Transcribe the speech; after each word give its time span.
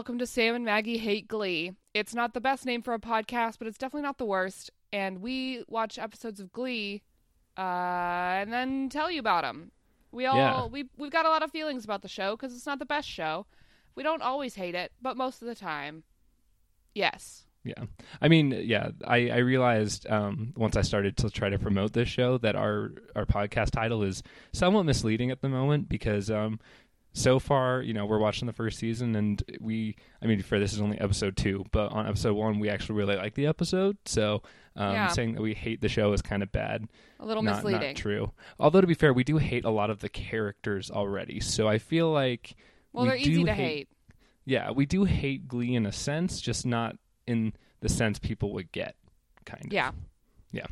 Welcome 0.00 0.18
to 0.20 0.26
Sam 0.26 0.54
and 0.54 0.64
Maggie 0.64 0.96
Hate 0.96 1.28
Glee. 1.28 1.72
It's 1.92 2.14
not 2.14 2.32
the 2.32 2.40
best 2.40 2.64
name 2.64 2.80
for 2.80 2.94
a 2.94 2.98
podcast, 2.98 3.58
but 3.58 3.66
it's 3.68 3.76
definitely 3.76 4.06
not 4.06 4.16
the 4.16 4.24
worst. 4.24 4.70
And 4.94 5.20
we 5.20 5.62
watch 5.68 5.98
episodes 5.98 6.40
of 6.40 6.50
Glee 6.52 7.02
uh, 7.58 7.60
and 7.60 8.50
then 8.50 8.88
tell 8.88 9.10
you 9.10 9.20
about 9.20 9.42
them. 9.44 9.72
We 10.10 10.24
all 10.24 10.38
Yeah. 10.38 10.64
we 10.68 10.86
we've 10.96 11.10
got 11.10 11.26
a 11.26 11.28
lot 11.28 11.42
of 11.42 11.50
feelings 11.50 11.84
about 11.84 12.00
the 12.00 12.08
show 12.08 12.34
because 12.34 12.54
it's 12.56 12.64
not 12.64 12.78
the 12.78 12.86
best 12.86 13.06
show. 13.06 13.44
We 13.94 14.02
don't 14.02 14.22
always 14.22 14.54
hate 14.54 14.74
it, 14.74 14.90
but 15.02 15.18
most 15.18 15.42
of 15.42 15.48
the 15.48 15.54
time, 15.54 16.04
yes. 16.94 17.44
Yeah. 17.62 17.84
I 18.22 18.28
mean, 18.28 18.52
yeah, 18.52 18.92
I, 19.06 19.28
I 19.28 19.36
realized 19.40 20.08
um, 20.08 20.54
once 20.56 20.78
I 20.78 20.80
started 20.80 21.18
to 21.18 21.28
try 21.28 21.50
to 21.50 21.58
promote 21.58 21.92
this 21.92 22.08
show 22.08 22.38
that 22.38 22.56
our, 22.56 22.92
our 23.14 23.26
podcast 23.26 23.72
title 23.72 24.02
is 24.02 24.22
somewhat 24.54 24.84
misleading 24.84 25.30
at 25.30 25.42
the 25.42 25.50
moment 25.50 25.90
because 25.90 26.30
um, 26.30 26.58
so 27.12 27.38
far, 27.38 27.82
you 27.82 27.92
know, 27.92 28.06
we're 28.06 28.18
watching 28.18 28.46
the 28.46 28.52
first 28.52 28.78
season 28.78 29.16
and 29.16 29.42
we, 29.60 29.96
I 30.22 30.26
mean, 30.26 30.42
for 30.42 30.58
this 30.58 30.72
is 30.72 30.80
only 30.80 31.00
episode 31.00 31.36
two, 31.36 31.64
but 31.72 31.90
on 31.92 32.06
episode 32.06 32.34
one, 32.34 32.60
we 32.60 32.68
actually 32.68 32.96
really 32.96 33.16
like 33.16 33.34
the 33.34 33.46
episode. 33.46 33.96
So 34.04 34.42
um, 34.76 34.92
Yeah. 34.92 35.08
saying 35.08 35.34
that 35.34 35.42
we 35.42 35.54
hate 35.54 35.80
the 35.80 35.88
show 35.88 36.12
is 36.12 36.22
kind 36.22 36.42
of 36.42 36.52
bad. 36.52 36.86
A 37.18 37.26
little 37.26 37.42
not, 37.42 37.56
misleading. 37.56 37.88
Not 37.88 37.96
true. 37.96 38.32
Although, 38.58 38.80
to 38.80 38.86
be 38.86 38.94
fair, 38.94 39.12
we 39.12 39.24
do 39.24 39.38
hate 39.38 39.64
a 39.64 39.70
lot 39.70 39.90
of 39.90 39.98
the 39.98 40.08
characters 40.08 40.90
already. 40.90 41.40
So 41.40 41.66
I 41.68 41.78
feel 41.78 42.10
like. 42.12 42.54
Well, 42.92 43.04
we 43.04 43.08
they're 43.10 43.18
easy 43.18 43.44
to 43.44 43.52
hate 43.52 43.66
hate. 43.66 43.88
yeah, 44.44 44.70
we 44.70 44.86
do 44.86 45.04
hate 45.04 45.46
Glee 45.48 45.74
in 45.74 45.86
a 45.86 45.92
sense, 45.92 46.40
just 46.40 46.64
not 46.64 46.96
in 47.26 47.52
the 47.80 47.88
sense 47.88 48.18
people 48.18 48.52
would 48.54 48.70
get, 48.72 48.94
kind 49.44 49.64
of. 49.66 49.72
Yeah. 49.72 49.90
Yeah. 50.52 50.66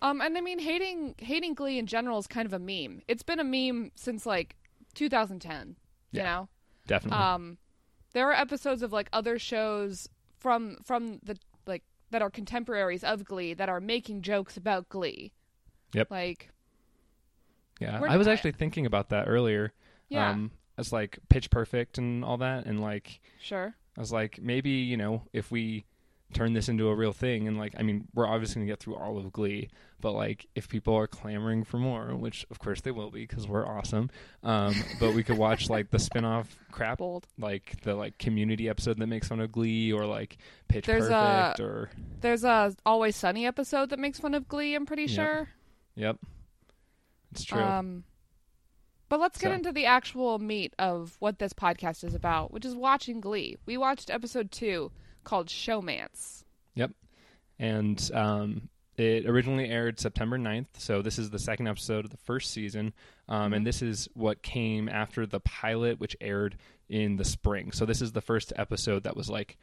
Um, 0.00 0.20
and 0.20 0.36
I 0.38 0.40
mean, 0.40 0.58
hating 0.60 1.14
hating 1.18 1.54
Glee 1.54 1.78
in 1.78 1.86
general 1.86 2.18
is 2.18 2.26
kind 2.26 2.46
of 2.46 2.52
a 2.52 2.58
meme. 2.58 3.02
It's 3.08 3.22
been 3.22 3.40
a 3.40 3.44
meme 3.44 3.90
since 3.96 4.24
like 4.26 4.54
2010. 4.98 5.76
You 6.12 6.18
Yeah. 6.20 6.24
know. 6.24 6.48
Definitely. 6.86 7.18
Um, 7.18 7.58
there 8.12 8.28
are 8.28 8.32
episodes 8.32 8.82
of 8.82 8.92
like 8.92 9.08
other 9.12 9.38
shows 9.38 10.08
from 10.38 10.78
from 10.84 11.20
the 11.22 11.36
like 11.66 11.82
that 12.10 12.22
are 12.22 12.30
contemporaries 12.30 13.04
of 13.04 13.24
Glee 13.24 13.54
that 13.54 13.68
are 13.68 13.80
making 13.80 14.22
jokes 14.22 14.56
about 14.56 14.88
Glee. 14.88 15.32
Yep. 15.94 16.10
Like, 16.10 16.50
yeah. 17.80 18.00
I 18.02 18.16
was 18.16 18.26
actually 18.28 18.52
thinking 18.52 18.86
about 18.86 19.10
that 19.10 19.26
earlier. 19.28 19.72
yeah, 20.08 20.30
Um, 20.30 20.50
as 20.78 20.92
like 20.92 21.18
Pitch 21.28 21.50
Perfect 21.50 21.98
and 21.98 22.24
all 22.24 22.38
that. 22.38 22.66
And 22.66 22.80
like, 22.80 23.20
sure. 23.40 23.74
I 23.96 24.00
was 24.00 24.10
like, 24.12 24.40
maybe, 24.40 24.70
you 24.70 24.96
know, 24.96 25.22
if 25.32 25.50
we 25.50 25.84
turn 26.34 26.52
this 26.52 26.68
into 26.68 26.88
a 26.88 26.94
real 26.94 27.12
thing 27.12 27.48
and 27.48 27.56
like, 27.56 27.74
I 27.78 27.82
mean, 27.82 28.06
we're 28.14 28.26
obviously 28.26 28.56
going 28.56 28.66
to 28.66 28.72
get 28.72 28.80
through 28.80 28.96
all 28.96 29.16
of 29.16 29.32
Glee, 29.32 29.70
but 30.00 30.12
like, 30.12 30.46
if 30.54 30.68
people 30.68 30.94
are 30.94 31.06
clamoring 31.06 31.64
for 31.64 31.78
more, 31.78 32.14
which 32.16 32.44
of 32.50 32.58
course 32.58 32.82
they 32.82 32.90
will 32.90 33.10
be 33.10 33.22
because 33.26 33.48
we're 33.48 33.66
awesome, 33.66 34.10
um, 34.42 34.74
but 35.00 35.14
we 35.14 35.22
could 35.24 35.38
watch 35.38 35.70
like 35.70 35.90
the 35.90 35.98
spin 35.98 36.24
off 36.26 36.54
crap 36.70 36.98
Bold. 36.98 37.26
like 37.38 37.80
the 37.82 37.94
like 37.94 38.18
community 38.18 38.68
episode 38.68 38.98
that 38.98 39.06
makes 39.06 39.28
fun 39.28 39.40
of 39.40 39.50
Glee 39.50 39.90
or 39.92 40.04
like 40.04 40.36
Pitch 40.68 40.84
There's 40.86 41.06
a- 41.08 41.52
Perfect 41.56 41.60
or 41.60 41.90
There's 42.20 42.44
a 42.44 42.74
Always 42.84 43.16
Sunny 43.16 43.46
episode 43.46 43.88
that 43.90 43.98
makes 43.98 44.20
fun 44.20 44.34
of 44.34 44.46
Glee. 44.48 44.74
I'm 44.74 44.84
pretty 44.86 45.04
Yep. 45.04 45.10
sure. 45.10 45.48
Yep. 45.96 46.18
It's 47.32 47.44
true. 47.44 47.60
Um, 47.62 48.04
but 49.08 49.18
let's 49.20 49.38
get 49.38 49.48
So- 49.48 49.54
into 49.54 49.72
the 49.72 49.86
actual 49.86 50.38
meat 50.38 50.74
of 50.78 51.16
what 51.20 51.38
this 51.38 51.54
podcast 51.54 52.04
is 52.04 52.14
about, 52.14 52.52
which 52.52 52.66
is 52.66 52.74
watching 52.74 53.20
Glee. 53.20 53.56
We 53.64 53.78
watched 53.78 54.10
episode 54.10 54.50
two 54.52 54.90
called 55.24 55.48
Showmance. 55.48 56.44
Yep. 56.74 56.92
And 57.58 58.10
um, 58.14 58.68
it 58.96 59.26
originally 59.26 59.68
aired 59.68 59.98
September 60.00 60.38
9th, 60.38 60.66
so 60.78 61.02
this 61.02 61.18
is 61.18 61.30
the 61.30 61.38
second 61.38 61.66
episode 61.68 62.04
of 62.04 62.10
the 62.10 62.16
first 62.18 62.50
season. 62.52 62.92
Um, 63.28 63.52
Mhm. 63.52 63.56
And 63.56 63.66
this 63.66 63.82
is 63.82 64.08
what 64.14 64.42
came 64.42 64.88
after 64.88 65.26
the 65.26 65.40
pilot, 65.40 65.98
which 66.00 66.16
aired 66.20 66.56
in 66.88 67.16
the 67.16 67.24
spring. 67.24 67.72
So 67.72 67.84
this 67.84 68.00
is 68.00 68.12
the 68.12 68.20
first 68.20 68.52
episode 68.56 69.04
that 69.04 69.16
was 69.16 69.28
like 69.28 69.58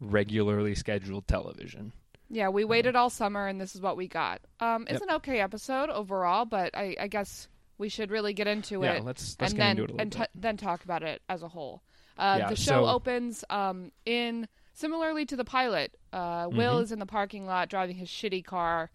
regularly 0.00 0.74
scheduled 0.74 1.26
television. 1.26 1.92
Yeah, 2.28 2.48
we 2.48 2.64
waited 2.64 2.96
all 2.96 3.08
summer, 3.10 3.46
and 3.46 3.60
this 3.60 3.74
is 3.74 3.80
what 3.80 3.96
we 3.96 4.08
got. 4.08 4.40
Um, 4.60 4.82
it's 4.82 4.94
Yep. 4.94 5.02
an 5.02 5.10
okay 5.16 5.40
episode 5.40 5.90
overall, 5.90 6.44
but 6.44 6.76
I, 6.76 6.96
I 7.00 7.06
guess 7.06 7.48
we 7.78 7.88
should 7.88 8.10
really 8.10 8.32
get 8.34 8.46
into 8.48 8.82
yeah, 8.82 8.94
it 8.94 9.04
let's 9.04 9.36
let's 9.40 9.52
and 9.52 9.58
get 9.58 9.64
then 9.64 9.70
into 9.70 9.82
it 9.82 9.84
a 9.84 9.92
little 9.92 10.00
and 10.02 10.10
bit. 10.10 10.18
t- 10.34 10.40
then 10.40 10.56
talk 10.56 10.84
about 10.84 11.02
it 11.02 11.22
as 11.28 11.42
a 11.42 11.48
whole. 11.48 11.82
Uh, 12.18 12.36
Yeah, 12.40 12.48
the 12.50 12.56
show 12.56 12.84
so- 12.84 12.88
opens 12.88 13.44
um, 13.48 13.92
in 14.04 14.48
similarly 14.76 15.24
to 15.24 15.36
the 15.36 15.44
pilot. 15.44 15.96
Uh, 16.12 16.48
Will 16.50 16.78
Mhm. 16.78 16.82
is 16.82 16.92
in 16.92 16.98
the 16.98 17.06
parking 17.06 17.46
lot 17.46 17.68
driving 17.70 17.96
his 17.96 18.08
shitty 18.10 18.44
car. 18.44 18.90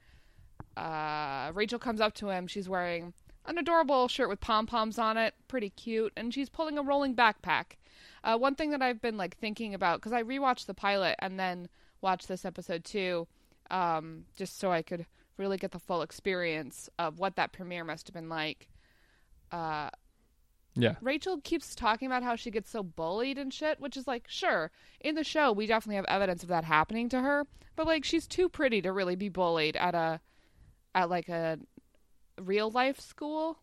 Uh, 0.77 1.51
Rachel 1.53 1.79
comes 1.79 1.99
up 1.99 2.13
to 2.15 2.29
him. 2.29 2.47
She's 2.47 2.69
wearing 2.69 3.13
an 3.45 3.57
adorable 3.57 4.07
shirt 4.07 4.29
with 4.29 4.39
pom 4.39 4.67
poms 4.67 4.99
on 4.99 5.17
it, 5.17 5.33
pretty 5.47 5.71
cute, 5.71 6.13
and 6.15 6.33
she's 6.33 6.49
pulling 6.49 6.77
a 6.77 6.83
rolling 6.83 7.15
backpack. 7.15 7.77
Uh, 8.23 8.37
one 8.37 8.53
thing 8.53 8.69
that 8.69 8.81
I've 8.83 9.01
been 9.01 9.17
like 9.17 9.35
thinking 9.37 9.73
about 9.73 9.99
because 9.99 10.13
I 10.13 10.21
rewatched 10.21 10.67
the 10.67 10.75
pilot 10.75 11.15
and 11.19 11.39
then 11.39 11.67
watched 11.99 12.27
this 12.27 12.45
episode 12.45 12.85
too, 12.85 13.27
um, 13.71 14.25
just 14.37 14.59
so 14.59 14.71
I 14.71 14.83
could 14.83 15.07
really 15.37 15.57
get 15.57 15.71
the 15.71 15.79
full 15.79 16.03
experience 16.03 16.89
of 16.99 17.17
what 17.17 17.35
that 17.37 17.51
premiere 17.51 17.83
must 17.83 18.07
have 18.07 18.13
been 18.13 18.29
like. 18.29 18.69
Uh, 19.51 19.89
yeah, 20.75 20.95
Rachel 21.01 21.39
keeps 21.43 21.75
talking 21.75 22.07
about 22.07 22.23
how 22.23 22.35
she 22.35 22.51
gets 22.51 22.69
so 22.69 22.83
bullied 22.83 23.37
and 23.37 23.53
shit, 23.53 23.79
which 23.79 23.97
is 23.97 24.07
like, 24.07 24.25
sure, 24.27 24.71
in 24.99 25.15
the 25.15 25.23
show 25.23 25.51
we 25.51 25.65
definitely 25.65 25.97
have 25.97 26.05
evidence 26.05 26.43
of 26.43 26.49
that 26.49 26.63
happening 26.63 27.09
to 27.09 27.21
her, 27.21 27.45
but 27.75 27.87
like 27.87 28.03
she's 28.03 28.27
too 28.27 28.49
pretty 28.49 28.81
to 28.81 28.91
really 28.91 29.15
be 29.15 29.29
bullied 29.29 29.75
at 29.75 29.95
a 29.95 30.19
at 30.95 31.09
like 31.09 31.29
a 31.29 31.59
real 32.39 32.69
life 32.71 32.99
school. 32.99 33.59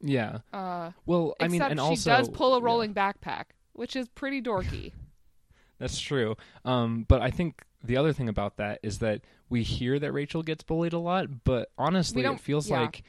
yeah. 0.00 0.38
Uh 0.52 0.92
Well, 1.06 1.34
I 1.40 1.44
except 1.44 1.52
mean, 1.52 1.62
and 1.62 1.80
she 1.80 1.84
also 1.84 2.10
does 2.10 2.28
pull 2.28 2.54
a 2.54 2.58
yeah. 2.58 2.64
rolling 2.64 2.94
backpack, 2.94 3.44
which 3.72 3.96
is 3.96 4.08
pretty 4.08 4.42
dorky. 4.42 4.92
That's 5.78 5.98
true. 5.98 6.36
Um, 6.64 7.04
but 7.08 7.22
I 7.22 7.30
think 7.30 7.62
the 7.84 7.96
other 7.96 8.12
thing 8.12 8.28
about 8.28 8.56
that 8.56 8.80
is 8.82 8.98
that 8.98 9.22
we 9.48 9.62
hear 9.62 9.98
that 9.98 10.12
Rachel 10.12 10.42
gets 10.42 10.62
bullied 10.64 10.92
a 10.92 10.98
lot, 10.98 11.44
but 11.44 11.70
honestly, 11.78 12.24
it 12.24 12.40
feels 12.40 12.68
yeah. 12.68 12.80
like 12.80 13.04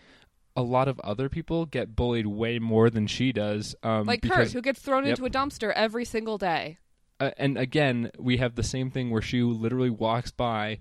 a 0.56 0.62
lot 0.62 0.88
of 0.88 1.00
other 1.02 1.30
people 1.30 1.66
get 1.66 1.96
bullied 1.96 2.28
way 2.28 2.60
more 2.60 2.90
than 2.90 3.08
she 3.08 3.32
does. 3.32 3.76
Um, 3.84 4.06
like 4.06 4.22
because, 4.22 4.38
Kurt, 4.48 4.52
who 4.52 4.62
gets 4.62 4.80
thrown 4.82 5.06
Yep. 5.06 5.20
into 5.20 5.26
a 5.26 5.30
dumpster 5.30 5.72
every 5.76 6.06
single 6.06 6.38
day. 6.38 6.78
uh, 7.20 7.32
and 7.38 7.58
again, 7.58 8.12
we 8.18 8.38
have 8.38 8.56
the 8.56 8.64
same 8.64 8.90
thing 8.92 9.10
where 9.12 9.22
she 9.22 9.42
literally 9.42 9.90
walks 9.90 10.32
by 10.32 10.80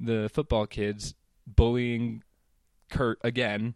the 0.00 0.30
football 0.32 0.66
kids 0.66 1.14
bullying 1.46 2.22
Kurt 2.90 3.18
again. 3.22 3.74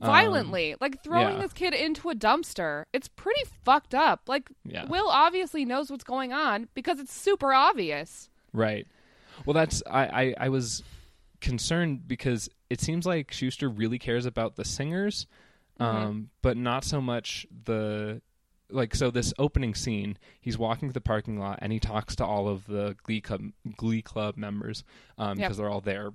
Um, 0.00 0.08
Violently, 0.08 0.76
like 0.80 1.02
throwing 1.04 1.36
yeah. 1.36 1.42
this 1.42 1.52
kid 1.52 1.74
into 1.74 2.08
a 2.10 2.14
dumpster. 2.14 2.84
It's 2.92 3.08
pretty 3.08 3.42
fucked 3.64 3.94
up. 3.94 4.22
Like 4.26 4.50
yeah. 4.64 4.86
Will 4.86 5.08
obviously 5.08 5.64
knows 5.64 5.90
what's 5.90 6.04
going 6.04 6.32
on 6.32 6.68
because 6.74 6.98
it's 6.98 7.12
super 7.12 7.52
obvious. 7.52 8.28
Right. 8.52 8.86
Well, 9.46 9.54
that's 9.54 9.82
I, 9.88 10.06
I 10.06 10.34
I 10.46 10.48
was 10.48 10.82
concerned 11.42 12.08
because 12.08 12.48
it 12.70 12.80
seems 12.80 13.04
like 13.04 13.30
Schuester 13.32 13.70
really 13.76 13.98
cares 13.98 14.24
about 14.24 14.56
the 14.56 14.64
singers, 14.64 15.26
Mhm. 15.78 15.84
um, 15.84 16.30
but 16.40 16.56
not 16.56 16.84
so 16.84 17.00
much 17.02 17.46
the 17.64 18.22
like. 18.70 18.94
So 18.94 19.10
this 19.10 19.34
opening 19.38 19.74
scene, 19.74 20.16
he's 20.40 20.56
walking 20.56 20.88
to 20.88 20.92
the 20.94 21.00
parking 21.02 21.38
lot 21.38 21.58
and 21.60 21.72
he 21.72 21.78
talks 21.80 22.16
to 22.16 22.24
all 22.24 22.48
of 22.48 22.64
the 22.66 22.96
Glee 23.02 23.20
Club 23.20 23.52
Glee 23.76 24.00
Club 24.00 24.36
members 24.38 24.84
um, 25.18 25.38
Yep. 25.38 25.48
because 25.48 25.56
they're 25.58 25.68
all 25.70 25.82
there. 25.82 26.12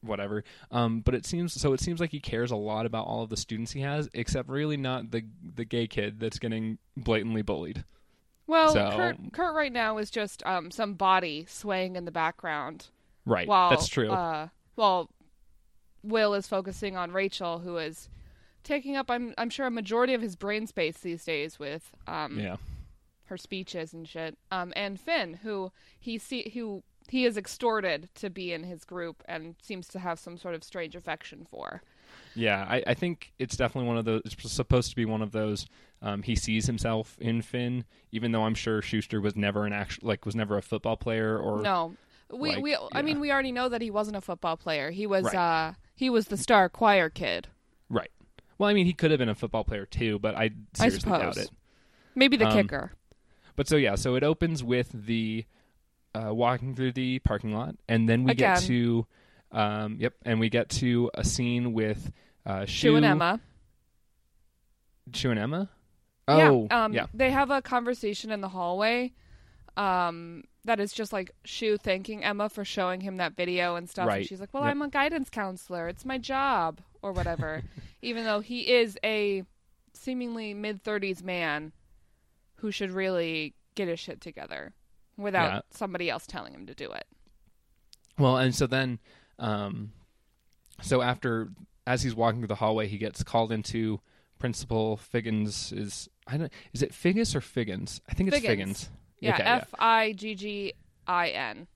Whatever, 0.00 0.44
um, 0.70 1.00
but 1.00 1.16
it 1.16 1.26
seems 1.26 1.52
so. 1.60 1.72
It 1.72 1.80
seems 1.80 1.98
like 1.98 2.12
he 2.12 2.20
cares 2.20 2.52
a 2.52 2.56
lot 2.56 2.86
about 2.86 3.04
all 3.08 3.24
of 3.24 3.30
the 3.30 3.36
students 3.36 3.72
he 3.72 3.80
has, 3.80 4.08
except 4.14 4.48
really 4.48 4.76
not 4.76 5.10
the 5.10 5.24
the 5.42 5.64
gay 5.64 5.88
kid 5.88 6.20
that's 6.20 6.38
getting 6.38 6.78
blatantly 6.96 7.42
bullied. 7.42 7.82
Well, 8.46 8.72
So- 8.72 8.92
Kurt, 8.92 9.32
Kurt 9.32 9.54
right 9.56 9.72
now 9.72 9.98
is 9.98 10.08
just 10.12 10.46
um, 10.46 10.70
some 10.70 10.94
body 10.94 11.46
swaying 11.48 11.96
in 11.96 12.04
the 12.04 12.12
background. 12.12 12.86
Right, 13.26 13.48
While, 13.48 13.70
that's 13.70 13.88
true. 13.88 14.08
Uh, 14.10 14.48
well, 14.78 15.10
Will 16.02 16.32
is 16.34 16.46
focusing 16.46 16.96
on 16.96 17.10
Rachel, 17.10 17.58
who 17.58 17.76
is 17.76 18.08
taking 18.62 18.96
up, 18.96 19.10
I'm, 19.10 19.34
I'm 19.36 19.50
sure, 19.50 19.66
a 19.66 19.70
majority 19.70 20.14
of 20.14 20.22
his 20.22 20.36
brain 20.36 20.66
space 20.66 20.98
these 20.98 21.24
days 21.24 21.58
with 21.58 21.90
um, 22.06 22.38
yeah, 22.38 22.56
her 23.24 23.36
speeches 23.36 23.92
and 23.92 24.08
shit. 24.08 24.38
Um, 24.50 24.72
and 24.76 24.98
Finn, 24.98 25.40
who 25.42 25.72
he 25.98 26.16
see, 26.16 26.52
who 26.54 26.84
he 27.08 27.26
is 27.26 27.36
extorted 27.36 28.08
to 28.14 28.30
be 28.30 28.52
in 28.52 28.62
his 28.62 28.84
group 28.84 29.22
and 29.26 29.56
seems 29.60 29.88
to 29.88 29.98
have 29.98 30.18
some 30.18 30.38
sort 30.38 30.54
of 30.54 30.62
strange 30.62 30.94
affection 30.94 31.44
for. 31.50 31.82
Yeah, 32.34 32.64
I, 32.68 32.82
I 32.86 32.94
think 32.94 33.32
it's 33.38 33.56
definitely 33.56 33.88
one 33.88 33.98
of 33.98 34.04
those. 34.04 34.22
It's 34.24 34.52
supposed 34.52 34.90
to 34.90 34.96
be 34.96 35.04
one 35.04 35.22
of 35.22 35.32
those. 35.32 35.66
Um, 36.00 36.22
he 36.22 36.36
sees 36.36 36.66
himself 36.66 37.16
in 37.20 37.42
Finn, 37.42 37.84
even 38.12 38.30
though 38.30 38.44
I'm 38.44 38.54
sure 38.54 38.80
Schuester 38.80 39.20
was 39.20 39.34
never 39.34 39.66
an 39.66 39.72
actual 39.72 40.08
like 40.08 40.24
was 40.24 40.36
never 40.36 40.56
a 40.56 40.62
football 40.62 40.96
player 40.96 41.36
or 41.36 41.60
No, 41.62 41.94
we 42.32 42.50
like, 42.54 42.62
we 42.62 42.76
I 42.92 43.02
mean 43.02 43.20
we 43.20 43.30
already 43.32 43.52
know 43.52 43.68
that 43.68 43.80
he 43.80 43.90
wasn't 43.90 44.16
a 44.16 44.20
football 44.20 44.56
player. 44.56 44.90
He 44.90 45.06
was 45.06 45.24
Right. 45.24 45.34
uh 45.34 45.72
he 45.94 46.10
was 46.10 46.26
the 46.28 46.36
star 46.36 46.68
choir 46.68 47.08
kid. 47.10 47.48
right. 47.88 48.10
Well, 48.58 48.68
I 48.68 48.74
mean, 48.74 48.86
he 48.86 48.92
could 48.92 49.12
have 49.12 49.18
been 49.18 49.28
a 49.28 49.34
football 49.36 49.62
player 49.64 49.86
too, 49.86 50.18
but 50.18 50.34
I 50.34 50.44
I 50.44 50.50
seriously 50.74 51.10
doubt 51.12 51.34
suppose. 51.34 51.36
it. 51.46 51.50
Maybe 52.16 52.36
the 52.36 52.46
Um, 52.48 52.52
kicker. 52.52 52.92
But 53.54 53.68
so 53.68 53.76
yeah, 53.76 53.94
so 53.94 54.14
it 54.16 54.22
opens 54.24 54.64
with 54.64 54.90
the 54.92 55.44
uh, 56.14 56.34
walking 56.34 56.74
through 56.74 56.92
the 56.92 57.20
parking 57.20 57.52
lot, 57.54 57.76
and 57.88 58.08
then 58.08 58.24
we 58.24 58.34
get 58.34 58.60
to, 58.62 59.06
um, 59.52 59.96
yep, 60.00 60.14
and 60.24 60.40
we 60.40 60.48
get 60.48 60.68
to 60.70 61.10
a 61.14 61.22
scene 61.24 61.72
with 61.72 62.10
uh, 62.46 62.60
Schue 62.62 62.96
and 62.96 63.04
Emma. 63.04 63.40
Schue 65.12 65.30
and 65.30 65.38
Emma. 65.38 65.68
yeah, 66.28 66.50
Oh, 66.50 66.66
um, 66.70 66.92
yeah, 66.92 67.06
They 67.14 67.30
have 67.30 67.50
a 67.50 67.62
conversation 67.62 68.30
in 68.30 68.40
the 68.40 68.48
hallway. 68.48 69.12
um, 69.76 70.42
that 70.68 70.78
is 70.80 70.92
just 70.92 71.12
like 71.12 71.32
Schue 71.44 71.78
thanking 71.80 72.22
Emma 72.24 72.48
for 72.48 72.64
showing 72.64 73.00
him 73.00 73.16
that 73.16 73.34
video 73.36 73.74
and 73.74 73.88
stuff. 73.90 74.06
Right. 74.06 74.18
And 74.20 74.26
she's 74.26 74.38
like, 74.40 74.54
"Well, 74.54 74.62
Yep. 74.62 74.70
I'm 74.70 74.82
a 74.82 74.88
guidance 74.88 75.28
counselor. 75.30 75.88
It's 75.88 76.04
my 76.04 76.16
job, 76.18 76.80
or 77.02 77.12
whatever." 77.12 77.62
Even 78.02 78.24
though 78.24 78.40
he 78.40 78.70
is 78.72 78.96
a 79.04 79.42
seemingly 79.92 80.54
mid 80.54 80.82
thirties 80.82 81.22
man 81.22 81.72
who 82.56 82.70
should 82.70 82.90
really 82.90 83.54
get 83.74 83.88
his 83.88 83.98
shit 84.00 84.20
together 84.20 84.72
without 85.16 85.52
Yeah. 85.52 85.60
somebody 85.70 86.08
else 86.10 86.26
telling 86.26 86.54
him 86.54 86.66
to 86.66 86.74
do 86.74 86.90
it. 86.92 87.06
Well, 88.18 88.36
and 88.36 88.54
so 88.54 88.66
then, 88.66 88.98
um, 89.38 89.92
so 90.82 91.02
after 91.02 91.48
as 91.86 92.02
he's 92.02 92.14
walking 92.14 92.40
through 92.40 92.48
the 92.48 92.54
hallway, 92.56 92.86
he 92.88 92.98
gets 92.98 93.22
called 93.22 93.50
into 93.52 94.00
Principal 94.38 94.96
Figgins. 94.96 95.72
Is 95.72 96.08
I 96.26 96.36
don't 96.36 96.52
is 96.72 96.82
it 96.82 96.92
Figgis 96.92 97.34
or 97.34 97.40
Figgins? 97.40 98.00
I 98.08 98.14
think 98.14 98.28
it's 98.28 98.38
Figgins. 98.38 98.84
Figgins. 98.84 98.90
Yeah, 99.20 99.34
Okay, 99.34 99.42
F 99.42 99.74
I 99.78 100.12
G 100.12 100.34
G 100.34 100.72
I 101.06 101.28
N. 101.30 101.66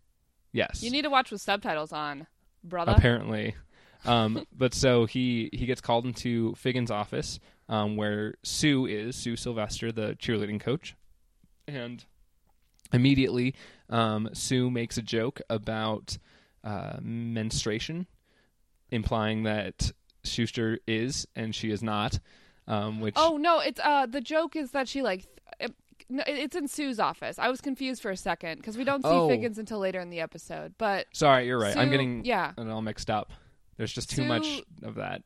Yes. 0.53 0.83
You 0.83 0.91
need 0.91 1.03
to 1.03 1.11
watch 1.11 1.31
with 1.31 1.41
subtitles 1.41 1.93
on, 1.93 2.27
brother. 2.63 2.93
apparently. 2.97 3.55
Um, 4.05 4.47
but 4.57 4.75
so 4.75 5.07
he 5.07 5.49
he 5.53 5.65
gets 5.67 5.81
called 5.81 6.05
into 6.07 6.55
Figgins' 6.57 6.91
office, 6.91 7.39
um, 7.69 7.97
where 7.97 8.35
Sue 8.43 8.87
is 8.87 9.15
Sue 9.17 9.37
Sylvester, 9.37 9.93
the 9.93 10.17
cheerleading 10.17 10.61
coach, 10.61 10.97
and 11.69 12.05
immediately 12.93 13.55
um, 13.89 14.29
Sue 14.33 14.71
makes 14.71 14.99
a 14.99 15.03
joke 15.03 15.41
about 15.49 16.19
uh, 16.65 16.99
menstruation, 17.01 18.07
implying 18.91 19.45
that 19.45 19.93
Schuester 20.25 20.79
is 20.87 21.27
and 21.37 21.55
she 21.55 21.71
is 21.71 21.83
not. 21.83 22.19
Um, 22.67 23.01
which 23.01 23.15
Oh 23.17 23.37
no, 23.37 23.61
it's 23.61 23.81
uh 23.83 24.07
the 24.07 24.21
joke 24.21 24.55
is 24.57 24.73
that 24.73 24.89
she 24.89 25.03
like 25.03 25.27
th- 25.59 25.73
no, 26.09 26.23
it's 26.27 26.57
in 26.57 26.69
Sue's 26.69 26.99
office. 27.01 27.39
I 27.39 27.49
was 27.49 27.61
confused 27.61 28.03
for 28.03 28.11
a 28.11 28.17
second 28.17 28.57
because 28.59 28.77
we 28.77 28.85
don't 28.85 29.03
see 29.03 29.09
Oh. 29.09 29.29
Figgins 29.29 29.59
until 29.59 29.79
later 29.79 30.01
in 30.01 30.11
the 30.11 30.21
episode. 30.21 30.75
But 30.79 31.07
sorry, 31.13 31.47
you're 31.47 31.59
right. 31.59 31.77
I'm 31.77 31.91
getting 31.91 32.25
yeah. 32.25 32.53
it 32.57 32.69
all 32.69 32.83
mixed 32.83 33.11
up. 33.11 33.33
There's 33.77 33.93
just 33.93 34.11
too 34.11 34.23
Sue- 34.23 34.29
much 34.29 34.63
of 34.83 34.95
that. 34.97 35.23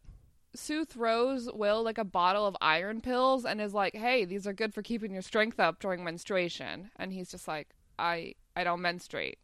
Sue 0.54 0.84
throws 0.86 1.50
Will 1.52 1.82
like 1.82 1.98
a 1.98 2.04
bottle 2.04 2.46
of 2.46 2.56
iron 2.62 3.00
pills 3.02 3.44
and 3.44 3.60
is 3.60 3.74
like, 3.74 3.94
"Hey, 3.94 4.24
these 4.24 4.46
are 4.46 4.52
good 4.54 4.72
for 4.72 4.80
keeping 4.82 5.12
your 5.12 5.20
strength 5.22 5.60
up 5.60 5.80
during 5.80 6.02
menstruation." 6.04 6.90
And 6.96 7.12
he's 7.12 7.30
just 7.30 7.46
like, 7.46 7.68
"I 7.98 8.34
I 8.54 8.64
don't 8.64 8.80
menstruate." 8.80 9.38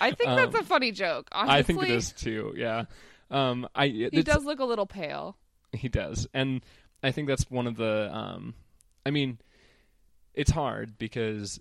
I 0.00 0.12
think 0.12 0.30
that's 0.36 0.54
Um, 0.54 0.60
a 0.62 0.64
funny 0.64 0.92
joke. 0.92 1.28
Honestly, 1.32 1.58
I 1.58 1.62
think 1.62 1.82
it 1.82 1.90
is 1.90 2.12
too. 2.12 2.54
Yeah. 2.56 2.84
Um, 3.30 3.68
I 3.74 3.88
He 3.88 4.22
does 4.22 4.44
look 4.44 4.60
a 4.60 4.64
little 4.64 4.86
pale. 4.86 5.36
He 5.72 5.88
does, 5.88 6.26
and 6.34 6.62
I 7.02 7.12
think 7.12 7.28
that's 7.28 7.50
one 7.50 7.66
of 7.66 7.76
the. 7.76 8.10
Um, 8.14 8.54
I 9.04 9.10
mean, 9.10 9.38
it's 10.34 10.50
hard 10.50 10.96
because, 10.98 11.60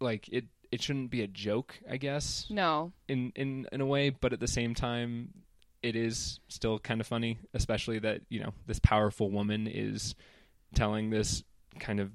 like 0.00 0.28
it, 0.28 0.44
it 0.72 0.82
shouldn't 0.82 1.10
be 1.10 1.22
a 1.22 1.26
joke, 1.26 1.78
I 1.90 1.96
guess, 1.96 2.46
No, 2.50 2.92
in 3.08 3.32
in 3.36 3.66
in 3.72 3.80
a 3.80 3.86
way, 3.86 4.10
but 4.10 4.32
at 4.32 4.40
the 4.40 4.48
same 4.48 4.74
time, 4.74 5.32
it 5.82 5.94
is 5.96 6.40
still 6.48 6.78
kind 6.78 7.00
of 7.00 7.06
funny, 7.06 7.38
especially 7.54 7.98
that 8.00 8.22
you 8.28 8.40
know 8.40 8.52
this 8.66 8.78
powerful 8.80 9.30
woman 9.30 9.66
is 9.66 10.14
telling 10.74 11.10
this 11.10 11.42
kind 11.78 12.00
of 12.00 12.10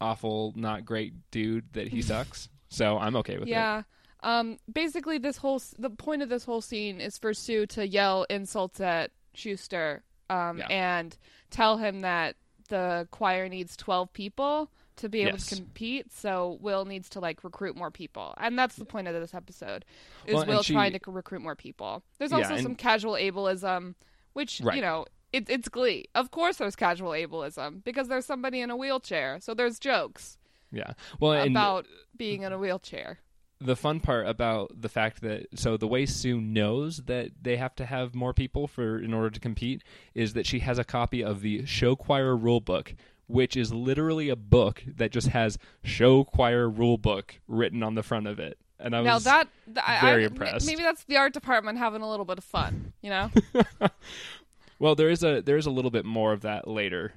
awful, 0.00 0.52
not 0.56 0.84
great 0.84 1.14
dude 1.30 1.72
that 1.72 1.88
he 1.88 2.02
sucks. 2.12 2.48
So 2.68 2.98
I'm 2.98 3.16
okay 3.16 3.34
with 3.38 3.48
it. 3.48 3.52
yeah. 3.52 3.82
Um, 4.22 4.58
basically, 4.70 5.16
this 5.18 5.38
whole 5.38 5.62
the 5.78 5.88
point 5.90 6.20
of 6.22 6.28
this 6.28 6.44
whole 6.44 6.60
scene 6.60 7.00
is 7.00 7.16
for 7.18 7.32
Sue 7.32 7.64
to 7.68 7.88
yell 7.88 8.26
insults 8.28 8.78
at 8.80 9.10
Schuester, 9.34 10.00
um, 10.28 10.58
Yeah. 10.58 10.66
and 10.68 11.16
tell 11.50 11.78
him 11.78 12.00
that 12.00 12.36
the 12.68 13.08
choir 13.10 13.48
needs 13.48 13.76
twelve 13.78 14.12
people 14.12 14.70
to 15.00 15.08
be 15.08 15.20
able 15.22 15.32
Yes. 15.32 15.46
to 15.48 15.56
compete. 15.56 16.12
So 16.12 16.58
Will 16.60 16.84
needs 16.84 17.08
to 17.10 17.20
like 17.20 17.44
recruit 17.44 17.76
more 17.76 17.90
people, 17.90 18.34
and 18.38 18.58
that's 18.58 18.76
the 18.76 18.84
point 18.84 19.08
of 19.08 19.14
this 19.14 19.34
episode 19.34 19.84
is 20.26 20.34
Well, 20.34 20.46
Will 20.46 20.62
she- 20.62 20.72
trying 20.74 20.92
to 20.98 21.00
recruit 21.10 21.42
more 21.42 21.56
people. 21.56 22.02
There's 22.18 22.30
Yeah, 22.30 22.38
also 22.38 22.54
and- 22.54 22.62
some 22.62 22.74
casual 22.74 23.14
ableism, 23.14 23.94
which 24.32 24.60
Right. 24.62 24.76
you 24.76 24.82
know. 24.82 25.06
It, 25.32 25.48
it's 25.48 25.68
Glee. 25.68 26.06
Of 26.16 26.32
course, 26.32 26.56
there's 26.56 26.74
casual 26.74 27.10
ableism 27.12 27.84
because 27.84 28.08
there's 28.08 28.26
somebody 28.26 28.60
in 28.60 28.68
a 28.70 28.76
wheelchair. 28.76 29.38
So 29.40 29.54
there's 29.54 29.78
jokes 29.78 30.38
Yeah. 30.72 30.94
Well, 31.20 31.32
and 31.34 31.52
about 31.52 31.86
being 32.16 32.42
in 32.42 32.52
a 32.52 32.58
wheelchair. 32.58 33.20
the 33.60 33.76
fun 33.76 34.00
part 34.00 34.26
about 34.26 34.72
the 34.80 34.88
fact 34.88 35.20
that 35.20 35.46
so 35.54 35.76
the 35.76 35.86
way 35.86 36.04
Sue 36.06 36.40
knows 36.40 37.02
that 37.04 37.30
they 37.42 37.58
have 37.58 37.76
to 37.76 37.86
have 37.86 38.12
more 38.14 38.32
people 38.34 38.66
for 38.66 38.98
in 38.98 39.12
order 39.14 39.30
to 39.30 39.38
compete 39.38 39.84
is 40.14 40.32
that 40.32 40.46
she 40.46 40.58
has 40.60 40.78
a 40.80 40.84
copy 40.84 41.22
of 41.22 41.42
the 41.42 41.64
show 41.64 41.94
choir 41.94 42.34
rule 42.36 42.60
book 42.60 42.94
which 43.30 43.56
is 43.56 43.72
literally 43.72 44.28
a 44.28 44.36
book 44.36 44.82
that 44.86 45.10
just 45.12 45.28
has 45.28 45.58
show 45.82 46.24
choir 46.24 46.68
rule 46.68 46.98
book 46.98 47.36
written 47.48 47.82
on 47.82 47.94
the 47.94 48.02
front 48.02 48.26
of 48.26 48.38
it 48.38 48.58
and 48.78 48.96
I 48.96 49.02
now 49.02 49.14
was 49.14 49.24
that 49.24 49.48
th- 49.66 50.00
very 50.00 50.24
I- 50.24 50.26
impressed. 50.28 50.66
Maybe 50.66 50.82
that's 50.82 51.04
the 51.04 51.16
art 51.18 51.32
department 51.34 51.78
having 51.78 52.00
a 52.02 52.08
little 52.08 52.24
bit 52.24 52.38
of 52.38 52.44
fun, 52.44 52.92
you 53.02 53.10
know? 53.10 53.30
well 54.78 54.94
there 54.94 55.10
is 55.10 55.22
a 55.22 55.40
there 55.42 55.56
is 55.56 55.66
a 55.66 55.70
little 55.70 55.90
bit 55.90 56.04
more 56.04 56.32
of 56.32 56.42
that 56.42 56.66
later 56.66 57.12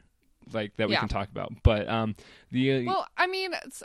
like 0.52 0.76
that 0.78 0.88
we 0.88 0.94
Yeah. 0.94 1.00
can 1.00 1.10
talk 1.10 1.30
about 1.30 1.54
but 1.64 1.88
um 1.88 2.16
the 2.52 2.74
uh, 2.74 2.84
well, 2.86 3.08
I 3.18 3.28
mean, 3.28 3.52
it's, 3.66 3.82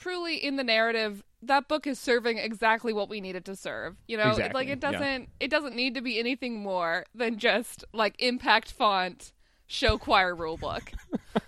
truly 0.00 0.36
in 0.42 0.56
the 0.56 0.64
narrative, 0.64 1.22
that 1.42 1.68
book 1.68 1.86
is 1.86 1.98
serving 1.98 2.38
exactly 2.38 2.92
what 2.92 3.08
we 3.08 3.20
needed 3.20 3.44
to 3.44 3.54
serve. 3.56 3.96
You 4.08 4.16
know, 4.16 4.30
It's 4.36 4.54
like 4.54 4.68
it 4.68 4.80
doesn't 4.80 5.28
it 5.38 5.50
doesn't 5.50 5.76
need 5.76 5.94
to 5.94 6.00
be 6.00 6.18
anything 6.18 6.60
more 6.60 7.04
than 7.14 7.38
just 7.38 7.84
like 7.92 8.14
impact 8.20 8.72
font 8.72 9.32
show 9.68 9.96
choir 9.98 10.34
rule 10.34 10.56
book. 10.56 10.90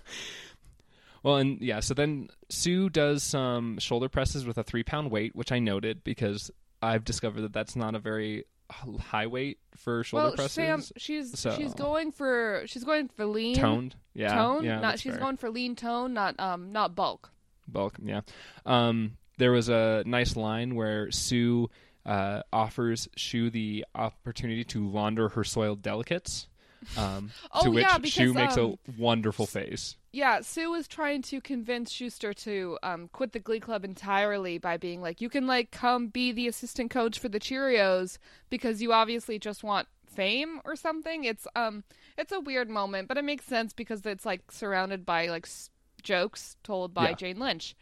Well, 1.23 1.37
and 1.37 1.61
yeah, 1.61 1.81
so 1.81 1.93
then 1.93 2.29
Sue 2.49 2.89
does 2.89 3.21
some 3.23 3.77
shoulder 3.77 4.09
presses 4.09 4.45
with 4.45 4.57
a 4.57 4.63
three 4.63 4.83
pound 4.83 5.11
weight, 5.11 5.35
which 5.35 5.51
I 5.51 5.59
noted 5.59 6.03
because 6.03 6.49
I've 6.81 7.05
discovered 7.05 7.41
that 7.41 7.53
that's 7.53 7.75
not 7.75 7.93
a 7.93 7.99
very 7.99 8.45
high 8.71 9.27
weight 9.27 9.59
for 9.75 10.03
shoulder 10.03 10.27
well, 10.29 10.35
presses. 10.35 10.53
Sam, 10.53 10.83
she's 10.97 11.37
so- 11.37 11.55
she's 11.55 11.73
going 11.75 12.11
for 12.11 12.63
she's 12.65 12.83
going 12.83 13.09
for 13.09 13.25
lean 13.25 13.55
toned, 13.55 13.95
yeah, 14.15 14.33
tone. 14.33 14.63
yeah, 14.63 14.79
not 14.79 14.99
she's 14.99 15.11
fair. 15.13 15.21
going 15.21 15.37
for 15.37 15.51
lean 15.51 15.75
tone, 15.75 16.13
not 16.13 16.39
um 16.39 16.71
not 16.71 16.95
bulk. 16.95 17.29
bulk, 17.67 17.97
yeah. 18.03 18.21
Um, 18.65 19.17
there 19.37 19.51
was 19.51 19.69
a 19.69 20.03
nice 20.07 20.35
line 20.35 20.73
where 20.73 21.11
Sue 21.11 21.69
uh, 22.03 22.41
offers 22.51 23.07
Schue 23.15 23.51
the 23.51 23.85
opportunity 23.93 24.63
to 24.65 24.89
launder 24.89 25.29
her 25.29 25.43
soiled 25.43 25.83
delicates. 25.83 26.47
Um, 26.97 27.31
Oh, 27.51 27.63
to 27.63 27.71
which 27.71 27.83
yeah, 27.83 27.97
Schue 27.99 28.33
makes 28.33 28.57
um, 28.57 28.77
a 28.87 28.91
wonderful 29.01 29.45
face. 29.45 29.95
Yeah, 30.13 30.41
Sue 30.41 30.71
was 30.71 30.87
trying 30.87 31.21
to 31.23 31.39
convince 31.41 31.91
Schuester 31.93 32.35
to 32.43 32.77
um, 32.83 33.09
quit 33.13 33.31
the 33.33 33.39
Glee 33.39 33.59
Club 33.59 33.85
entirely 33.85 34.57
by 34.57 34.77
being 34.77 35.01
like, 35.01 35.21
"You 35.21 35.29
can 35.29 35.47
like 35.47 35.71
come 35.71 36.07
be 36.07 36.31
the 36.31 36.47
assistant 36.47 36.91
coach 36.91 37.19
for 37.19 37.29
the 37.29 37.39
Cheerios 37.39 38.17
because 38.49 38.81
you 38.81 38.91
obviously 38.93 39.39
just 39.39 39.63
want 39.63 39.87
fame 40.07 40.59
or 40.65 40.75
something." 40.75 41.23
It's 41.23 41.47
um, 41.55 41.83
it's 42.17 42.31
a 42.31 42.39
weird 42.39 42.69
moment, 42.69 43.07
but 43.07 43.17
it 43.17 43.23
makes 43.23 43.45
sense 43.45 43.73
because 43.73 44.05
it's 44.05 44.25
like 44.25 44.51
surrounded 44.51 45.05
by 45.05 45.27
like 45.27 45.45
s- 45.45 45.69
jokes 46.03 46.57
told 46.63 46.93
by 46.93 47.09
Yeah. 47.09 47.15
Jane 47.15 47.39
Lynch. 47.39 47.75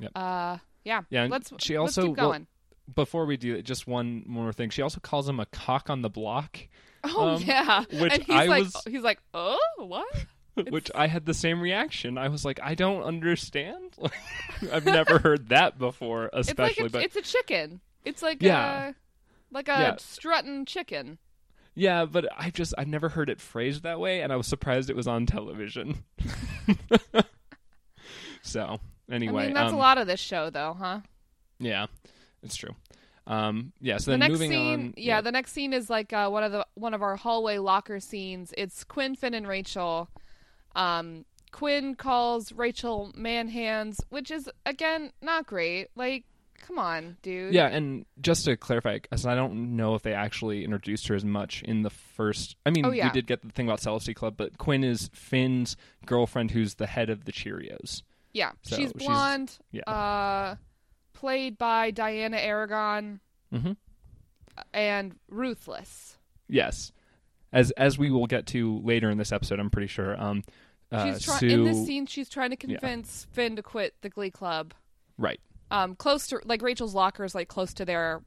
Yep. 0.00 0.12
Uh, 0.14 0.58
yeah. 0.84 1.02
Yeah, 1.10 1.26
Let's 1.30 1.52
she 1.58 1.78
let's 1.78 1.96
also- 1.98 2.08
keep 2.08 2.16
well, 2.18 2.30
going. 2.30 2.46
Before 2.94 3.26
we 3.26 3.36
do 3.36 3.56
it, 3.56 3.62
just 3.62 3.86
one 3.88 4.22
more 4.26 4.52
thing. 4.52 4.70
She 4.70 4.80
also 4.80 5.00
calls 5.00 5.28
him 5.28 5.40
a 5.40 5.46
cock 5.46 5.90
on 5.90 6.02
the 6.02 6.08
block. 6.10 6.58
Oh 7.14 7.28
um, 7.36 7.42
yeah, 7.42 7.84
which 8.00 8.12
and 8.12 8.22
he's 8.22 8.34
I 8.36 8.46
like, 8.46 8.62
was- 8.64 8.82
he's 8.88 9.02
like, 9.02 9.18
"Oh, 9.34 9.58
what?" 9.78 10.26
which 10.70 10.90
I 10.94 11.06
had 11.06 11.26
the 11.26 11.34
same 11.34 11.60
reaction. 11.60 12.16
I 12.16 12.28
was 12.28 12.44
like, 12.44 12.58
I 12.62 12.74
don't 12.74 13.02
understand. 13.02 13.94
I've 14.72 14.86
never 14.86 15.18
heard 15.18 15.50
that 15.50 15.78
before, 15.78 16.26
It's 16.32 16.48
especially. 16.48 16.84
like 16.84 16.90
a, 16.90 16.92
but 16.94 17.02
it's 17.04 17.16
a 17.16 17.22
chicken. 17.22 17.80
It's 18.04 18.22
like 18.22 18.42
Yeah. 18.42 18.88
a 18.90 18.94
like 19.52 19.68
a 19.68 19.72
Yeah. 19.72 19.96
strutting 19.98 20.64
chicken. 20.64 21.18
yeah, 21.74 22.06
but 22.06 22.26
I 22.36 22.48
just 22.50 22.72
I've 22.78 22.88
never 22.88 23.10
heard 23.10 23.28
it 23.28 23.40
phrased 23.40 23.82
that 23.82 24.00
way, 24.00 24.22
and 24.22 24.32
I 24.32 24.36
was 24.36 24.46
surprised 24.46 24.88
it 24.88 24.96
was 24.96 25.06
on 25.06 25.26
television. 25.26 26.04
so 28.42 28.80
anyway, 29.10 29.42
I 29.42 29.46
mean, 29.46 29.54
that's 29.54 29.72
um, 29.72 29.76
a 29.78 29.80
lot 29.80 29.98
of 29.98 30.06
this 30.06 30.20
show, 30.20 30.50
though, 30.50 30.74
huh? 30.78 31.00
Yeah, 31.58 31.86
it's 32.42 32.56
true. 32.56 32.74
Um, 33.26 33.72
yeah. 33.80 33.98
So 33.98 34.06
the 34.06 34.10
then 34.12 34.20
next 34.20 34.32
moving 34.32 34.50
scene, 34.50 34.80
on. 34.80 34.94
yeah, 34.96 35.20
the 35.20 35.32
next 35.32 35.52
scene 35.52 35.72
is 35.72 35.90
like 35.90 36.12
uh, 36.12 36.28
one 36.28 36.44
of 36.44 36.52
the 36.52 36.66
one 36.74 36.94
of 36.94 37.02
our 37.02 37.16
hallway 37.16 37.58
locker 37.58 38.00
scenes. 38.00 38.52
It's 38.56 38.84
Quinn, 38.84 39.14
Finn, 39.16 39.34
and 39.34 39.48
Rachel. 39.48 40.08
Um, 40.74 41.24
Quinn 41.52 41.94
calls 41.94 42.52
Rachel 42.52 43.12
man 43.16 43.48
hands, 43.48 44.00
which 44.10 44.30
is 44.30 44.48
again 44.64 45.12
not 45.22 45.46
great. 45.46 45.88
Like, 45.96 46.24
come 46.60 46.78
on, 46.78 47.16
dude. 47.22 47.54
Yeah, 47.54 47.66
and 47.68 48.04
just 48.20 48.44
to 48.44 48.56
clarify, 48.56 48.98
because 48.98 49.24
I 49.26 49.34
don't 49.34 49.76
know 49.76 49.94
if 49.94 50.02
they 50.02 50.12
actually 50.12 50.64
introduced 50.64 51.08
her 51.08 51.14
as 51.14 51.24
much 51.24 51.62
in 51.62 51.82
the 51.82 51.90
first. 51.90 52.56
I 52.66 52.70
mean, 52.70 52.84
Oh, 52.84 52.90
yeah. 52.90 53.06
we 53.06 53.12
did 53.12 53.26
get 53.26 53.42
the 53.42 53.48
thing 53.50 53.66
about 53.68 53.80
Celibacy 53.80 54.12
Club, 54.14 54.34
but 54.36 54.58
Quinn 54.58 54.84
is 54.84 55.08
Finn's 55.14 55.76
girlfriend, 56.04 56.50
who's 56.50 56.74
the 56.74 56.86
head 56.86 57.08
of 57.10 57.24
the 57.24 57.32
Cheerios. 57.32 58.02
yeah. 58.34 58.52
So 58.62 58.76
she's 58.76 58.90
she's- 58.90 59.06
blonde. 59.06 59.58
yeah. 59.72 59.82
Uh, 59.90 60.56
played 61.16 61.56
by 61.58 61.90
Dianna 61.90 62.36
Agron 62.36 63.20
hmm 63.52 63.72
and 64.72 65.16
ruthless. 65.28 66.16
Yes, 66.48 66.92
as 67.52 67.70
as 67.72 67.98
we 67.98 68.10
will 68.10 68.26
get 68.26 68.46
to 68.48 68.78
later 68.80 69.10
in 69.10 69.18
this 69.18 69.32
episode, 69.32 69.58
I'm 69.60 69.70
pretty 69.70 69.88
sure. 69.88 70.20
Um, 70.20 70.44
uh, 70.92 71.12
she's 71.12 71.24
trying 71.24 71.40
Sue, 71.40 71.48
in 71.48 71.64
this 71.64 71.84
scene. 71.86 72.06
She's 72.06 72.28
trying 72.28 72.50
to 72.50 72.56
Yeah. 72.60 72.78
convince 72.78 73.26
Finn 73.32 73.56
to 73.56 73.62
quit 73.62 73.94
the 74.02 74.08
Glee 74.08 74.30
Club, 74.30 74.72
Right. 75.18 75.40
um 75.70 75.94
close 75.96 76.26
to 76.28 76.40
like 76.44 76.62
Rachel's 76.62 76.94
locker 76.94 77.24
is 77.24 77.34
like 77.34 77.48
close 77.48 77.74
to 77.74 77.84
their 77.84 78.22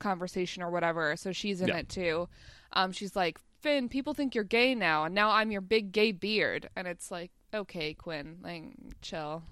conversation 0.00 0.62
or 0.62 0.70
whatever, 0.70 1.14
so 1.16 1.30
she's 1.32 1.60
in 1.60 1.68
Yeah. 1.68 1.78
it 1.78 1.88
too. 1.88 2.28
Um 2.72 2.92
she's 2.92 3.14
like, 3.14 3.38
"Finn, 3.60 3.88
people 3.88 4.12
think 4.14 4.34
you're 4.34 4.44
gay 4.44 4.74
now, 4.74 5.04
and 5.04 5.14
now 5.14 5.30
I'm 5.30 5.50
your 5.52 5.60
big 5.60 5.92
gay 5.92 6.12
beard." 6.12 6.68
And 6.76 6.88
it's 6.88 7.10
like, 7.10 7.30
"Okay, 7.54 7.94
Quinn, 7.94 8.38
like 8.42 8.64
chill." 9.02 9.42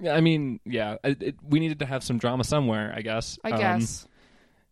Yeah, 0.00 0.14
I 0.14 0.20
mean, 0.20 0.60
yeah, 0.64 0.96
it, 1.04 1.22
it, 1.22 1.36
we 1.42 1.60
needed 1.60 1.78
to 1.80 1.86
have 1.86 2.04
some 2.04 2.18
drama 2.18 2.44
somewhere, 2.44 2.92
I 2.96 3.02
guess. 3.02 3.38
I 3.44 3.50
Um, 3.52 3.58
guess. 3.60 4.06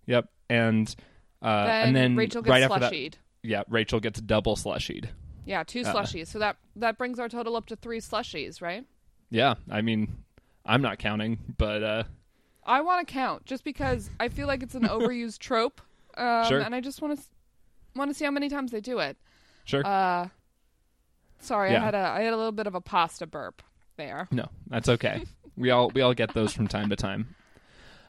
Yep. 0.07 0.29
And 0.49 0.95
uh, 1.43 1.67
then, 1.67 1.87
and 1.89 1.97
then 1.97 2.17
Rachel 2.17 2.43
gets 2.43 2.51
right 2.51 2.63
after 2.63 2.81
that, 2.81 2.93
slushied. 2.93 3.15
yeah, 3.43 3.63
Rachel 3.69 3.99
gets 4.01 4.21
double 4.21 4.57
slushied. 4.57 5.07
Yeah, 5.45 5.63
two 5.65 5.81
Uh, 5.83 5.93
slushies. 5.95 6.27
So 6.29 6.39
that 6.41 6.57
that 6.77 6.99
brings 6.99 7.19
our 7.19 7.29
total 7.29 7.57
up 7.57 7.67
to 7.67 7.77
three 7.77 8.01
slushies, 8.01 8.61
right? 8.63 8.85
Yeah, 9.31 9.55
I 9.71 9.81
mean, 9.83 10.25
I'm 10.65 10.83
not 10.83 10.99
counting, 10.99 11.39
but 11.59 11.83
uh, 11.83 12.03
I 12.65 12.81
want 12.83 13.07
to 13.07 13.13
count 13.13 13.45
just 13.47 13.65
because 13.65 14.11
I 14.21 14.29
feel 14.29 14.47
like 14.47 14.63
it's 14.63 14.75
an 14.77 14.83
overused 14.89 15.39
trope, 15.39 15.81
um, 16.17 16.47
Sure. 16.47 16.61
and 16.61 16.75
I 16.75 16.81
just 16.81 17.01
want 17.03 17.19
to 17.19 17.25
want 17.97 18.11
to 18.11 18.15
see 18.15 18.25
how 18.25 18.31
many 18.31 18.49
times 18.49 18.71
they 18.71 18.81
do 18.81 18.99
it. 19.01 19.17
sure. 19.65 19.85
Uh, 19.85 20.29
sorry, 21.41 21.75
I 21.75 21.81
had 21.81 21.95
a 21.95 21.99
I 21.99 22.23
had 22.23 22.33
a 22.33 22.37
little 22.37 22.53
bit 22.53 22.67
of 22.67 22.75
a 22.75 22.81
pasta 22.81 23.27
burp 23.27 23.63
there. 23.97 24.29
no, 24.31 24.49
that's 24.69 24.89
okay. 24.89 25.23
we 25.57 25.71
all 25.71 25.91
we 25.95 26.01
all 26.03 26.15
get 26.15 26.35
those 26.35 26.53
from 26.53 26.69
time 26.69 26.91
to 26.91 26.97
time. 26.97 27.35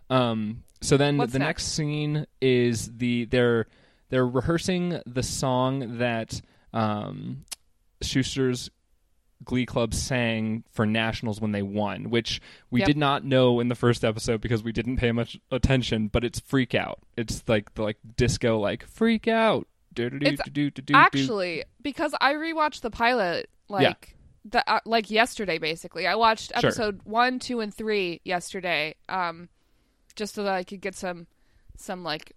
Um. 0.10 0.63
So 0.82 0.96
then 0.98 1.17
What's 1.17 1.34
the 1.34 1.39
next? 1.39 1.63
next 1.63 1.74
scene 1.74 2.27
is 2.39 2.91
the 2.98 3.25
they're 3.25 3.65
they're 4.10 4.27
rehearsing 4.27 5.01
the 5.06 5.24
song 5.24 5.98
that 5.98 6.39
um, 6.74 7.46
Schuester's 8.03 8.70
Glee 9.44 9.65
Club 9.65 9.94
sang 9.94 10.63
for 10.72 10.86
nationals 10.86 11.41
when 11.41 11.51
they 11.51 11.62
won, 11.63 12.10
which 12.10 12.41
we 12.72 12.79
Yep. 12.82 12.88
did 12.88 12.98
not 12.98 13.24
know 13.25 13.60
in 13.60 13.67
the 13.70 13.75
first 13.75 14.06
episode 14.06 14.39
because 14.41 14.63
we 14.63 14.72
didn't 14.72 14.98
pay 14.98 15.12
much 15.12 15.39
attention. 15.51 16.08
But 16.10 16.24
it's 16.24 16.39
"Freak 16.39 16.74
Out." 16.75 17.00
It's 17.17 17.44
like 17.48 17.74
the 17.74 17.82
like 17.84 17.98
disco 18.15 18.60
like 18.60 18.84
"Freak 18.86 19.27
Out." 19.27 19.67
It's. 20.00 20.41
Actually, 20.94 21.63
because 21.82 22.13
I 22.22 22.34
rewatched 22.36 22.82
the 22.82 22.91
pilot 22.91 23.50
like 23.67 24.15
the 24.49 24.67
uh, 24.69 24.79
like 24.85 25.09
yesterday, 25.11 25.57
basically. 25.57 26.07
I 26.07 26.15
watched 26.15 26.51
Sure. 26.59 26.69
episode 26.69 27.01
one, 27.03 27.39
two, 27.39 27.59
and 27.59 27.73
three 27.73 28.21
yesterday, 28.23 28.95
um, 29.09 29.49
just 30.15 30.33
so 30.35 30.43
that 30.43 30.53
I 30.53 30.63
could 30.63 30.81
get 30.81 30.95
some 30.95 31.27
some 31.75 32.03
like 32.03 32.33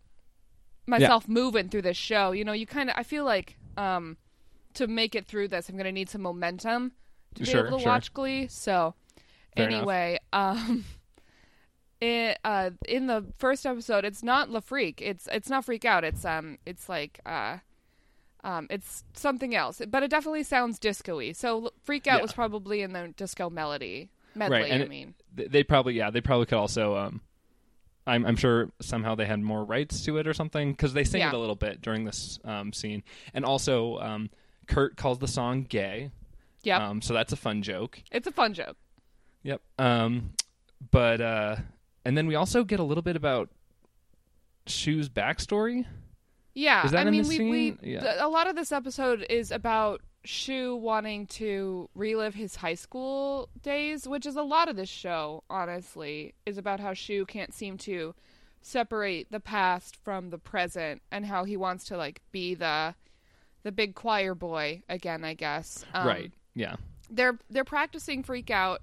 myself 0.86 1.28
moving 1.28 1.68
through 1.68 1.82
this 1.82 1.96
show. 1.96 2.32
You 2.32 2.44
know, 2.44 2.52
you 2.52 2.66
kind 2.66 2.90
of 2.90 2.96
I 2.98 3.02
feel 3.02 3.24
like 3.24 3.56
um 3.76 4.16
to 4.74 4.86
make 4.86 5.14
it 5.14 5.26
through 5.26 5.48
this, 5.48 5.68
I'm 5.68 5.76
gonna 5.76 5.92
need 5.92 6.08
some 6.10 6.22
momentum 6.22 6.92
to 7.34 7.40
be 7.44 7.46
Sure, 7.50 7.66
able 7.66 7.78
to 7.78 7.82
sure. 7.82 7.92
watch 7.92 8.12
Glee. 8.12 8.46
So 8.48 8.94
Fair 9.56 9.66
enough. 9.68 9.78
anyway, 9.78 10.18
um. 10.32 10.84
It, 12.02 12.38
uh, 12.44 12.70
in 12.88 13.08
the 13.08 13.26
first 13.36 13.66
episode, 13.66 14.06
it's 14.06 14.22
not 14.22 14.48
La 14.48 14.60
Freak. 14.60 15.02
It's 15.02 15.28
it's 15.30 15.50
not 15.50 15.66
Freak 15.66 15.84
Out. 15.84 16.02
It's 16.02 16.24
um, 16.24 16.56
it's 16.64 16.88
like 16.88 17.20
uh, 17.26 17.58
um, 18.44 18.66
it's 18.70 19.04
something 19.12 19.54
else. 19.54 19.80
But 19.88 20.02
it 20.02 20.10
definitely 20.10 20.42
sounds 20.42 20.78
disco-y. 20.78 21.32
So 21.32 21.70
Freak 21.84 22.06
Out 22.06 22.16
Yeah. 22.18 22.22
was 22.22 22.32
probably 22.32 22.82
in 22.82 22.92
the 22.92 23.12
disco 23.16 23.50
melody 23.50 24.10
medley. 24.34 24.60
Right, 24.60 24.70
and 24.70 24.82
I 24.82 24.86
mean, 24.86 25.14
They- 25.34 25.46
they 25.48 25.62
probably 25.64 25.94
yeah 25.94 26.10
they 26.10 26.20
probably 26.20 26.46
could 26.46 26.58
also 26.58 26.96
um 26.96 27.20
I'm, 28.06 28.24
I'm 28.24 28.36
sure 28.36 28.70
somehow 28.80 29.14
they 29.14 29.26
had 29.26 29.40
more 29.40 29.62
rights 29.64 30.04
to 30.06 30.16
it 30.16 30.26
or 30.26 30.32
something 30.34 30.72
because 30.72 30.94
they 30.94 31.04
sing 31.04 31.20
Yeah. 31.20 31.28
it 31.28 31.34
a 31.34 31.38
little 31.38 31.54
bit 31.54 31.82
during 31.82 32.04
this 32.04 32.38
um, 32.44 32.72
scene 32.72 33.02
and 33.34 33.44
also 33.44 33.98
um, 33.98 34.30
Kurt 34.66 34.96
calls 34.96 35.18
the 35.18 35.28
song 35.28 35.64
gay 35.64 36.10
yep, 36.62 36.80
um, 36.80 37.02
so 37.02 37.12
that's 37.12 37.32
a 37.32 37.36
fun 37.36 37.62
joke 37.62 38.02
it's 38.10 38.26
a 38.26 38.32
fun 38.32 38.54
joke. 38.54 38.76
yep 39.42 39.60
um, 39.78 40.30
but 40.90 41.20
uh, 41.20 41.56
and 42.04 42.16
then 42.16 42.26
we 42.26 42.34
also 42.36 42.64
get 42.64 42.80
a 42.80 42.84
little 42.84 43.02
bit 43.02 43.16
about 43.16 43.50
Schue's 44.66 45.08
backstory 45.08 45.86
Yeah, 46.54 46.88
I 46.92 47.04
mean, 47.04 47.26
we, 47.28 47.38
we 47.50 47.76
Yeah. 47.82 48.00
th- 48.00 48.16
a 48.18 48.28
lot 48.28 48.48
of 48.48 48.56
this 48.56 48.72
episode 48.72 49.24
is 49.30 49.50
about 49.50 50.00
Schue 50.26 50.78
wanting 50.78 51.26
to 51.28 51.88
relive 51.94 52.34
his 52.34 52.56
high 52.56 52.74
school 52.74 53.48
days, 53.62 54.06
which 54.08 54.26
is 54.26 54.36
a 54.36 54.42
lot 54.42 54.68
of 54.68 54.76
this 54.76 54.88
show. 54.88 55.44
Honestly, 55.48 56.34
is 56.44 56.58
about 56.58 56.80
how 56.80 56.92
Schue 56.92 57.26
can't 57.26 57.54
seem 57.54 57.78
to 57.78 58.14
separate 58.62 59.30
the 59.30 59.40
past 59.40 59.96
from 59.96 60.30
the 60.30 60.38
present, 60.38 61.02
and 61.10 61.24
how 61.26 61.44
he 61.44 61.56
wants 61.56 61.84
to 61.84 61.96
like 61.96 62.20
be 62.32 62.54
the 62.54 62.94
the 63.62 63.72
big 63.72 63.94
choir 63.94 64.34
boy 64.34 64.82
again. 64.88 65.24
I 65.24 65.34
guess. 65.34 65.84
Um, 65.94 66.06
right 66.06 66.32
yeah 66.54 66.74
they're 67.08 67.38
they're 67.48 67.64
practicing 67.64 68.22
freak 68.22 68.50
out 68.50 68.82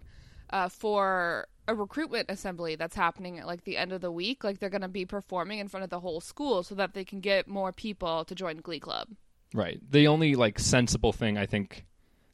uh, 0.50 0.70
for 0.70 1.48
a 1.68 1.76
recruitment 1.76 2.30
assembly 2.30 2.76
that's 2.76 2.96
happening 2.96 3.38
at 3.40 3.48
like 3.48 3.64
the 3.64 3.78
end 3.78 3.92
of 3.92 4.02
the 4.02 4.12
week 4.12 4.44
like 4.44 4.60
they're 4.60 4.70
going 4.70 4.82
to 4.82 4.88
be 4.88 5.06
performing 5.06 5.60
in 5.60 5.68
front 5.68 5.84
of 5.84 5.90
the 5.90 6.00
whole 6.00 6.22
school 6.22 6.64
so 6.64 6.74
that 6.76 6.94
they 6.94 7.04
can 7.04 7.20
get 7.20 7.48
more 7.48 7.72
people 7.72 8.24
to 8.24 8.34
join 8.34 8.58
glee 8.58 8.80
club 8.80 9.10
Right. 9.54 9.80
The 9.90 10.08
only 10.08 10.36
like 10.36 10.60
sensible 10.60 11.14
thing 11.14 11.38
I 11.38 11.46
think 11.46 11.86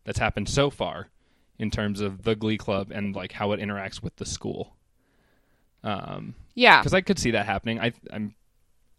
that's 0.04 0.20
happened 0.20 0.50
so 0.50 0.70
far 0.70 1.10
in 1.60 1.70
terms 1.70 2.02
of 2.02 2.24
the 2.24 2.36
Glee 2.36 2.58
Club 2.58 2.92
and 2.92 3.16
like 3.16 3.32
how 3.32 3.52
it 3.52 3.60
interacts 3.60 4.02
with 4.02 4.16
the 4.16 4.26
school. 4.26 4.76
Um, 5.84 6.36
yeah 6.56 6.80
because 6.80 6.94
I 6.94 7.02
could 7.02 7.20
see 7.20 7.32
that 7.32 7.46
happening. 7.46 7.80
I 7.80 7.94
I'm 8.12 8.36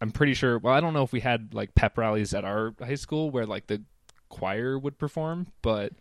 I'm 0.00 0.10
pretty 0.10 0.34
sure. 0.34 0.58
Well, 0.58 0.74
I 0.74 0.80
don't 0.80 0.94
know 0.94 1.02
if 1.02 1.12
we 1.12 1.20
had 1.20 1.54
like 1.54 1.74
pep 1.74 1.98
rallies 1.98 2.34
at 2.34 2.44
our 2.44 2.74
high 2.78 2.94
school 2.94 3.30
where 3.30 3.46
like 3.46 3.66
the 3.66 3.82
choir 4.28 4.78
would 4.78 4.98
perform, 4.98 5.46
but 5.62 5.92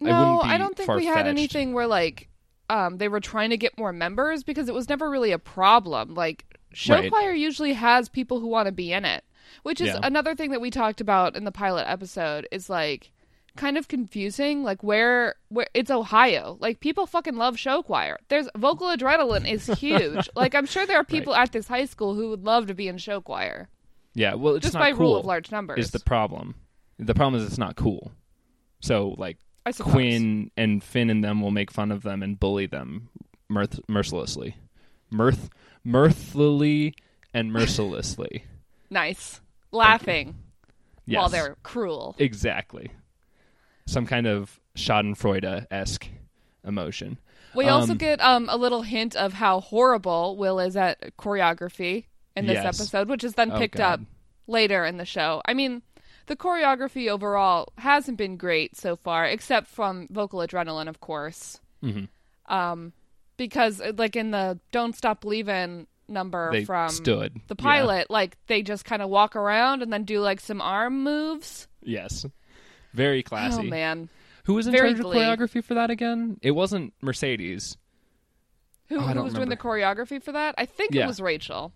I 0.00 0.04
no 0.04 0.18
wouldn't 0.18 0.42
be 0.44 0.48
i 0.48 0.56
don't 0.56 0.74
think 0.74 0.88
we 0.88 1.04
had 1.04 1.26
anything 1.26 1.74
where 1.74 1.86
like 1.86 2.29
um, 2.70 2.96
they 2.98 3.08
were 3.08 3.20
trying 3.20 3.50
to 3.50 3.56
get 3.58 3.76
more 3.76 3.92
members 3.92 4.42
because 4.42 4.68
it 4.68 4.74
was 4.74 4.88
never 4.88 5.10
really 5.10 5.32
a 5.32 5.38
problem 5.38 6.14
like 6.14 6.44
show 6.72 6.94
Right. 6.94 7.10
choir 7.10 7.32
usually 7.32 7.72
has 7.74 8.08
people 8.08 8.40
who 8.40 8.46
want 8.46 8.66
to 8.66 8.72
be 8.72 8.92
in 8.92 9.04
it 9.04 9.24
which 9.64 9.80
is 9.80 9.88
Yeah. 9.88 10.00
another 10.02 10.34
thing 10.34 10.50
that 10.52 10.60
we 10.60 10.70
talked 10.70 11.00
about 11.00 11.36
in 11.36 11.44
the 11.44 11.52
pilot 11.52 11.84
episode 11.88 12.46
is 12.52 12.70
like 12.70 13.10
kind 13.56 13.76
of 13.76 13.88
confusing 13.88 14.62
like 14.62 14.82
where 14.84 15.34
where 15.48 15.66
it's 15.74 15.90
ohio 15.90 16.56
like 16.60 16.78
people 16.78 17.04
fucking 17.06 17.36
love 17.36 17.58
show 17.58 17.82
choir 17.82 18.16
there's 18.28 18.48
vocal 18.56 18.86
adrenaline 18.86 19.46
is 19.50 19.66
huge 19.78 20.28
like 20.36 20.54
i'm 20.54 20.66
sure 20.66 20.86
there 20.86 20.96
are 21.00 21.04
people 21.04 21.34
at 21.34 21.50
this 21.50 21.66
high 21.66 21.84
school 21.84 22.14
who 22.14 22.30
would 22.30 22.44
love 22.44 22.66
to 22.68 22.74
be 22.74 22.86
in 22.86 22.96
show 22.96 23.20
choir 23.20 23.68
Yeah. 24.14 24.34
Well, 24.34 24.54
it's 24.56 24.62
just 24.64 24.74
not 24.74 24.80
by 24.80 24.92
cool. 24.92 25.00
rule 25.00 25.16
of 25.16 25.26
large 25.26 25.50
numbers 25.50 25.78
Is 25.84 25.90
the 25.90 26.00
problem? 26.00 26.54
The 26.98 27.14
problem 27.14 27.40
is 27.40 27.46
it's 27.46 27.58
not 27.58 27.74
cool. 27.76 28.12
So 28.80 29.14
like 29.18 29.38
I 29.66 29.70
suppose. 29.72 29.92
Quinn 29.92 30.50
and 30.56 30.82
Finn 30.82 31.10
and 31.10 31.22
them 31.22 31.40
will 31.40 31.50
make 31.50 31.70
fun 31.70 31.90
of 31.92 32.02
them 32.02 32.22
and 32.22 32.38
bully 32.40 32.66
them 32.66 33.08
mirth- 33.48 33.80
mercilessly, 33.88 34.56
mirth 35.10 35.50
mirthfully 35.84 36.94
and 37.34 37.52
mercilessly. 37.52 38.44
nice 38.90 39.40
laughing 39.72 40.34
Yes, 41.06 41.18
while 41.18 41.28
they're 41.28 41.56
cruel 41.62 42.16
exactly 42.18 42.90
some 43.86 44.06
kind 44.06 44.26
of 44.26 44.60
Schadenfreude 44.76 45.66
esque 45.70 46.08
emotion. 46.64 47.18
We 47.54 47.66
also 47.66 47.92
Um, 47.92 47.98
get 47.98 48.20
um, 48.20 48.48
a 48.48 48.56
little 48.56 48.82
hint 48.82 49.16
of 49.16 49.32
how 49.34 49.60
horrible 49.60 50.36
Will 50.36 50.60
is 50.60 50.76
at 50.76 51.16
choreography 51.16 52.04
in 52.36 52.46
this 52.46 52.54
Yes. 52.62 52.80
episode, 52.80 53.08
which 53.08 53.24
is 53.24 53.34
then 53.34 53.50
Oh, 53.50 53.58
picked 53.58 53.76
God. 53.76 54.00
up 54.02 54.06
later 54.46 54.84
in 54.84 54.96
the 54.96 55.04
show. 55.04 55.42
I 55.44 55.54
mean, 55.54 55.82
the 56.26 56.36
choreography 56.36 57.08
overall 57.08 57.72
hasn't 57.78 58.16
been 58.18 58.36
great 58.36 58.76
so 58.76 58.96
far, 58.96 59.26
except 59.26 59.66
from 59.68 60.06
vocal 60.10 60.40
adrenaline, 60.40 60.88
of 60.88 61.00
course. 61.00 61.60
Mhm. 61.82 62.08
Um, 62.46 62.92
because 63.36 63.80
uh, 63.80 63.92
like 63.96 64.16
in 64.16 64.30
the 64.30 64.58
"Don't 64.72 64.94
Stop 64.96 65.20
Believin'" 65.22 65.86
number 66.08 66.50
They 66.50 66.64
from 66.64 66.88
stood 66.90 67.40
the 67.46 67.54
Yeah. 67.58 67.62
pilot, 67.62 68.10
like 68.10 68.36
they 68.48 68.62
just 68.62 68.84
kind 68.84 69.00
of 69.02 69.08
walk 69.08 69.36
around 69.36 69.82
and 69.82 69.92
then 69.92 70.04
do 70.04 70.20
like 70.20 70.40
some 70.40 70.60
arm 70.60 71.02
moves. 71.04 71.68
Yes, 71.82 72.26
very 72.92 73.22
classy. 73.22 73.60
Oh 73.60 73.62
man, 73.70 74.08
Who 74.44 74.54
was 74.54 74.66
in 74.66 74.72
Very 74.72 74.90
charge 74.94 75.02
Glee. 75.02 75.22
of 75.22 75.38
choreography 75.38 75.62
for 75.62 75.74
that 75.74 75.90
again? 75.90 76.38
It 76.42 76.50
wasn't 76.52 76.92
Mercedes. 77.00 77.76
who, 78.88 78.96
Oh, 78.96 79.00
who 79.02 79.22
was 79.22 79.34
doing 79.34 79.48
the 79.50 79.56
choreography 79.56 80.20
for 80.20 80.32
that? 80.32 80.56
I 80.58 80.66
think 80.66 80.92
Yeah. 80.94 81.04
it 81.04 81.06
was 81.06 81.20
Rachel. 81.20 81.72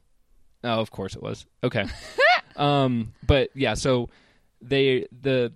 Oh, 0.65 0.81
of 0.81 0.91
course 0.91 1.15
it 1.15 1.23
was. 1.23 1.47
Okay. 1.63 1.85
um, 2.57 3.13
but 3.25 3.51
yeah, 3.55 3.75
so 3.75 4.09
they 4.65 5.07
the 5.21 5.53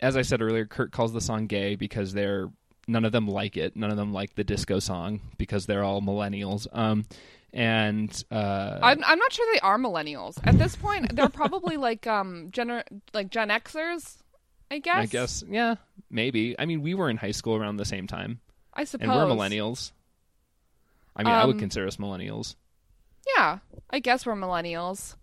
as 0.00 0.16
I 0.16 0.22
said 0.22 0.42
earlier, 0.42 0.66
Kurt 0.66 0.90
calls 0.92 1.12
the 1.12 1.20
song 1.20 1.46
gay 1.46 1.76
because 1.76 2.12
they're 2.12 2.50
none 2.88 3.04
of 3.04 3.12
them 3.12 3.28
like 3.28 3.56
it. 3.56 3.76
None 3.76 3.90
of 3.90 3.96
them 3.96 4.12
like 4.12 4.34
the 4.34 4.44
disco 4.44 4.80
song 4.80 5.20
because 5.38 5.66
they're 5.66 5.84
all 5.84 6.00
millennials. 6.02 6.66
Um, 6.72 7.04
and 7.52 8.10
uh, 8.30 8.78
I'm 8.82 9.02
I'm 9.04 9.18
not 9.18 9.32
sure 9.32 9.46
they 9.54 9.60
are 9.60 9.78
millennials 9.78 10.38
at 10.44 10.58
this 10.58 10.74
point. 10.74 11.14
They're 11.14 11.28
probably 11.28 11.76
like 11.88 12.06
um 12.06 12.48
gener 12.50 12.82
like 13.14 13.30
Gen 13.30 13.48
Xers, 13.50 14.16
I 14.70 14.78
guess. 14.78 14.96
I 14.96 15.06
guess 15.06 15.44
yeah, 15.48 15.76
maybe. 16.10 16.56
I 16.58 16.64
mean, 16.66 16.82
we 16.82 16.94
were 16.94 17.08
in 17.10 17.16
high 17.18 17.30
school 17.30 17.54
around 17.56 17.76
the 17.76 17.84
same 17.84 18.06
time, 18.06 18.40
I 18.74 18.84
suppose. 18.84 19.08
and 19.08 19.14
we're 19.14 19.26
millennials. 19.26 19.92
I 21.14 21.22
mean, 21.24 21.32
I 21.34 21.44
would 21.44 21.56
Um, 21.56 21.60
consider 21.60 21.86
us 21.86 21.98
millennials. 21.98 22.56
Yeah, 23.36 23.58
I 23.90 23.98
guess 24.00 24.24
we're 24.26 24.34
millennials, 24.34 25.14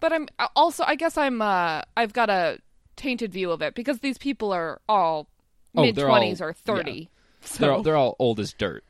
but 0.00 0.12
I'm 0.12 0.28
also 0.56 0.84
I 0.84 0.94
guess 0.96 1.16
I'm 1.16 1.40
uh 1.42 1.82
I've 1.96 2.12
got 2.12 2.30
a 2.30 2.58
tainted 2.96 3.32
view 3.32 3.50
of 3.50 3.62
it 3.62 3.74
because 3.74 3.98
these 4.00 4.18
people 4.18 4.52
are 4.52 4.80
all 4.88 5.28
Oh, 5.76 5.82
mid 5.82 5.96
twenties 5.96 6.40
or 6.40 6.52
thirty. 6.52 7.10
So 7.40 7.58
They're 7.60 7.72
all, 7.72 7.82
they're 7.82 7.96
all 7.96 8.16
old 8.18 8.38
as 8.40 8.52
dirt. 8.52 8.84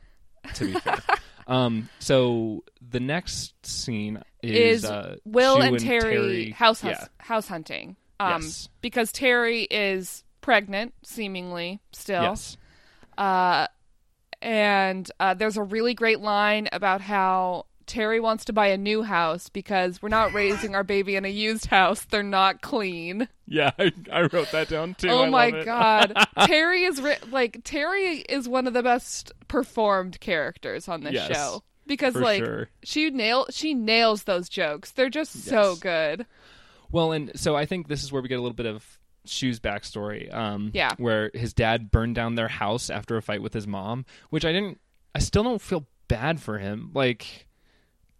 To 0.54 0.66
be 0.66 0.74
fair. 0.74 0.98
um, 1.46 1.88
so 1.98 2.62
the 2.86 3.00
next 3.00 3.54
scene 3.64 4.22
is, 4.42 4.84
Is 4.84 4.90
uh, 4.90 5.16
Will 5.24 5.58
Schue 5.58 5.68
and 5.68 5.76
Terri, 5.78 6.52
house 6.52 6.82
hus- 6.82 6.90
yeah. 7.00 7.06
house 7.18 7.48
hunting. 7.48 7.96
Um, 8.20 8.42
Yes. 8.42 8.68
because 8.82 9.12
Terri 9.12 9.66
is 9.70 10.22
pregnant, 10.42 10.92
seemingly 11.02 11.80
still. 11.92 12.22
Yes. 12.22 12.56
Uh, 13.16 13.66
and 14.42 15.10
uh, 15.18 15.32
there's 15.34 15.56
a 15.56 15.62
really 15.62 15.94
great 15.94 16.20
line 16.20 16.68
about 16.70 17.00
how 17.00 17.64
Terri 17.86 18.20
wants 18.22 18.44
to 18.46 18.52
buy 18.52 18.68
a 18.68 18.76
new 18.76 19.02
house 19.02 19.48
because 19.48 20.00
we're 20.02 20.08
not 20.08 20.32
raising 20.32 20.74
our 20.74 20.84
baby 20.84 21.16
in 21.16 21.24
a 21.24 21.28
used 21.28 21.66
house. 21.66 22.04
They're 22.04 22.22
not 22.22 22.62
clean. 22.62 23.28
Yeah, 23.46 23.70
I, 23.78 23.92
I 24.12 24.22
wrote 24.22 24.50
that 24.52 24.68
down 24.68 24.94
too. 24.94 25.08
oh 25.10 25.24
I 25.24 25.28
my 25.28 25.44
love 25.50 25.54
it. 25.60 25.64
god. 25.64 26.12
Terri 26.38 26.88
is 26.88 27.00
ri- 27.00 27.16
like 27.30 27.62
Terri 27.64 28.24
is 28.28 28.48
one 28.48 28.66
of 28.66 28.72
the 28.74 28.82
best 28.82 29.32
performed 29.48 30.18
characters 30.20 30.88
on 30.88 31.02
this 31.02 31.12
Yes, 31.14 31.34
show 31.34 31.62
because 31.86 32.14
like 32.14 32.44
sure. 32.44 32.68
she 32.82 33.10
nail 33.10 33.46
she 33.50 33.74
nails 33.74 34.24
those 34.24 34.48
jokes. 34.48 34.92
They're 34.92 35.10
just 35.10 35.44
so 35.44 35.76
good. 35.76 36.26
Well, 36.90 37.12
and 37.12 37.32
so 37.38 37.56
I 37.56 37.66
think 37.66 37.88
this 37.88 38.02
is 38.04 38.12
where 38.12 38.22
we 38.22 38.28
get 38.28 38.38
a 38.38 38.42
little 38.42 38.54
bit 38.54 38.66
of 38.66 38.98
Schue's 39.26 39.58
backstory. 39.58 40.32
Um, 40.32 40.70
Yeah. 40.74 40.92
Where 40.98 41.30
his 41.34 41.52
dad 41.52 41.90
burned 41.90 42.14
down 42.14 42.34
their 42.36 42.48
house 42.48 42.88
after 42.90 43.16
a 43.16 43.22
fight 43.22 43.42
with 43.42 43.52
his 43.52 43.66
mom, 43.66 44.04
which 44.30 44.44
I 44.44 44.52
didn't. 44.52 44.80
I 45.14 45.18
still 45.18 45.42
don't 45.42 45.60
feel 45.62 45.86
bad 46.08 46.40
for 46.40 46.58
him. 46.58 46.90
Like, 46.94 47.46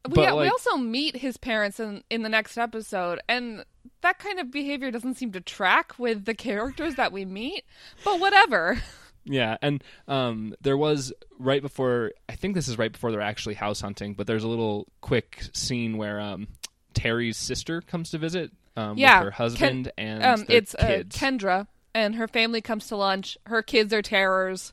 We, 0.08 0.22
we 0.22 0.30
like- 0.30 0.50
also 0.50 0.76
meet 0.76 1.16
his 1.16 1.36
parents 1.36 1.80
in 1.80 2.02
in 2.10 2.22
the 2.22 2.28
next 2.28 2.58
episode, 2.58 3.20
and 3.28 3.64
that 4.02 4.18
kind 4.18 4.38
of 4.38 4.50
behavior 4.50 4.90
doesn't 4.90 5.14
seem 5.14 5.32
to 5.32 5.40
track 5.40 5.98
with 5.98 6.24
the 6.26 6.34
characters 6.34 6.96
that 6.96 7.10
we 7.12 7.24
meet. 7.24 7.64
But 8.04 8.20
whatever. 8.20 8.78
yeah, 9.24 9.56
and 9.62 9.82
um, 10.06 10.54
there 10.60 10.76
was 10.76 11.12
right 11.38 11.62
before. 11.62 12.12
I 12.28 12.36
think 12.36 12.54
this 12.54 12.68
is 12.68 12.76
right 12.76 12.92
before 12.92 13.12
they're 13.12 13.20
actually 13.22 13.54
house 13.54 13.80
hunting, 13.80 14.12
but 14.14 14.26
there's 14.26 14.44
a 14.44 14.48
little 14.48 14.86
quick 15.00 15.42
scene 15.54 15.96
where 15.96 16.20
um, 16.20 16.48
Terri's 16.92 17.36
sister 17.38 17.80
comes 17.80 18.10
to 18.10 18.18
visit. 18.18 18.52
Um, 18.76 18.98
Yeah, 18.98 19.20
with 19.20 19.24
her 19.26 19.30
husband 19.30 19.92
and 19.96 20.22
um, 20.22 20.44
it's 20.48 20.74
uh. 20.74 21.04
Kendra, 21.08 21.66
and 21.94 22.16
her 22.16 22.28
family 22.28 22.60
comes 22.60 22.88
to 22.88 22.96
lunch. 22.96 23.38
Her 23.46 23.62
kids 23.62 23.92
are 23.94 24.02
terrors. 24.02 24.72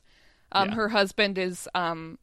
Um, 0.50 0.68
Yeah. 0.68 0.74
Her 0.74 0.88
husband 0.90 1.38
is 1.38 1.68
um, 1.74 2.18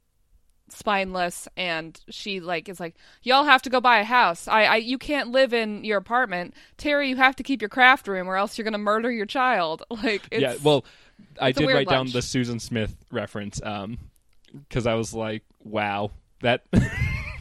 spineless, 0.71 1.47
and 1.57 1.99
she 2.09 2.39
like 2.39 2.69
is 2.69 2.79
like, 2.79 2.95
"Y'all 3.23 3.43
have 3.43 3.61
to 3.63 3.69
go 3.69 3.79
buy 3.81 3.99
a 3.99 4.03
house. 4.03 4.47
I, 4.47 4.63
I, 4.63 4.75
you 4.77 4.97
can't 4.97 5.29
live 5.31 5.53
in 5.53 5.83
your 5.83 5.97
apartment. 5.97 6.53
Terri, 6.77 7.09
you 7.09 7.15
have 7.17 7.35
to 7.37 7.43
keep 7.43 7.61
your 7.61 7.69
craft 7.69 8.07
room, 8.07 8.29
or 8.29 8.35
else 8.35 8.57
you're 8.57 8.65
gonna 8.65 8.77
murder 8.77 9.11
your 9.11 9.25
child." 9.25 9.83
Like, 10.03 10.27
it's, 10.31 10.41
yeah, 10.41 10.55
well, 10.63 10.85
I 11.41 11.51
did 11.51 11.67
write 11.67 11.89
down 11.89 12.09
the 12.09 12.21
Susan 12.21 12.59
Smith 12.59 12.95
reference 13.11 13.61
um 13.61 13.97
because 14.53 14.87
I 14.87 14.95
was 14.95 15.13
like, 15.13 15.43
wow, 15.63 16.11
that. 16.41 16.63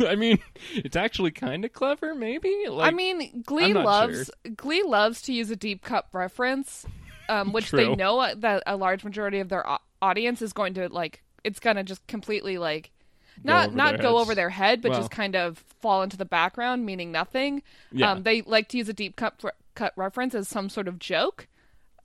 I 0.00 0.14
mean, 0.14 0.38
it's 0.74 0.94
actually 0.96 1.32
kind 1.32 1.64
of 1.64 1.72
clever, 1.72 2.14
maybe. 2.14 2.66
Like, 2.68 2.92
I 2.92 2.94
mean, 2.94 3.42
Glee 3.44 3.74
loves 3.74 4.30
Glee 4.56 4.84
loves 4.84 5.22
to 5.22 5.32
use 5.32 5.50
a 5.50 5.56
deep 5.56 5.82
cut 5.82 6.06
reference, 6.12 6.86
um, 7.28 7.52
which 7.52 7.70
they 7.72 7.94
know 7.94 8.32
that 8.36 8.62
a 8.66 8.76
large 8.76 9.02
majority 9.02 9.40
of 9.40 9.48
their 9.48 9.64
audience 10.00 10.42
is 10.42 10.52
going 10.52 10.74
to 10.74 10.88
like. 10.88 11.22
It's 11.44 11.60
gonna 11.60 11.82
just 11.82 12.06
completely 12.06 12.58
like, 12.58 12.90
not 13.44 13.74
not 13.74 14.00
go 14.00 14.18
over 14.18 14.34
their 14.34 14.50
head, 14.50 14.82
but 14.82 14.90
Well. 14.90 15.00
just 15.00 15.10
kind 15.10 15.36
of 15.36 15.58
fall 15.80 16.02
into 16.02 16.16
the 16.16 16.24
background, 16.24 16.84
meaning 16.86 17.12
nothing. 17.12 17.62
Yeah. 17.92 18.12
Um, 18.12 18.22
they 18.22 18.42
like 18.42 18.68
to 18.68 18.76
use 18.78 18.88
a 18.88 18.92
deep 18.92 19.16
cut 19.16 19.42
cut 19.74 19.92
reference 19.96 20.34
as 20.34 20.48
some 20.48 20.68
sort 20.68 20.88
of 20.88 20.98
joke. 20.98 21.46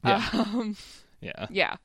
Yeah. 0.06 0.28
Um, 0.34 0.76
yeah. 1.22 1.48
yeah, 1.50 1.76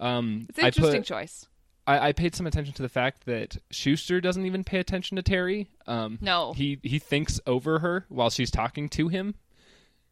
Um, 0.00 0.46
it's 0.48 0.58
an 0.58 0.66
interesting 0.66 1.00
put, 1.02 1.06
choice. 1.06 1.46
I, 1.86 2.08
I 2.08 2.12
paid 2.12 2.34
some 2.34 2.46
attention 2.46 2.74
to 2.74 2.82
the 2.82 2.88
fact 2.88 3.26
that 3.26 3.56
Schuester 3.72 4.20
doesn't 4.20 4.44
even 4.46 4.64
pay 4.64 4.78
attention 4.78 5.16
to 5.16 5.22
Terri. 5.22 5.68
Um, 5.86 6.18
No. 6.20 6.52
he 6.54 6.78
he 6.82 6.98
thinks 6.98 7.40
over 7.46 7.78
her 7.80 8.04
while 8.08 8.30
she's 8.30 8.50
talking 8.50 8.88
to 8.90 9.08
him. 9.08 9.34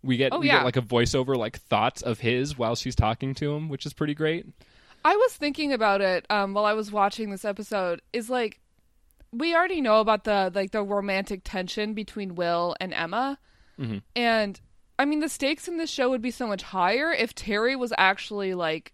We 0.03 0.17
get 0.17 0.33
Oh, 0.33 0.39
we 0.41 0.47
yeah. 0.47 0.59
get 0.59 0.65
like 0.65 0.77
a 0.77 0.83
voiceover, 0.83 1.37
like 1.37 1.59
thoughts 1.59 2.03
of 2.03 2.21
his 2.21 2.57
while 2.57 2.75
she's 2.77 2.95
talking 2.95 3.35
to 3.35 3.53
him, 3.55 3.69
which 3.69 3.85
is 3.85 3.93
pretty 3.93 4.15
great. 4.15 4.47
I 5.05 5.17
was 5.17 5.33
thinking 5.35 5.73
about 5.73 6.01
it 6.01 6.27
um, 6.31 6.55
while 6.55 6.65
I 6.65 6.73
was 6.75 6.91
watching 6.93 7.31
this 7.31 7.45
episode. 7.45 8.01
Is 8.13 8.31
like 8.31 8.61
we 9.33 9.55
already 9.55 9.81
know 9.81 10.01
about 10.01 10.25
the 10.25 10.51
like 10.55 10.71
the 10.73 10.83
romantic 10.83 11.43
tension 11.45 11.95
between 11.95 12.35
Will 12.35 12.75
and 12.81 12.93
Emma, 12.95 13.39
Mm-hmm. 13.79 13.99
and 14.15 14.61
I 14.99 15.05
mean 15.07 15.21
the 15.21 15.29
stakes 15.29 15.67
in 15.69 15.79
this 15.79 15.89
show 15.91 16.11
would 16.11 16.21
be 16.23 16.31
so 16.31 16.47
much 16.47 16.63
higher 16.63 17.13
if 17.13 17.35
Terri 17.35 17.79
was 17.79 17.93
actually 17.97 18.53
like 18.55 18.93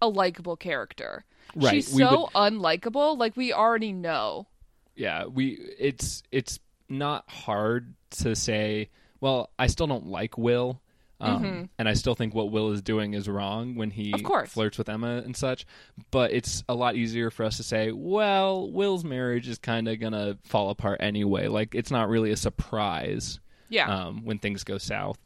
a 0.00 0.08
likable 0.08 0.56
character. 0.56 1.24
Right, 1.56 1.74
She's 1.74 1.92
we 1.92 2.02
so 2.02 2.28
unlikable. 2.34 3.18
Like 3.18 3.36
we 3.36 3.52
already 3.52 3.92
know. 3.92 4.46
yeah 4.94 5.24
we 5.26 5.58
it's 5.78 6.22
it's 6.30 6.60
not 6.88 7.28
hard 7.28 7.94
to 8.10 8.34
say 8.36 8.88
well 9.20 9.50
i 9.58 9.66
still 9.66 9.86
don't 9.86 10.06
like 10.06 10.38
will 10.38 10.80
um, 11.20 11.68
and 11.78 11.88
i 11.88 11.92
still 11.94 12.14
think 12.14 12.34
what 12.34 12.50
will 12.50 12.70
is 12.70 12.80
doing 12.82 13.14
is 13.14 13.28
wrong 13.28 13.74
when 13.74 13.90
he 13.90 14.12
Mm-hmm. 14.12 14.44
Flirts 14.46 14.78
with 14.78 14.88
emma 14.88 15.16
and 15.24 15.36
such 15.36 15.66
but 16.10 16.32
it's 16.32 16.62
a 16.68 16.74
lot 16.74 16.94
easier 16.96 17.30
for 17.30 17.44
us 17.44 17.56
to 17.56 17.62
say 17.62 17.90
well 17.92 18.70
will's 18.70 19.04
marriage 19.04 19.48
is 19.48 19.58
kind 19.58 19.88
of 19.88 19.98
gonna 20.00 20.38
fall 20.44 20.70
apart 20.70 20.98
anyway 21.00 21.48
like 21.48 21.74
it's 21.74 21.90
not 21.90 22.08
really 22.08 22.30
a 22.30 22.36
surprise 22.36 23.40
Yeah. 23.68 24.06
um, 24.06 24.24
when 24.24 24.38
things 24.38 24.62
go 24.64 24.78
south 24.78 25.18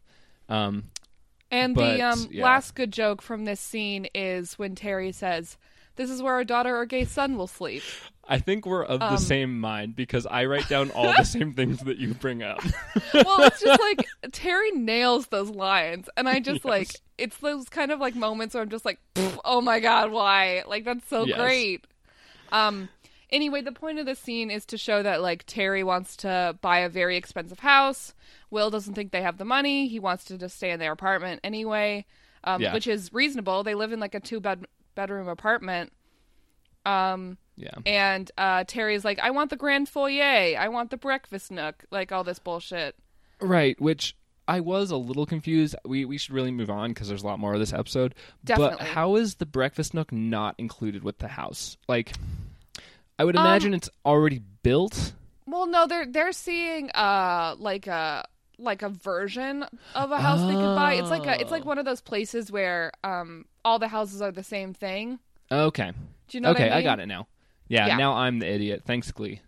um, 0.48 0.84
And 1.50 1.74
But, 1.74 1.96
the 1.96 2.02
um, 2.02 2.28
yeah. 2.30 2.44
last 2.44 2.74
good 2.74 2.92
joke 2.92 3.20
from 3.22 3.44
this 3.44 3.60
scene 3.60 4.06
is 4.14 4.58
when 4.58 4.74
Terri 4.74 5.14
says, 5.14 5.56
"This 5.96 6.10
is 6.10 6.22
where 6.22 6.34
our 6.34 6.44
daughter 6.44 6.76
or 6.76 6.86
gay 6.86 7.04
son 7.04 7.36
will 7.36 7.46
sleep." 7.46 7.82
i 8.28 8.38
think 8.38 8.64
we're 8.64 8.84
of 8.84 9.00
the 9.00 9.06
Um, 9.06 9.18
same 9.18 9.58
mind 9.58 9.96
because 9.96 10.26
i 10.26 10.44
write 10.44 10.68
down 10.68 10.90
all 10.92 11.12
the 11.12 11.24
same 11.36 11.54
things 11.54 11.80
that 11.80 11.98
you 11.98 12.14
bring 12.14 12.40
up 12.40 12.62
well, 13.14 13.42
it's 13.48 13.60
just 13.60 13.80
like 13.80 14.06
Terri 14.30 14.72
nails 14.74 15.26
those 15.26 15.50
lines, 15.50 16.08
and 16.16 16.28
I 16.28 16.38
just 16.38 16.64
like 16.64 17.00
it's 17.18 17.36
those 17.38 17.68
kind 17.68 17.90
of 17.90 17.98
like 17.98 18.14
moments 18.14 18.54
where 18.54 18.62
I'm 18.62 18.68
just 18.70 18.84
like, 18.84 19.00
oh 19.44 19.60
my 19.60 19.80
god, 19.80 20.12
why? 20.12 20.62
Like 20.68 20.84
that's 20.84 21.06
so 21.08 21.26
Yes. 21.26 21.36
great. 21.36 21.86
Um. 22.52 22.88
Anyway, 23.30 23.60
the 23.62 23.72
point 23.72 23.98
of 23.98 24.06
the 24.06 24.14
scene 24.14 24.50
is 24.50 24.64
to 24.66 24.78
show 24.78 25.02
that 25.02 25.20
like 25.22 25.46
Terri 25.46 25.82
wants 25.84 26.16
to 26.18 26.56
buy 26.60 26.78
a 26.80 26.88
very 26.88 27.16
expensive 27.16 27.58
house. 27.60 28.14
Will 28.50 28.70
doesn't 28.70 28.94
think 28.94 29.10
they 29.10 29.22
have 29.22 29.38
the 29.38 29.44
money. 29.44 29.88
He 29.88 29.98
wants 29.98 30.24
to 30.26 30.38
just 30.38 30.56
stay 30.56 30.70
in 30.70 30.78
their 30.78 30.92
apartment 30.92 31.40
anyway, 31.42 32.04
um, 32.44 32.60
Yeah. 32.62 32.72
which 32.74 32.86
is 32.86 33.12
reasonable. 33.12 33.62
They 33.64 33.74
live 33.74 33.90
in 33.92 34.00
like 34.00 34.14
a 34.14 34.20
two 34.20 34.38
bed 34.40 34.64
bedroom 34.94 35.28
apartment. 35.28 35.92
Um, 36.84 37.38
yeah 37.56 37.70
and 37.86 38.30
uh, 38.38 38.64
Terri's 38.64 39.04
like, 39.04 39.18
I 39.20 39.30
want 39.30 39.50
the 39.50 39.56
grand 39.56 39.88
foyer. 39.88 40.56
I 40.58 40.68
want 40.68 40.90
the 40.90 40.96
breakfast 40.96 41.50
nook. 41.50 41.84
Like 41.90 42.10
all 42.12 42.24
this 42.24 42.38
bullshit. 42.38 42.96
Right, 43.40 43.80
which 43.80 44.16
I 44.48 44.60
was 44.60 44.90
a 44.90 44.96
little 44.96 45.26
confused. 45.26 45.76
We 45.84 46.04
we 46.04 46.18
should 46.18 46.34
really 46.34 46.50
move 46.50 46.70
on 46.70 46.90
because 46.90 47.08
there's 47.08 47.22
a 47.22 47.26
lot 47.26 47.38
more 47.38 47.54
of 47.54 47.60
this 47.60 47.72
episode. 47.72 48.14
Definitely. 48.44 48.76
But 48.78 48.86
how 48.88 49.16
is 49.16 49.36
the 49.36 49.46
breakfast 49.46 49.94
nook 49.94 50.10
not 50.12 50.54
included 50.58 51.04
with 51.04 51.18
the 51.18 51.28
house? 51.28 51.76
Like, 51.88 52.12
I 53.18 53.24
would 53.24 53.36
Um, 53.36 53.46
imagine 53.46 53.74
it's 53.74 53.90
already 54.04 54.40
built. 54.62 55.12
Well, 55.46 55.66
no, 55.66 55.86
they're 55.86 56.06
they're 56.06 56.32
seeing 56.32 56.90
uh 56.90 57.54
like 57.58 57.86
a 57.86 58.26
like 58.58 58.82
a 58.82 58.88
version 58.88 59.64
of 59.94 60.10
a 60.10 60.18
house 60.20 60.40
they 60.40 60.54
could 60.54 60.74
buy. 60.76 60.94
It's 60.94 61.10
like 61.10 61.26
a, 61.26 61.40
it's 61.40 61.50
like 61.50 61.62
Oh. 61.64 61.68
one 61.68 61.78
of 61.78 61.84
those 61.84 62.00
places 62.00 62.50
where 62.50 62.92
um 63.04 63.44
all 63.64 63.78
the 63.78 63.88
houses 63.88 64.20
are 64.22 64.32
the 64.32 64.42
same 64.42 64.74
thing. 64.74 65.18
Okay, 65.50 65.92
Do 66.28 66.36
you 66.36 66.40
know 66.40 66.50
okay, 66.50 66.64
what 66.64 66.72
I 66.72 66.76
mean? 66.76 66.78
I, 66.78 66.90
got 66.90 67.00
it 67.00 67.06
now. 67.06 67.26
Yeah, 67.68 67.86
Yeah. 67.88 67.96
now 67.96 68.14
I'm 68.14 68.38
the 68.38 68.46
idiot. 68.50 68.82
Thanks, 68.86 69.10
Glee. 69.12 69.40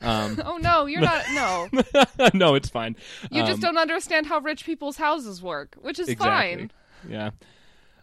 Um, 0.00 0.40
Oh 0.44 0.56
no, 0.58 0.86
you're 0.86 1.00
not. 1.00 1.24
No, 1.32 1.68
no, 2.34 2.54
it's 2.54 2.68
fine. 2.68 2.96
you 3.30 3.42
just 3.42 3.54
Um, 3.54 3.60
don't 3.60 3.78
understand 3.78 4.26
how 4.26 4.38
rich 4.40 4.64
people's 4.64 4.96
houses 4.96 5.42
work, 5.42 5.76
which 5.80 5.98
is 5.98 6.08
exactly. 6.08 6.56
fine. 6.56 6.70
Yeah. 7.08 7.30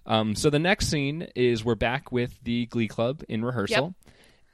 Um, 0.05 0.35
so 0.35 0.49
the 0.49 0.59
next 0.59 0.87
scene 0.87 1.27
is 1.35 1.63
we're 1.63 1.75
back 1.75 2.11
with 2.11 2.39
the 2.43 2.65
Glee 2.67 2.87
Club 2.87 3.23
in 3.29 3.45
rehearsal, 3.45 3.93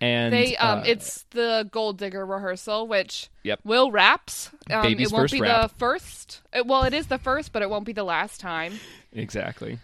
and 0.01 0.33
They 0.33 0.57
um, 0.57 0.79
uh, 0.79 0.83
it's 0.86 1.23
the 1.31 1.67
gold 1.71 1.97
digger 1.97 2.25
rehearsal, 2.25 2.88
which 2.88 3.29
Yep. 3.43 3.62
Will 3.63 3.91
raps. 3.91 4.49
Um, 4.69 4.81
Baby's 4.81 5.12
it 5.12 5.15
won't 5.15 5.31
be 5.31 5.39
rap. 5.41 5.69
the 5.71 5.75
first. 5.77 6.41
It, 6.53 6.65
well, 6.67 6.83
it 6.83 6.93
is 6.93 7.07
the 7.07 7.17
first, 7.17 7.53
but 7.53 7.62
it 7.62 7.69
won't 7.69 7.86
be 7.86 7.93
the 7.93 8.03
last 8.03 8.41
time. 8.41 8.73
Exactly. 9.13 9.79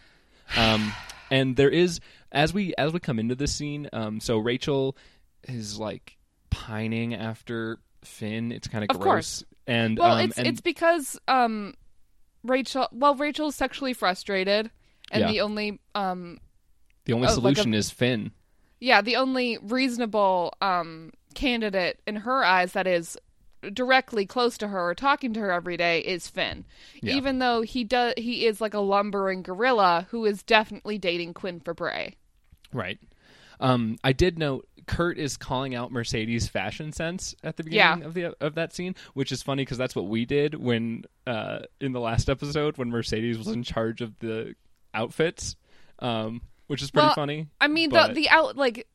Um, 0.58 0.94
and 1.32 1.56
there 1.56 1.70
is 1.70 2.00
as 2.32 2.54
we 2.54 2.74
as 2.78 2.94
we 2.94 3.00
come 3.00 3.20
into 3.20 3.36
this 3.36 3.54
scene, 3.54 3.89
um, 3.94 4.20
so 4.20 4.38
Rachel 4.38 4.96
is 5.48 5.80
like 5.80 6.18
pining 6.50 7.13
after 7.13 7.80
Finn. 8.04 8.52
It's 8.52 8.68
kind 8.68 8.84
Of 8.89 8.96
of 8.96 9.02
course. 9.02 9.42
gross. 9.42 9.44
And 9.66 9.98
Well, 9.98 10.13
um, 10.18 10.20
it's 10.30 10.38
and 10.38 10.48
it's 10.48 10.62
because 10.62 11.18
um, 11.28 11.74
Rachel. 12.44 12.88
Well, 12.92 13.16
Rachel's 13.16 13.56
sexually 13.56 13.94
frustrated, 13.94 14.70
and 15.12 15.22
Yeah. 15.22 15.32
the 15.32 15.42
only 15.42 15.80
um, 15.96 16.39
the 17.06 17.13
only 17.13 17.28
oh, 17.28 17.30
like 17.30 17.32
a- 17.32 17.36
solution 17.42 17.74
is 17.74 17.89
Finn. 17.89 18.32
yeah, 18.80 19.02
the 19.02 19.16
only 19.16 19.58
reasonable 19.62 20.54
um 20.62 21.12
candidate 21.34 22.00
in 22.06 22.18
her 22.18 22.44
eyes 22.44 22.74
that 22.74 22.86
is 22.88 23.18
directly 23.71 24.26
close 24.26 24.58
to 24.60 24.67
her 24.67 24.89
or 24.89 24.95
talking 24.95 25.34
to 25.34 25.39
her 25.39 25.52
every 25.52 25.78
day 25.78 25.99
is 25.99 26.28
Finn. 26.28 26.65
Yeah. 27.02 27.15
Even 27.15 27.39
though 27.39 27.62
he 27.62 27.84
does, 27.84 28.13
he 28.17 28.45
is 28.45 28.60
like 28.62 28.73
a 28.73 28.80
lumbering 28.80 29.41
gorilla 29.43 30.08
who 30.12 30.26
is 30.26 30.43
definitely 30.43 30.97
dating 30.97 31.34
Quinn 31.34 31.60
Fabray. 31.60 32.13
Right. 32.71 32.99
Um, 33.60 33.97
I 34.04 34.13
did 34.13 34.38
note 34.39 34.67
Kurt 34.88 35.17
is 35.17 35.38
calling 35.38 35.76
out 35.76 35.91
Mercedes' 35.91 36.47
fashion 36.49 36.91
sense 36.91 37.34
at 37.43 37.56
the 37.58 37.63
Yeah. 37.69 37.95
beginning 37.95 38.08
of 38.08 38.13
the 38.13 38.45
of 38.45 38.56
that 38.56 38.73
scene, 38.73 38.95
which 39.13 39.32
is 39.32 39.41
funny 39.41 39.62
because 39.63 39.78
that's 39.78 39.95
what 39.95 40.08
we 40.08 40.26
did 40.26 40.56
when 40.56 41.06
uh, 41.26 41.60
in 41.80 41.93
the 41.93 41.99
last 42.02 42.30
episode 42.30 42.78
when 42.78 42.89
Mercedes 42.89 43.38
was 43.38 43.47
in 43.47 43.63
charge 43.63 44.02
of 44.02 44.17
the 44.19 44.56
outfits, 44.93 45.56
um, 45.99 46.41
which 46.67 46.82
is 46.82 46.91
pretty 46.91 47.06
Well, 47.08 47.15
funny. 47.15 47.47
I 47.62 47.67
mean, 47.67 47.89
but- 47.91 48.10
the 48.10 48.23
the 48.23 48.30
out 48.30 48.58
like 48.58 48.88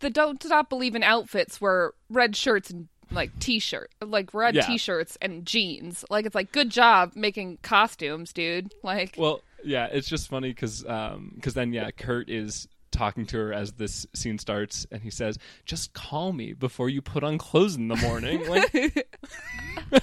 the 0.00 0.10
don't 0.10 0.42
stop 0.42 0.68
believing 0.68 1.02
outfits 1.04 1.60
were 1.60 1.94
red 2.08 2.34
shirts 2.36 2.70
and 2.70 2.88
like 3.10 3.36
t-shirt, 3.40 3.90
like 4.00 4.32
red 4.34 4.54
Yeah. 4.54 4.66
t-shirts 4.66 5.16
and 5.20 5.44
jeans. 5.46 6.04
Like 6.10 6.26
it's 6.26 6.34
like 6.34 6.52
good 6.52 6.70
job 6.70 7.12
making 7.14 7.58
costumes, 7.62 8.32
dude. 8.32 8.72
Like 8.82 9.14
Well, 9.18 9.42
yeah, 9.64 9.86
it's 9.86 10.08
just 10.08 10.28
funny 10.28 10.50
because 10.50 10.84
um 10.86 11.38
cuz 11.42 11.54
then 11.54 11.72
yeah, 11.72 11.90
Kurt 11.90 12.28
is 12.30 12.68
talking 12.92 13.24
to 13.26 13.36
her 13.38 13.52
as 13.52 13.72
this 13.74 14.04
scene 14.14 14.36
starts, 14.38 14.84
and 14.90 15.00
he 15.02 15.10
says, 15.10 15.38
"Just 15.64 15.92
call 15.92 16.32
me 16.32 16.52
before 16.54 16.88
you 16.88 17.00
put 17.00 17.22
on 17.22 17.38
clothes 17.38 17.76
in 17.76 17.86
the 17.88 17.96
morning." 17.96 18.44
Like, 18.48 19.06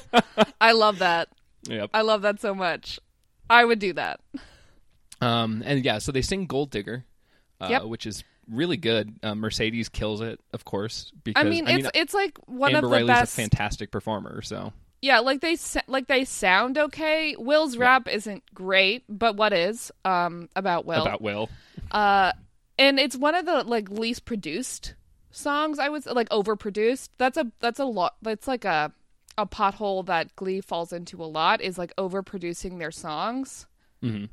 I 0.62 0.72
love 0.72 1.00
that. 1.00 1.30
yep. 1.67 1.89
I 1.93 2.02
love 2.02 2.22
that 2.22 2.39
so 2.39 2.54
much. 2.56 3.00
I 3.50 3.63
would 3.65 3.80
do 3.80 3.93
that. 3.93 4.20
Um, 5.22 5.63
and 5.65 5.84
yeah, 5.84 5.98
so 6.00 6.12
they 6.12 6.22
sing 6.22 6.46
"Gold 6.46 6.72
Digger," 6.72 7.06
uh, 7.60 7.67
Yep. 7.70 7.84
which 7.86 8.06
is 8.06 8.24
really 8.50 8.78
good. 8.78 9.18
Uh, 9.24 9.36
Mercedes 9.36 9.90
kills 9.90 10.22
it, 10.22 10.40
of 10.54 10.66
course, 10.66 11.12
because 11.24 11.46
I 11.46 11.50
mean, 11.50 11.68
it's 11.68 11.90
it's 11.94 12.14
like 12.14 12.38
one 12.48 12.76
Amber 12.76 12.88
of 12.88 12.92
the 12.92 12.98
Riley's 12.98 13.08
best. 13.20 13.34
a 13.34 13.42
fantastic 13.42 13.92
performer. 13.92 14.42
So 14.42 14.74
yeah, 15.02 15.20
like 15.20 15.42
they 15.42 15.58
like 15.88 16.08
they 16.08 16.26
sound 16.26 16.78
okay. 16.78 17.36
Will's 17.38 17.78
rap 17.78 18.08
isn't 18.08 18.44
great, 18.54 19.04
but 19.10 19.36
what 19.36 19.54
is 19.54 19.92
um 20.06 20.50
about 20.56 20.86
Will? 20.86 21.02
about 21.02 21.22
Will, 21.22 21.50
Uh, 21.92 22.32
and 22.80 23.00
it's 23.00 23.16
one 23.16 23.36
of 23.36 23.46
the 23.46 23.64
like 23.64 23.90
least 23.90 24.26
produced 24.26 24.96
songs. 25.32 25.80
I 25.80 25.90
was 25.90 26.06
like 26.06 26.30
overproduced. 26.30 27.10
That's 27.18 27.38
a 27.38 27.52
that's 27.60 27.80
a 27.80 27.86
lot. 27.86 28.16
That's 28.22 28.48
like 28.48 28.66
a 28.66 28.92
a 29.38 29.46
pothole 29.46 30.04
that 30.08 30.36
Glee 30.36 30.62
falls 30.62 30.92
into 30.92 31.24
a 31.24 31.26
lot 31.26 31.62
is 31.62 31.78
like 31.78 31.96
overproducing 31.98 32.80
their 32.80 32.92
songs. 32.92 33.68
hmm 34.02 34.26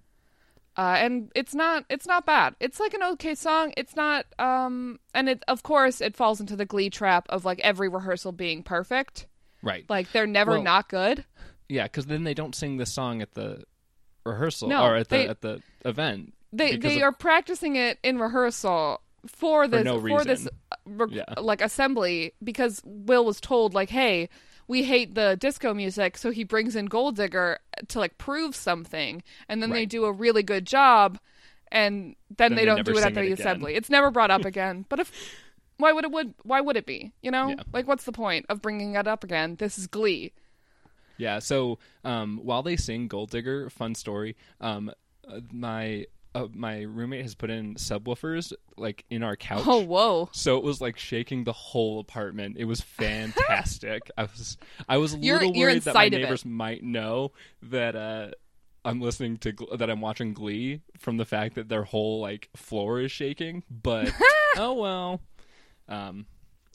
Uh, 0.76 0.96
and 0.98 1.30
it's 1.36 1.54
not 1.54 1.84
it's 1.88 2.06
not 2.06 2.26
bad. 2.26 2.56
It's 2.60 2.80
like 2.80 2.94
an 2.94 3.02
okay 3.12 3.34
song. 3.36 3.72
It's 3.76 3.94
not 3.94 4.26
um 4.40 4.98
and 5.14 5.28
it 5.28 5.44
of 5.46 5.62
course 5.62 6.00
it 6.00 6.16
falls 6.16 6.40
into 6.40 6.56
the 6.56 6.64
Glee 6.66 6.90
trap 6.90 7.26
of 7.28 7.44
like 7.44 7.60
every 7.60 7.88
rehearsal 7.88 8.32
being 8.32 8.62
perfect. 8.64 9.26
right? 9.62 9.84
Like 9.88 10.10
they're 10.12 10.26
never 10.26 10.52
Well, 10.52 10.62
not 10.62 10.88
good. 10.88 11.24
yeah, 11.68 11.84
because 11.84 12.06
then 12.06 12.24
they 12.24 12.34
don't 12.34 12.54
sing 12.54 12.76
the 12.78 12.86
song 12.86 13.22
at 13.22 13.34
the 13.34 13.62
rehearsal 14.26 14.68
No, 14.68 14.82
or 14.84 14.96
at 14.96 15.08
the 15.08 15.16
they- 15.16 15.28
at 15.28 15.40
the 15.42 15.62
event. 15.84 16.34
They 16.52 16.76
they 16.76 16.96
of- 16.98 17.02
are 17.02 17.12
practicing 17.12 17.76
it 17.76 17.98
in 18.02 18.18
rehearsal 18.18 19.00
for 19.26 19.66
this 19.68 19.84
no 19.84 20.00
for 20.00 20.24
this 20.24 20.46
uh, 20.70 20.76
rec- 20.86 21.10
Yeah. 21.12 21.24
like 21.40 21.60
assembly 21.62 22.32
because 22.42 22.80
Will 22.84 23.24
was 23.24 23.40
told 23.40 23.74
like, 23.74 23.90
"Hey, 23.90 24.28
we 24.66 24.84
hate 24.84 25.14
the 25.14 25.36
disco 25.36 25.74
music," 25.74 26.16
so 26.16 26.30
he 26.30 26.44
brings 26.44 26.74
in 26.76 26.86
Gold 26.86 27.16
Digger 27.16 27.58
to 27.88 27.98
like 27.98 28.18
prove 28.18 28.54
something, 28.54 29.22
and 29.48 29.62
then 29.62 29.70
they 29.70 29.86
do 29.86 30.04
a 30.04 30.12
really 30.12 30.42
good 30.42 30.66
job, 30.66 31.18
and 31.70 32.14
then, 32.30 32.50
Then 32.50 32.54
they, 32.56 32.62
they 32.62 32.66
don't 32.66 32.84
do 32.84 32.96
it 32.96 33.04
at 33.04 33.14
the 33.14 33.22
it 33.24 33.32
assembly. 33.38 33.74
It's 33.74 33.90
never 33.90 34.10
brought 34.10 34.30
up 34.30 34.44
again. 34.44 34.86
But 34.88 35.00
if 35.00 35.12
why 35.76 35.92
would 35.92 36.04
it 36.04 36.10
would 36.12 36.34
why 36.42 36.60
would 36.60 36.76
it 36.76 36.86
be? 36.86 37.12
You 37.22 37.30
know, 37.30 37.48
Yeah. 37.48 37.62
like 37.72 37.86
what's 37.88 38.04
the 38.04 38.12
point 38.12 38.46
of 38.48 38.62
bringing 38.62 38.94
it 38.94 39.06
up 39.06 39.24
again? 39.24 39.56
This 39.56 39.78
is 39.78 39.86
Glee. 39.86 40.32
Yeah. 41.16 41.38
So 41.40 41.78
um, 42.04 42.40
while 42.42 42.62
they 42.62 42.76
sing 42.76 43.08
"Gold 43.08 43.30
Digger," 43.30 43.70
fun 43.70 43.94
story. 43.94 44.36
Um, 44.60 44.90
uh, 45.28 45.40
my 45.52 46.06
uh, 46.34 46.48
my 46.52 46.82
roommate 46.82 47.22
has 47.22 47.34
put 47.34 47.48
in 47.50 47.74
subwoofers 47.76 48.52
like 48.76 49.04
in 49.10 49.22
our 49.22 49.36
couch. 49.36 49.62
Oh 49.66 49.84
whoa! 49.84 50.28
So 50.32 50.56
it 50.56 50.64
was 50.64 50.80
like 50.80 50.98
shaking 50.98 51.44
the 51.44 51.52
whole 51.52 52.00
apartment. 52.00 52.56
It 52.58 52.64
was 52.64 52.80
fantastic. 53.34 54.10
I 54.16 54.22
was 54.24 54.56
I 54.88 54.96
was 54.98 55.14
a 55.14 55.18
You're- 55.18 55.38
little 55.40 55.56
you're 55.56 55.68
worried 55.70 55.82
that 55.82 55.94
my 55.94 56.04
inside 56.04 56.14
of 56.14 56.20
it. 56.20 56.22
neighbors 56.24 56.44
might 56.44 56.82
know 56.82 57.32
that 57.62 57.94
uh, 57.96 58.28
I'm 58.84 59.00
listening 59.00 59.36
to 59.38 59.52
that 59.78 59.88
I'm 59.90 60.00
watching 60.00 60.34
Glee 60.34 60.80
from 60.98 61.16
the 61.16 61.24
fact 61.24 61.54
that 61.54 61.68
their 61.68 61.84
whole 61.84 62.20
like 62.20 62.48
floor 62.56 63.00
is 63.00 63.12
shaking. 63.12 63.62
But 63.70 64.12
oh 64.56 64.74
well. 64.74 65.20
Um, 65.88 66.26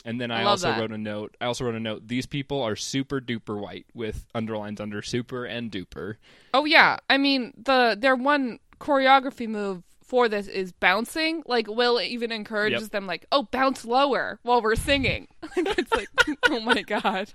and 0.05 0.19
then 0.21 0.31
I, 0.31 0.41
I 0.41 0.43
also 0.45 0.69
that. 0.71 0.79
wrote 0.79 0.91
a 0.93 0.97
note. 0.97 1.35
I 1.41 1.45
also 1.45 1.65
wrote 1.65 1.75
a 1.75 1.79
note. 1.79 2.07
These 2.07 2.25
people 2.25 2.61
are 2.61 2.75
super 2.75 3.19
duper 3.19 3.59
white 3.59 3.85
with 3.93 4.25
underlines 4.33 4.79
under 4.79 5.01
super 5.01 5.43
and 5.45 5.69
duper. 5.71 6.15
Oh 6.53 6.65
yeah, 6.65 6.97
I 7.09 7.17
mean 7.17 7.53
the 7.65 7.97
their 7.99 8.15
one 8.15 8.59
choreography 8.79 9.47
move 9.47 9.83
for 10.03 10.27
this 10.27 10.47
is 10.47 10.71
bouncing. 10.71 11.43
Like 11.45 11.67
Will 11.67 12.01
even 12.01 12.31
encourages 12.31 12.83
Yep. 12.83 12.91
them, 12.91 13.07
like, 13.07 13.25
"Oh, 13.31 13.43
bounce 13.43 13.85
lower 13.85 14.39
while 14.41 14.61
we're 14.61 14.75
singing." 14.75 15.27
It's 15.55 15.91
like, 15.93 16.09
oh 16.49 16.59
my 16.59 16.81
god. 16.81 17.33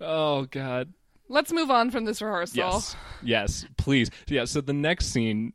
Oh 0.00 0.44
God. 0.46 0.92
Let's 1.28 1.52
move 1.52 1.70
on 1.70 1.90
from 1.90 2.04
this 2.04 2.22
rehearsal. 2.22 2.56
Yes. 2.56 2.96
Yes. 3.22 3.66
Please. 3.76 4.10
Yeah. 4.26 4.44
So 4.44 4.60
the 4.60 4.72
next 4.72 5.06
scene 5.06 5.52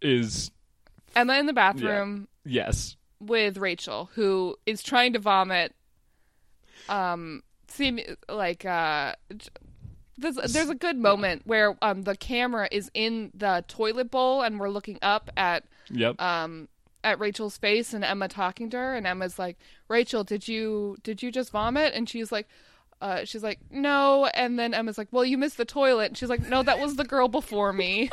is 0.00 0.50
Emma 1.16 1.38
in 1.38 1.46
the 1.46 1.52
bathroom 1.52 2.28
yes. 2.44 2.96
with 3.20 3.58
Rachel, 3.58 4.10
who 4.14 4.56
is 4.64 4.82
trying 4.82 5.12
to 5.14 5.18
vomit. 5.18 5.74
Um, 6.88 7.42
seem 7.68 8.00
like 8.28 8.64
uh. 8.64 9.14
There's, 10.18 10.34
there's 10.34 10.68
a 10.68 10.74
good 10.74 10.98
moment 10.98 11.42
where 11.46 11.76
um 11.80 12.02
the 12.02 12.16
camera 12.16 12.68
is 12.72 12.90
in 12.92 13.30
the 13.34 13.64
toilet 13.68 14.10
bowl 14.10 14.42
and 14.42 14.58
we're 14.60 14.68
looking 14.70 14.98
up 15.00 15.30
at 15.36 15.64
Yep. 15.90 16.20
um 16.20 16.68
at 17.04 17.18
Rachel's 17.20 17.56
face 17.56 17.94
and 17.94 18.04
Emma 18.04 18.26
talking 18.28 18.68
to 18.70 18.76
her 18.76 18.94
and 18.96 19.06
Emma's 19.06 19.38
like, 19.38 19.56
"Rachel, 19.88 20.24
did 20.24 20.48
you 20.48 20.96
did 21.02 21.22
you 21.22 21.30
just 21.30 21.50
vomit?" 21.52 21.94
and 21.94 22.08
she's 22.08 22.32
like 22.32 22.48
uh, 23.00 23.24
she's 23.24 23.44
like, 23.44 23.60
no, 23.70 24.26
and 24.26 24.58
then 24.58 24.74
Emma's 24.74 24.98
like, 24.98 25.06
well, 25.12 25.24
you 25.24 25.38
missed 25.38 25.56
the 25.56 25.64
toilet. 25.64 26.06
And 26.06 26.16
she's 26.18 26.28
like, 26.28 26.48
no, 26.48 26.64
that 26.64 26.80
was 26.80 26.96
the 26.96 27.04
girl 27.04 27.28
before 27.28 27.72
me. 27.72 28.10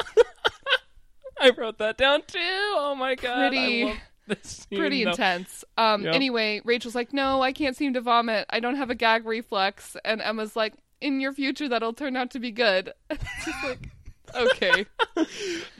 I 1.40 1.50
wrote 1.58 1.80
that 1.80 1.98
down 1.98 2.22
too. 2.28 2.38
Oh 2.40 2.96
my 2.96 3.16
god. 3.16 3.50
Pretty- 3.50 3.84
I 3.84 3.88
love 3.88 3.98
this 4.28 4.66
scene, 4.70 4.78
Pretty 4.80 5.04
though. 5.04 5.10
intense. 5.10 5.64
Um, 5.78 6.04
Yep. 6.04 6.14
Anyway, 6.16 6.62
Rachel's 6.64 6.94
like, 6.96 7.14
no, 7.14 7.42
I 7.42 7.52
can't 7.52 7.76
seem 7.76 7.94
to 7.96 8.02
vomit. 8.02 8.46
I 8.50 8.60
don't 8.60 8.76
have 8.76 8.90
a 8.90 8.96
gag 8.96 9.26
reflex. 9.26 9.98
And 10.06 10.22
Emma's 10.22 10.56
like, 10.56 10.74
in 11.06 11.20
your 11.22 11.34
future, 11.34 11.70
that'll 11.70 11.94
turn 11.94 12.16
out 12.18 12.32
to 12.32 12.40
be 12.40 12.52
good. 12.52 12.92
Like, 13.64 13.90
okay, 14.36 14.86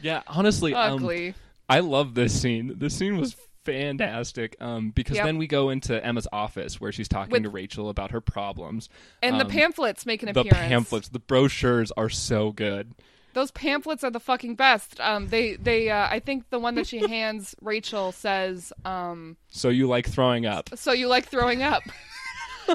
Yeah, 0.02 0.22
honestly, 0.28 0.74
um, 0.74 0.94
ugly. 0.94 1.34
I 1.68 1.80
love 1.80 2.14
this 2.14 2.40
scene. 2.40 2.74
This 2.78 2.96
scene 2.96 3.18
was 3.18 3.36
fantastic. 3.66 4.56
Um, 4.62 4.92
because 4.92 5.18
Yep. 5.18 5.26
then 5.26 5.38
we 5.38 5.48
go 5.48 5.70
into 5.72 6.04
Emma's 6.06 6.28
office 6.32 6.80
where 6.80 6.92
she's 6.92 7.08
talking 7.08 7.32
With- 7.32 7.44
to 7.44 7.50
Rachel 7.50 7.90
about 7.90 8.12
her 8.12 8.22
problems. 8.22 8.88
and 9.22 9.40
the 9.40 9.46
um, 9.46 9.52
pamphlets 9.52 10.06
make 10.06 10.22
an 10.24 10.32
The 10.34 10.42
appearance. 10.42 10.68
pamphlets, 10.70 11.10
the 11.10 11.20
brochures 11.20 11.92
are 11.98 12.10
so 12.10 12.52
good. 12.52 12.94
Those 13.34 13.52
pamphlets 13.52 14.04
are 14.06 14.12
the 14.12 14.20
fucking 14.22 14.56
best. 14.56 15.02
Um, 15.02 15.28
they 15.28 15.56
they 15.56 15.90
uh, 15.90 16.08
I 16.10 16.20
think 16.20 16.50
the 16.52 16.60
one 16.60 16.76
that 16.76 16.88
she 16.88 17.00
hands 17.06 17.54
Rachel 17.62 18.14
says, 18.14 18.72
um, 18.86 19.36
So 19.50 19.68
you 19.70 19.88
like 19.88 20.08
throwing 20.08 20.46
up? 20.46 20.70
so 20.76 20.94
you 20.94 21.08
like 21.10 21.26
throwing 21.28 21.62
up. 21.62 21.84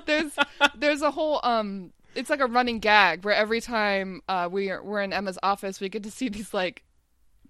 there's 0.04 0.32
there's 0.76 1.00
a 1.02 1.10
whole 1.10 1.40
um, 1.44 1.92
it's 2.14 2.30
like 2.30 2.40
a 2.40 2.46
running 2.46 2.78
gag 2.80 3.24
where 3.24 3.34
every 3.34 3.60
time 3.60 4.20
uh 4.28 4.48
we 4.50 4.70
are, 4.70 4.82
we're 4.82 5.00
in 5.02 5.12
Emma's 5.12 5.38
office, 5.42 5.80
we 5.80 5.88
get 5.88 6.02
to 6.04 6.10
see 6.10 6.28
these 6.28 6.52
like 6.54 6.82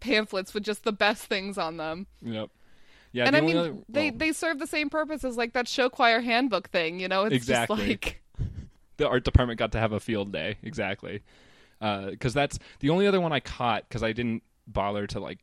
pamphlets 0.01 0.55
with 0.55 0.63
just 0.65 0.85
the 0.85 0.93
best 0.93 1.25
things 1.25 1.59
on 1.59 1.77
them. 1.77 2.07
Yep. 2.23 2.51
Yeah, 3.13 3.25
and 3.27 3.37
I 3.37 3.41
mean, 3.41 3.57
other- 3.57 3.75
they 3.89 4.11
well, 4.11 4.19
they 4.19 4.33
serve 4.33 4.59
the 4.61 4.67
same 4.69 4.89
purpose 4.89 5.25
as 5.25 5.37
like 5.37 5.53
that 5.55 5.67
show 5.67 5.89
choir 5.91 6.21
handbook 6.21 6.69
thing. 6.71 7.01
You 7.01 7.09
know, 7.09 7.25
it's 7.25 7.35
Exactly. 7.35 7.77
just 7.77 7.89
like 7.89 8.23
the 8.99 9.09
art 9.09 9.25
department 9.25 9.59
got 9.59 9.73
to 9.73 9.79
have 9.81 9.93
a 9.93 10.01
field 10.01 10.31
day 10.33 10.57
exactly 10.63 11.23
because 11.81 12.35
that's 12.35 12.59
the 12.81 12.91
only 12.91 13.07
other 13.07 13.19
one 13.23 13.33
i 13.33 13.41
caught 13.41 13.89
because 13.89 14.03
i 14.03 14.13
didn't 14.13 14.43
bother 14.67 15.07
to 15.07 15.19
like 15.19 15.39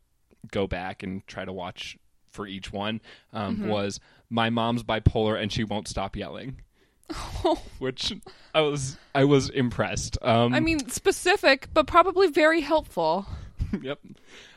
go 0.52 0.68
back 0.68 1.02
and 1.02 1.26
try 1.26 1.44
to 1.44 1.52
watch 1.52 1.98
for 2.30 2.46
each 2.46 2.72
one 2.72 3.02
um, 3.34 3.56
Mm-hmm. 3.58 3.68
was 3.70 4.00
my 4.30 4.52
mom's 4.52 4.84
bipolar 4.84 5.42
and 5.42 5.52
she 5.52 5.64
won't 5.64 5.88
stop 5.88 6.16
yelling 6.16 6.62
which 7.80 8.14
i 8.54 8.62
was 8.62 8.98
i 9.16 9.24
was 9.24 9.50
impressed 9.50 10.18
um, 10.22 10.54
I 10.54 10.60
mean 10.60 10.90
specific, 10.90 11.70
but 11.74 11.88
probably 11.88 12.28
very 12.28 12.62
helpful. 12.62 13.26
yep 13.82 14.00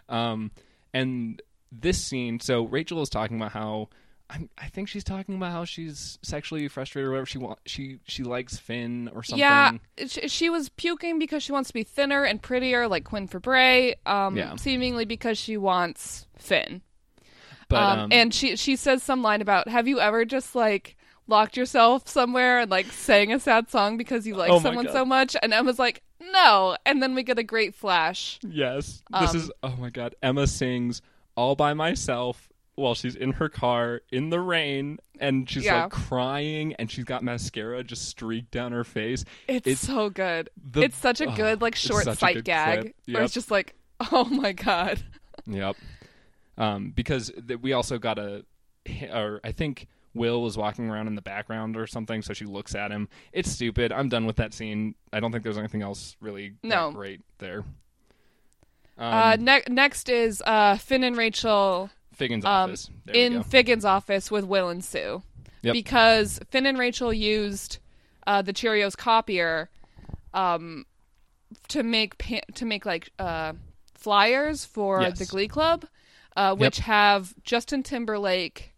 um, 0.09 0.51
and 0.93 1.41
this 1.71 2.03
scene 2.03 2.41
so 2.41 2.65
rachel 2.65 3.01
is 3.03 3.09
talking 3.09 3.37
about 3.37 3.53
how 3.53 3.89
I'm, 4.33 4.49
I 4.57 4.69
think 4.69 4.89
she's 4.89 5.03
talking 5.03 5.35
about 5.35 5.51
how 5.51 5.65
she's 5.65 6.19
sexually 6.23 6.69
frustrated 6.69 7.09
or 7.09 7.11
whatever 7.11 7.27
she 7.27 7.39
wants. 7.39 7.63
She 7.67 7.99
she 8.05 8.23
likes 8.23 8.57
Finn 8.59 9.11
or 9.13 9.25
something. 9.25 9.41
Yeah, 9.41 9.73
she, 10.07 10.29
she 10.29 10.49
was 10.49 10.69
puking 10.69 11.19
because 11.19 11.43
she 11.43 11.51
wants 11.51 11.67
to 11.71 11.75
be 11.75 11.83
thinner 11.83 12.23
and 12.23 12.41
prettier, 12.41 12.87
like 12.87 13.03
Quinn 13.03 13.27
Fabray. 13.27 13.95
Um, 14.07 14.37
Yeah. 14.37 14.55
seemingly 14.55 15.05
because 15.05 15.37
she 15.37 15.57
wants 15.57 16.29
Finn. 16.37 16.83
but 17.69 17.83
um, 17.83 17.99
um, 17.99 18.13
and 18.13 18.33
she 18.33 18.55
she 18.55 18.77
says 18.77 19.03
some 19.03 19.21
line 19.21 19.43
about, 19.43 19.67
"Have 19.67 19.89
you 19.89 19.99
ever 19.99 20.25
just 20.25 20.55
like 20.55 20.97
locked 21.31 21.57
yourself 21.57 22.07
somewhere 22.09 22.59
and 22.61 22.71
like 22.71 22.87
sang 22.87 23.33
a 23.33 23.41
sad 23.41 23.71
song 23.71 23.97
because 23.97 24.27
you 24.27 24.35
like 24.37 24.51
Oh 24.51 24.61
someone 24.61 24.85
God. 24.87 24.93
so 24.93 25.05
much?" 25.07 25.37
And 25.43 25.55
Emma's 25.55 25.79
like, 25.79 26.03
"No." 26.21 26.77
And 26.85 27.03
then 27.03 27.15
we 27.15 27.23
get 27.23 27.39
a 27.39 27.43
great 27.43 27.75
flash. 27.75 28.39
Yes. 28.47 29.03
This 29.21 29.31
Um, 29.31 29.37
is 29.37 29.51
oh 29.63 29.77
my 29.79 29.89
god. 29.91 30.15
Emma 30.23 30.47
sings 30.47 31.01
all 31.37 31.55
by 31.57 31.73
myself 31.73 32.49
while 32.75 32.95
she's 32.95 33.15
in 33.15 33.33
her 33.33 33.49
car 33.49 34.01
in 34.11 34.31
the 34.31 34.41
rain 34.41 34.99
and 35.19 35.49
she's 35.51 35.65
Yeah. 35.65 35.83
like 35.85 35.93
crying 35.93 36.75
and 36.75 36.91
she's 36.91 37.05
got 37.05 37.23
mascara 37.23 37.83
just 37.85 38.09
streaked 38.09 38.51
down 38.51 38.73
her 38.73 38.85
face. 38.85 39.25
It's, 39.49 39.67
It's 39.67 39.87
so 39.87 40.09
good. 40.11 40.49
the- 40.57 40.83
it's 40.83 40.97
such 40.97 41.21
a 41.21 41.27
good 41.27 41.61
like 41.63 41.75
short 41.77 42.05
sight 42.19 42.43
gag. 42.45 42.81
clip. 42.81 42.95
Where 43.07 43.23
it's 43.23 43.35
just 43.35 43.51
like, 43.51 43.75
oh 44.13 44.25
my 44.25 44.53
god. 44.53 45.03
Yep. 45.47 45.77
Um, 46.59 46.91
because 46.95 47.31
th- 47.47 47.61
we 47.61 47.73
also 47.73 47.99
got 47.99 48.19
a, 48.19 48.45
or 49.13 49.41
I 49.45 49.53
think 49.53 49.87
Will 50.15 50.43
was 50.43 50.57
walking 50.57 50.91
around 50.91 51.07
in 51.07 51.15
the 51.15 51.23
background 51.23 51.77
or 51.77 51.87
something, 51.87 52.21
so 52.23 52.33
she 52.33 52.45
looks 52.45 52.75
at 52.75 52.91
him. 52.91 53.09
It's 53.33 53.51
stupid. 53.51 53.93
I'm 53.93 54.09
done 54.09 54.27
with 54.27 54.37
that 54.37 54.53
scene. 54.53 54.95
I 55.13 55.21
don't 55.21 55.31
think 55.33 55.45
there's 55.45 55.59
anything 55.59 55.83
else 55.83 56.17
really 56.21 56.55
No. 56.63 56.91
great 56.91 57.21
there. 57.39 57.65
Um, 58.99 59.15
uh, 59.15 59.37
ne- 59.39 59.63
next 59.69 60.09
is 60.09 60.43
uh, 60.47 60.77
Finn 60.77 61.05
and 61.05 61.17
Rachel 61.17 61.91
Figgins' 62.13 62.45
um, 62.45 62.51
office. 62.71 62.91
There 63.07 63.15
in. 63.15 63.43
Figgins' 63.43 63.85
office 63.85 64.31
with 64.31 64.45
Will 64.45 64.69
and 64.69 64.85
Sue. 64.85 65.23
Yep. 65.63 65.73
Because 65.75 66.41
Finn 66.51 66.67
and 66.67 66.79
Rachel 66.79 67.13
used 67.13 67.79
uh, 68.27 68.43
the 68.43 68.53
Cheerios 68.53 68.97
copier 68.97 69.71
um, 70.35 70.85
to 71.69 71.83
make 71.83 72.19
pa- 72.19 72.41
to 72.55 72.65
make 72.65 72.85
like 72.85 73.11
uh, 73.19 73.53
flyers 73.95 74.65
for 74.65 75.03
Yes. 75.03 75.19
the 75.19 75.25
Glee 75.27 75.49
Club, 75.49 75.87
uh, 76.37 76.55
which 76.55 76.79
have 76.81 77.35
Justin 77.43 77.83
Timberlake, 77.83 78.70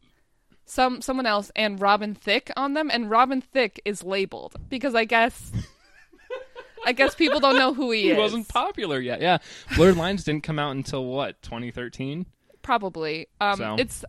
some 0.64 1.00
someone 1.00 1.26
else, 1.26 1.50
and 1.56 1.80
Robin 1.80 2.14
Thicke 2.14 2.50
on 2.56 2.74
them. 2.74 2.90
And 2.92 3.10
Robin 3.10 3.40
Thicke 3.40 3.80
is 3.84 4.02
labeled 4.02 4.54
because 4.68 4.94
I 4.94 5.04
guess 5.04 5.52
I 6.86 6.92
guess 6.92 7.14
people 7.14 7.40
don't 7.40 7.56
know 7.56 7.74
who 7.74 7.90
he, 7.90 8.02
he 8.02 8.10
is. 8.10 8.16
He 8.16 8.20
wasn't 8.20 8.48
popular 8.48 8.98
yet. 8.98 9.20
Yeah, 9.20 9.38
Blurred 9.76 9.96
Lines 9.96 10.24
didn't 10.24 10.42
come 10.42 10.58
out 10.58 10.72
until 10.72 11.04
what 11.04 11.40
2013. 11.42 12.26
Probably. 12.62 13.28
Um, 13.40 13.56
So. 13.56 13.76
It's. 13.78 14.04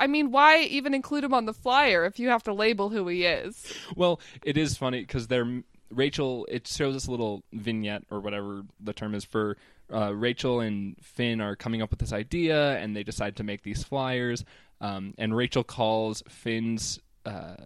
I 0.00 0.06
mean, 0.06 0.30
why 0.30 0.60
even 0.62 0.94
include 0.94 1.24
him 1.24 1.34
on 1.34 1.44
the 1.44 1.52
flyer 1.52 2.06
if 2.06 2.18
you 2.18 2.30
have 2.30 2.42
to 2.44 2.54
label 2.54 2.88
who 2.88 3.06
he 3.06 3.26
is? 3.26 3.70
Well, 3.94 4.18
it 4.42 4.56
is 4.56 4.78
funny 4.78 5.00
because 5.00 5.26
they're 5.26 5.62
Rachel. 5.90 6.46
It 6.50 6.66
shows 6.66 6.96
us 6.96 7.06
a 7.06 7.10
little 7.10 7.42
vignette 7.52 8.04
or 8.10 8.20
whatever 8.20 8.62
the 8.80 8.94
term 8.94 9.14
is 9.14 9.24
for 9.24 9.58
uh, 9.92 10.14
Rachel 10.14 10.60
and 10.60 10.96
Finn 11.02 11.40
are 11.40 11.56
coming 11.56 11.82
up 11.82 11.90
with 11.90 11.98
this 11.98 12.12
idea, 12.12 12.78
and 12.78 12.96
they 12.96 13.02
decide 13.02 13.36
to 13.36 13.42
make 13.42 13.62
these 13.62 13.82
flyers. 13.82 14.44
Um, 14.80 15.14
and 15.18 15.36
Rachel 15.36 15.64
calls 15.64 16.22
Finn's 16.28 17.00
uh, 17.26 17.56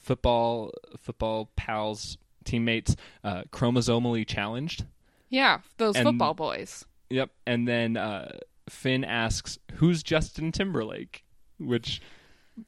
football 0.00 0.72
football 0.98 1.50
pals 1.56 2.16
teammates 2.44 2.96
uh, 3.24 3.42
chromosomally 3.52 4.26
challenged. 4.26 4.84
Yeah, 5.28 5.60
those 5.78 5.96
And- 5.96 6.04
football 6.06 6.34
boys. 6.34 6.84
Yep. 7.10 7.30
And 7.46 7.68
then 7.68 7.96
uh, 7.96 8.38
Finn 8.68 9.04
asks, 9.04 9.58
"Who's 9.74 10.02
Justin 10.02 10.50
Timberlake?" 10.52 11.24
Which 11.58 12.00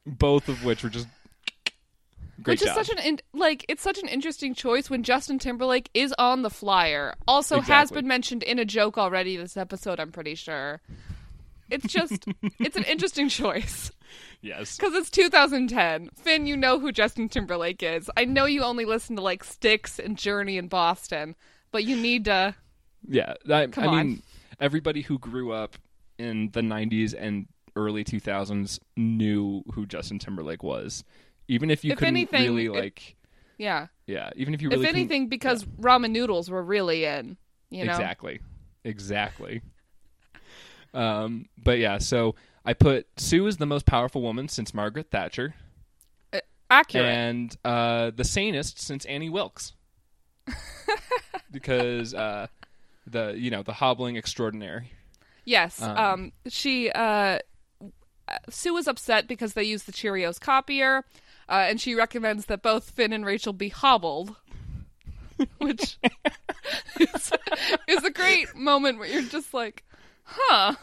both 0.07 0.49
of 0.49 0.65
which 0.65 0.83
were 0.85 0.91
just 0.91 1.09
great 2.43 2.61
Which 2.61 2.69
is 2.69 2.75
such 2.75 2.89
an 2.91 2.99
in- 2.99 3.21
like 3.33 3.65
it's 3.69 3.83
such 3.83 3.99
an 3.99 4.07
interesting 4.09 4.55
choice 4.55 4.89
when 4.91 5.03
Justin 5.03 5.39
Timberlake 5.39 5.91
is 5.95 6.15
on 6.19 6.43
the 6.43 6.51
flyer. 6.51 7.15
Also 7.27 7.61
has 7.61 7.91
been 7.91 8.07
mentioned 8.07 8.43
in 8.45 8.59
a 8.59 8.65
joke 8.65 8.97
already 8.97 9.37
this 9.37 9.57
episode, 9.57 9.99
I'm 9.99 10.13
pretty 10.13 10.35
sure. 10.37 10.81
It's 11.71 11.87
just 11.87 12.25
it's 12.61 12.77
an 12.77 12.85
interesting 12.85 13.29
choice 13.41 13.91
yes. 14.41 14.77
cuz 14.79 14.95
it's 14.95 15.11
2010. 15.11 16.11
Finn, 16.15 16.47
you 16.47 16.57
know 16.57 16.79
who 16.79 16.93
Justin 16.93 17.29
Timberlake 17.29 17.83
is. 17.83 18.11
I 18.17 18.25
know 18.25 18.45
you 18.47 18.63
only 18.63 18.85
listen 18.85 19.17
to 19.17 19.23
like 19.23 19.45
Styx 19.45 19.99
and 19.99 20.17
Journey 20.17 20.57
in 20.57 20.69
Boston, 20.69 21.35
but 21.71 21.85
you 21.85 21.97
need 21.97 22.25
to 22.27 22.55
Yeah, 23.07 23.35
I, 23.51 23.67
Come 23.67 23.85
I 23.85 23.87
on. 23.87 23.97
mean, 23.97 24.23
everybody 24.61 25.03
who 25.03 25.19
grew 25.19 25.53
up 25.53 25.77
in 26.19 26.51
the 26.53 26.61
'90s 26.63 27.15
and 27.17 27.47
early 27.77 28.03
2000s 28.05 28.79
knew 28.97 29.63
who 29.73 29.87
Justin 29.87 30.19
Timberlake 30.19 30.63
was, 30.65 31.05
even 31.47 31.71
if 31.71 31.85
you 31.85 31.93
If 31.93 31.99
couldn't 31.99 32.17
anything, 32.17 32.43
really 32.43 32.69
like. 32.69 33.15
yeah. 33.59 33.87
Yeah, 34.07 34.31
even 34.37 34.55
if 34.55 34.63
you 34.63 34.71
really 34.71 34.85
if 34.85 34.89
anything 34.95 35.29
because 35.29 35.65
ramen 35.65 36.11
noodles 36.11 36.51
were 36.51 36.63
really 36.63 37.05
in, 37.05 37.37
you 37.71 37.85
know. 37.85 37.93
exactly, 37.93 38.41
exactly. 38.85 39.61
Um, 40.95 41.47
but 41.63 41.79
yeah, 41.79 41.99
so 41.99 42.35
I 42.65 42.73
put 42.75 43.07
Sue 43.17 43.47
is 43.47 43.57
the 43.57 43.67
most 43.67 43.87
powerful 43.87 44.23
woman 44.23 44.49
since 44.49 44.75
Margaret 44.75 45.11
Thatcher, 45.11 45.55
Accurate. 46.71 47.07
and 47.07 47.57
uh, 47.65 48.11
the 48.15 48.25
sanest 48.25 48.81
since 48.81 49.05
Annie 49.07 49.31
Wilkes, 49.31 49.73
because 51.51 52.15
uh, 52.15 52.47
the 53.07 53.35
you 53.37 53.51
know 53.51 53.63
the 53.63 53.73
hobbling 53.73 54.17
extraordinary. 54.17 54.93
Yes. 55.45 55.81
Um, 55.81 55.97
Um, 55.97 56.33
she 56.49 56.91
uh, 56.91 57.39
Sue 58.51 58.77
is 58.77 58.87
upset 58.87 59.27
because 59.27 59.55
they 59.55 59.65
use 59.65 59.85
the 59.85 59.93
Cheerios 59.93 60.39
copier, 60.39 61.05
uh, 61.49 61.67
and 61.69 61.81
she 61.81 61.95
recommends 61.95 62.47
that 62.47 62.63
both 62.63 62.91
Finn 62.91 63.13
and 63.15 63.25
Rachel 63.25 63.55
be 63.55 63.71
hobbled, 63.71 64.37
which 65.59 65.99
is, 67.01 67.33
is 67.87 68.05
a 68.05 68.11
great 68.11 68.55
moment 68.55 68.99
where 68.99 69.09
you're 69.09 69.23
just 69.23 69.55
like, 69.55 69.85
huh. 70.29 70.75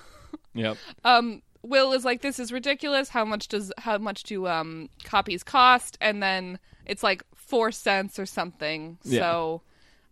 Yep. 0.54 0.78
Um, 1.04 1.42
Will 1.64 1.94
is 1.94 2.06
like, 2.06 2.22
this 2.22 2.40
is 2.40 2.52
ridiculous. 2.52 3.10
How 3.10 3.26
much 3.26 3.48
does 3.48 3.72
how 3.78 3.98
much 3.98 4.24
do 4.24 4.48
um 4.48 4.90
copies 5.04 5.44
cost? 5.44 5.98
And 6.02 6.22
then 6.22 6.60
it's 6.86 7.04
like 7.04 7.24
four 7.34 7.72
cents 7.72 8.20
or 8.20 8.26
something. 8.26 8.98
Yeah. 9.04 9.22
So, 9.22 9.62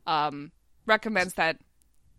um, 0.08 0.52
recommends 0.86 1.36
that 1.36 1.58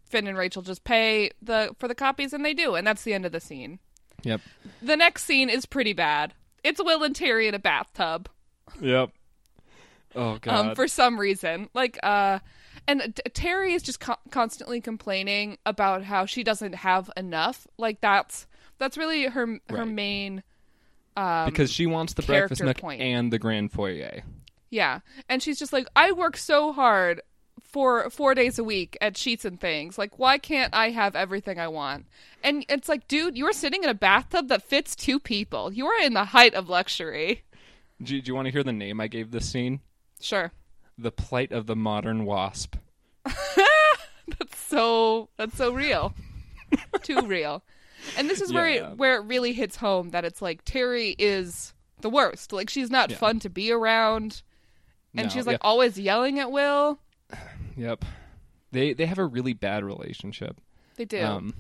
Finn 0.09 0.27
and 0.27 0.38
Rachel 0.38 0.62
just 0.62 0.85
pay 0.85 1.31
the 1.42 1.74
for 1.79 1.88
the 1.88 1.94
copies, 1.94 2.33
and 2.33 2.44
they 2.44 2.55
do, 2.55 2.74
and 2.74 2.87
that's 2.87 3.03
the 3.03 3.14
end 3.14 3.27
of 3.27 3.33
the 3.33 3.40
scene. 3.40 3.79
Yep. 4.22 4.40
The 4.81 4.96
next 4.96 5.24
scene 5.24 5.50
is 5.50 5.66
pretty 5.66 5.92
bad. 5.92 6.35
It's 6.62 6.83
Will 6.83 7.03
and 7.03 7.14
Terri 7.14 7.48
in 7.48 7.55
a 7.55 7.59
bathtub. 7.59 8.29
Yep. 8.81 9.11
Oh 10.14 10.38
god. 10.40 10.68
um, 10.68 10.74
for 10.74 10.88
some 10.88 11.18
reason. 11.18 11.68
Like, 11.74 11.98
uh, 12.03 12.38
and 12.87 13.01
Terri 13.31 13.75
is 13.75 13.83
just 13.83 14.01
co- 14.01 14.16
constantly 14.31 14.81
complaining 14.81 15.59
about 15.66 16.03
how 16.05 16.27
she 16.27 16.42
doesn't 16.44 16.75
have 16.75 17.11
enough. 17.16 17.66
Like 17.79 18.01
that's 18.01 18.47
that's 18.79 18.97
really 18.97 19.25
her 19.25 19.47
her 19.68 19.77
Right. 19.77 19.88
main. 19.88 20.42
Um, 21.16 21.47
because 21.47 21.73
she 21.73 21.87
wants 21.87 22.14
the 22.14 22.23
breakfast 22.23 22.62
nook 22.62 22.79
point. 22.79 23.01
and 23.01 23.33
the 23.33 23.38
grand 23.38 23.70
foyer. 23.73 24.23
yeah, 24.70 24.99
and 25.29 25.40
she's 25.42 25.59
just 25.61 25.73
like, 25.73 25.87
I 25.94 26.11
work 26.12 26.37
so 26.37 26.73
hard 26.73 27.20
for 27.62 28.11
four 28.11 28.35
days 28.35 28.59
a 28.59 28.64
week 28.64 28.97
at 29.01 29.16
Sheets 29.16 29.44
and 29.44 29.61
Things. 29.61 29.97
Like, 29.97 30.18
why 30.18 30.38
can't 30.38 30.75
I 30.75 30.90
have 30.90 31.14
everything 31.14 31.59
I 31.61 31.68
want? 31.68 32.07
And 32.42 32.64
it's 32.68 32.88
like, 32.88 33.07
dude, 33.09 33.37
you 33.38 33.47
are 33.49 33.53
sitting 33.53 33.85
in 33.85 33.88
a 33.90 33.94
bathtub 33.94 34.49
that 34.49 34.62
fits 34.62 34.97
two 34.97 35.20
people. 35.20 35.73
You 35.73 35.87
are 35.87 36.03
in 36.03 36.14
the 36.14 36.25
height 36.25 36.55
of 36.55 36.68
luxury. 36.68 37.44
Do, 38.03 38.20
do 38.20 38.29
you 38.29 38.35
want 38.35 38.47
to 38.47 38.53
hear 38.53 38.64
the 38.64 38.73
name 38.73 39.01
I 39.01 39.07
gave 39.07 39.31
this 39.31 39.49
scene? 39.49 39.81
Sure. 40.20 40.51
The 40.98 41.11
plight 41.12 41.52
of 41.52 41.66
the 41.66 41.76
modern 41.76 42.24
wasp. 42.24 42.76
That's 44.38 44.59
so 44.59 45.28
that's 45.37 45.57
so 45.57 45.72
real. 45.72 46.14
Too 47.02 47.20
real. 47.26 47.62
And 48.16 48.28
this 48.28 48.40
is 48.40 48.52
where 48.52 48.68
Yeah. 48.68 48.90
it 48.92 48.96
where 48.98 49.16
it 49.16 49.24
really 49.26 49.52
hits 49.52 49.76
home 49.76 50.11
that 50.11 50.24
it's 50.24 50.40
like 50.40 50.64
Terri 50.64 51.14
is 51.18 51.74
the 52.00 52.09
worst. 52.11 52.52
Like 52.52 52.70
she's 52.70 52.90
not 52.90 53.11
Yeah. 53.11 53.16
fun 53.16 53.38
to 53.40 53.50
be 53.50 53.70
around. 53.70 54.42
And 55.14 55.26
No, 55.26 55.30
she's 55.30 55.46
like 55.46 55.54
yeah. 55.62 55.68
always 55.68 55.98
yelling 55.98 56.38
at 56.40 56.50
Will. 56.50 56.98
Yep. 57.76 58.04
They 58.72 58.92
they 58.94 59.07
have 59.07 59.18
a 59.18 59.24
really 59.26 59.52
bad 59.52 59.85
relationship. 59.85 60.61
They 60.96 61.04
do. 61.04 61.22
Um, 61.22 61.54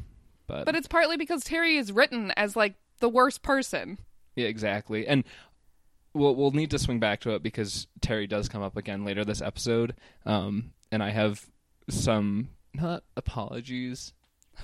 but, 0.46 0.64
but 0.64 0.74
it's 0.76 0.86
partly 0.88 1.16
because 1.16 1.42
Terri 1.44 1.78
is 1.78 1.90
written 1.92 2.30
as 2.36 2.54
like 2.56 2.74
the 3.00 3.08
worst 3.08 3.42
person. 3.42 3.98
yeah, 4.36 4.46
exactly. 4.46 5.06
And 5.06 5.24
we'll 6.14 6.34
we'll 6.34 6.52
need 6.52 6.70
to 6.70 6.78
swing 6.78 7.00
back 7.00 7.20
to 7.20 7.30
it 7.30 7.42
because 7.42 7.86
Terri 8.00 8.28
does 8.28 8.48
come 8.48 8.62
up 8.62 8.76
again 8.76 9.04
later 9.04 9.24
this 9.24 9.42
episode. 9.42 9.94
Um, 10.24 10.72
and 10.90 11.02
I 11.02 11.10
have 11.10 11.44
some 11.90 12.48
not 12.72 13.02
apologies 13.16 14.12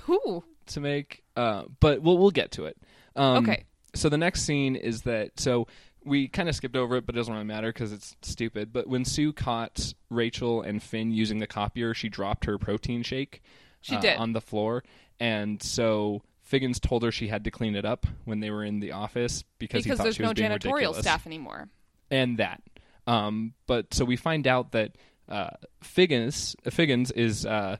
Who? 0.03 0.43
to 0.67 0.79
make, 0.79 1.23
uh, 1.35 1.63
but 1.79 2.01
we'll 2.01 2.17
we'll 2.17 2.31
get 2.31 2.51
to 2.51 2.65
it. 2.65 2.77
Um, 3.15 3.43
Okay. 3.43 3.65
So 3.93 4.07
the 4.07 4.17
next 4.17 4.43
scene 4.43 4.77
is 4.77 5.01
that 5.01 5.37
so 5.39 5.67
we 6.03 6.27
kind 6.29 6.49
of 6.49 6.55
skipped 6.55 6.77
over 6.77 6.95
it, 6.97 7.05
but 7.05 7.13
it 7.13 7.17
doesn't 7.17 7.33
really 7.33 7.45
matter 7.45 7.71
because 7.71 7.91
it's 7.91 8.15
stupid. 8.21 8.71
But 8.73 8.87
when 8.87 9.05
Sue 9.05 9.33
caught 9.33 9.93
Rachel 10.09 10.61
and 10.61 10.81
Finn 10.81 11.11
using 11.11 11.39
the 11.39 11.47
copier, 11.47 11.93
she 11.93 12.09
dropped 12.09 12.45
her 12.45 12.57
protein 12.57 13.03
shake. 13.03 13.43
She 13.81 13.95
uh, 13.95 14.01
did. 14.01 14.17
on 14.17 14.33
the 14.33 14.41
floor, 14.41 14.83
and 15.19 15.61
so 15.61 16.21
Figgins 16.51 16.81
told 16.81 17.03
her 17.03 17.11
she 17.13 17.29
had 17.29 17.45
to 17.45 17.51
clean 17.51 17.75
it 17.77 17.85
up 17.85 18.05
when 18.25 18.41
they 18.41 18.51
were 18.51 18.65
in 18.65 18.81
the 18.81 18.91
office 18.91 19.43
because, 19.57 19.85
he 19.85 19.89
Because 19.89 19.97
thought 19.99 20.03
there's 20.03 20.15
she 20.17 20.21
was 20.23 20.37
no 20.37 20.43
janitorial 20.49 20.93
staff 20.93 21.25
anymore. 21.25 21.69
and 22.11 22.37
that. 22.39 22.61
Um, 23.07 23.53
but 23.67 23.93
so 23.93 24.03
we 24.03 24.17
find 24.17 24.45
out 24.47 24.73
that 24.73 24.91
uh, 25.29 25.51
Figgins 25.81 26.57
Figgins 26.69 27.09
is 27.11 27.45
uh, 27.45 27.77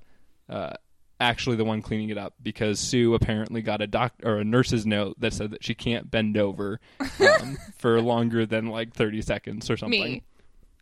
uh, 0.49 0.73
actually 1.19 1.57
the 1.57 1.65
one 1.65 1.81
cleaning 1.81 2.09
it 2.11 2.17
up 2.17 2.33
because 2.41 2.79
Sue 2.79 3.13
apparently 3.13 3.61
got 3.61 3.81
a 3.81 3.87
doc 3.87 4.13
or 4.23 4.37
a 4.37 4.45
nurse's 4.45 4.85
note 4.85 5.19
that 5.19 5.33
said 5.33 5.51
that 5.51 5.63
she 5.65 5.75
can't 5.75 6.09
bend 6.09 6.37
over 6.37 6.79
um, 7.19 7.57
for 7.77 8.01
longer 8.01 8.45
than 8.45 8.67
like 8.67 8.93
thirty 8.93 9.21
seconds 9.21 9.69
or 9.69 9.75
something. 9.75 10.01
Me. 10.01 10.23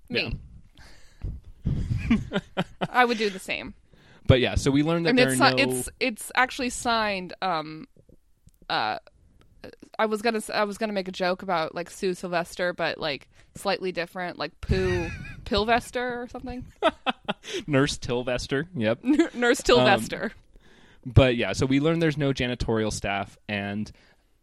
Me. 0.09 0.37
I 2.89 3.03
would 3.05 3.17
do 3.17 3.29
the 3.31 3.39
same. 3.39 3.73
But 4.29 4.39
yeah, 4.39 4.55
so 4.55 4.71
we 4.71 4.83
learned 4.83 5.05
that 5.07 5.09
and 5.09 5.19
there 5.19 5.31
it's 5.31 5.41
are 5.41 5.51
no 5.51 5.57
it's 5.57 5.89
it's 5.99 6.31
actually 6.35 6.69
signed 6.69 7.33
um 7.41 7.87
uh 8.69 8.99
I 9.97 10.05
was 10.05 10.21
gonna 10.21 10.39
I 10.53 10.63
was 10.63 10.77
gonna 10.77 10.93
make 10.93 11.07
a 11.07 11.11
joke 11.11 11.41
about 11.43 11.75
like 11.75 11.89
Sue 11.89 12.13
Sylvester, 12.13 12.71
but 12.71 12.97
like 12.97 13.27
slightly 13.55 13.91
different, 13.91 14.37
like 14.37 14.51
Pooh 14.61 15.09
Pilvester 15.45 16.21
or 16.21 16.27
something. 16.27 16.65
Nurse 17.67 17.97
Tilvester. 17.97 18.69
Yep. 18.75 19.03
Nurse 19.33 19.61
Tilvester. 19.63 20.31
But 21.05 21.35
yeah, 21.35 21.53
so 21.53 21.65
we 21.65 21.79
learned 21.79 22.01
there's 22.01 22.17
no 22.17 22.31
janitorial 22.31 22.93
staff, 22.93 23.37
and 23.49 23.91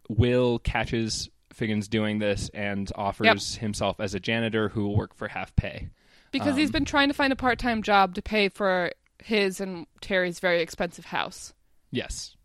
Will 0.09 0.59
catches 0.59 1.29
Figgins 1.53 1.87
doing 1.87 2.19
this 2.19 2.49
and 2.53 2.91
offers 2.95 3.55
himself 3.55 3.99
as 3.99 4.13
a 4.13 4.19
janitor 4.19 4.69
who 4.69 4.83
will 4.83 4.97
work 4.97 5.15
for 5.15 5.27
half 5.29 5.55
pay. 5.55 5.87
because 6.31 6.53
Um, 6.53 6.57
he's 6.57 6.71
been 6.71 6.85
trying 6.85 7.07
to 7.07 7.13
find 7.13 7.31
a 7.31 7.37
part 7.37 7.57
time 7.57 7.81
job 7.83 8.15
to 8.15 8.21
pay 8.21 8.49
for 8.49 8.91
his 9.27 9.59
and 9.59 9.85
Terri's 10.01 10.39
very 10.39 10.61
expensive 10.61 11.05
house. 11.05 11.53
Yes. 11.91 12.35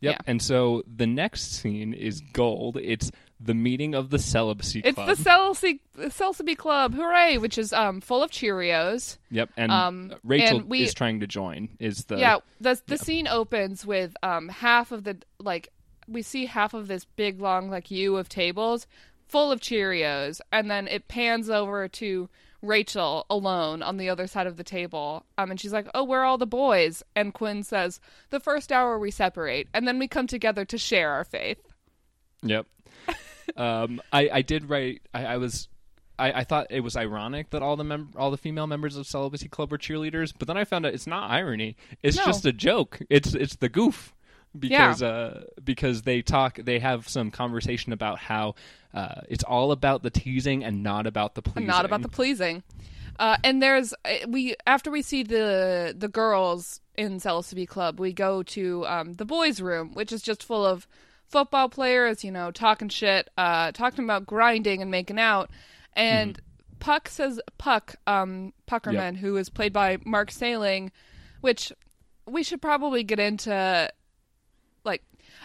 Yep. 0.00 0.12
Yeah. 0.14 0.18
And 0.26 0.42
so 0.42 0.82
the 0.86 1.06
next 1.06 1.52
scene 1.52 1.92
is 1.92 2.20
gold. 2.32 2.78
It's 2.78 3.10
the 3.38 3.54
meeting 3.54 3.94
of 3.94 4.10
the 4.10 4.18
celibacy 4.18 4.80
It's 4.84 4.94
club. 4.94 5.08
It's 5.08 5.18
the 5.18 5.24
celibacy 5.24 5.80
Celsey 6.08 6.56
Club, 6.56 6.94
hooray! 6.94 7.38
Which 7.38 7.58
is 7.58 7.72
um 7.72 8.00
full 8.00 8.22
of 8.22 8.30
Cheerios. 8.30 9.18
yep. 9.30 9.50
And 9.56 9.70
um, 9.70 10.14
Rachel 10.24 10.60
and 10.60 10.68
we- 10.68 10.82
is 10.82 10.94
trying 10.94 11.20
to 11.20 11.26
join. 11.26 11.68
Is 11.78 12.06
the 12.06 12.18
yeah, 12.18 12.38
the 12.60 12.80
the 12.86 12.98
scene 12.98 13.28
opens 13.28 13.86
with 13.86 14.16
um 14.22 14.48
half 14.48 14.90
of 14.92 15.04
the 15.04 15.18
like 15.38 15.68
we 16.08 16.22
see 16.22 16.46
half 16.46 16.74
of 16.74 16.88
this 16.88 17.04
big 17.04 17.40
long 17.40 17.70
like 17.70 17.90
U 17.90 18.16
of 18.16 18.28
tables 18.28 18.86
full 19.28 19.52
of 19.52 19.60
Cheerios, 19.60 20.40
and 20.50 20.70
then 20.70 20.88
it 20.88 21.08
pans 21.08 21.48
over 21.48 21.86
to 21.88 22.28
Rachel 22.62 23.26
alone 23.30 23.82
on 23.82 23.96
the 23.96 24.08
other 24.08 24.26
side 24.26 24.46
of 24.46 24.56
the 24.56 24.64
table. 24.64 25.24
Um, 25.38 25.50
and 25.50 25.60
she's 25.60 25.72
like, 25.72 25.88
"Oh, 25.94 26.04
where 26.04 26.20
are 26.20 26.24
all 26.24 26.38
the 26.38 26.46
boys?" 26.46 27.02
And 27.16 27.32
Quinn 27.34 27.62
says, 27.62 28.00
"The 28.30 28.40
first 28.40 28.70
hour 28.72 28.98
we 28.98 29.10
separate, 29.10 29.68
and 29.72 29.86
then 29.88 29.98
we 29.98 30.08
come 30.08 30.26
together 30.26 30.64
to 30.66 30.78
share 30.78 31.10
our 31.10 31.24
faith." 31.24 31.58
Yep. 32.42 32.66
um, 33.56 34.00
I 34.12 34.28
I 34.32 34.42
did 34.42 34.68
write. 34.68 35.02
I, 35.14 35.24
I 35.26 35.36
was. 35.36 35.68
I, 36.18 36.32
I 36.40 36.44
thought 36.44 36.66
it 36.68 36.80
was 36.80 36.96
ironic 36.98 37.48
that 37.50 37.62
all 37.62 37.76
the 37.76 37.84
mem- 37.84 38.10
all 38.14 38.30
the 38.30 38.36
female 38.36 38.66
members 38.66 38.94
of 38.96 39.06
Celibacy 39.06 39.48
Club 39.48 39.70
were 39.72 39.78
cheerleaders, 39.78 40.34
but 40.38 40.48
then 40.48 40.58
I 40.58 40.64
found 40.64 40.84
out 40.84 40.92
it's 40.92 41.06
not 41.06 41.30
irony. 41.30 41.76
It's 42.02 42.18
No. 42.18 42.26
just 42.26 42.44
a 42.44 42.52
joke. 42.52 42.98
It's 43.08 43.34
it's 43.34 43.56
the 43.56 43.70
goof 43.70 44.14
because 44.58 45.02
uh, 45.02 45.44
because 45.62 46.02
they 46.02 46.22
talk. 46.22 46.56
They 46.56 46.78
have 46.78 47.08
some 47.08 47.30
conversation 47.30 47.92
about 47.92 48.18
how 48.18 48.54
uh, 48.92 49.22
it's 49.28 49.44
all 49.44 49.72
about 49.72 50.02
the 50.02 50.10
teasing 50.10 50.64
and 50.64 50.82
not 50.82 51.06
about 51.06 51.34
the 51.34 51.42
pleasing. 51.42 51.66
not 51.66 51.84
about 51.84 52.02
the 52.02 52.08
pleasing. 52.08 52.62
Uh, 53.18 53.36
and 53.44 53.62
there's 53.62 53.92
uh, 54.04 54.26
we 54.28 54.56
after 54.66 54.90
we 54.90 55.02
see 55.02 55.22
the 55.22 55.94
the 55.96 56.08
girls 56.08 56.80
in 56.96 57.20
Celibacy 57.20 57.66
Club, 57.66 58.00
we 58.00 58.12
go 58.12 58.42
to 58.42 58.86
um, 58.86 59.14
the 59.14 59.24
boys' 59.24 59.60
room, 59.60 59.92
which 59.94 60.12
is 60.12 60.22
just 60.22 60.42
full 60.42 60.64
of 60.64 60.86
football 61.28 61.68
players, 61.68 62.24
you 62.24 62.32
know, 62.32 62.50
talking 62.50 62.88
shit, 62.88 63.28
uh, 63.38 63.72
talking 63.72 64.04
about 64.04 64.26
grinding 64.26 64.82
and 64.82 64.90
making 64.90 65.18
out. 65.18 65.50
And 65.94 66.40
Puck 66.78 67.08
says 67.08 67.40
Puck, 67.58 67.96
um, 68.06 68.52
Puckerman, 68.66 69.16
who 69.16 69.36
is 69.36 69.48
played 69.48 69.72
by 69.72 69.98
Mark 70.04 70.30
Salling, 70.30 70.90
which 71.40 71.72
we 72.26 72.42
should 72.42 72.60
probably 72.62 73.02
get 73.04 73.20
into. 73.20 73.90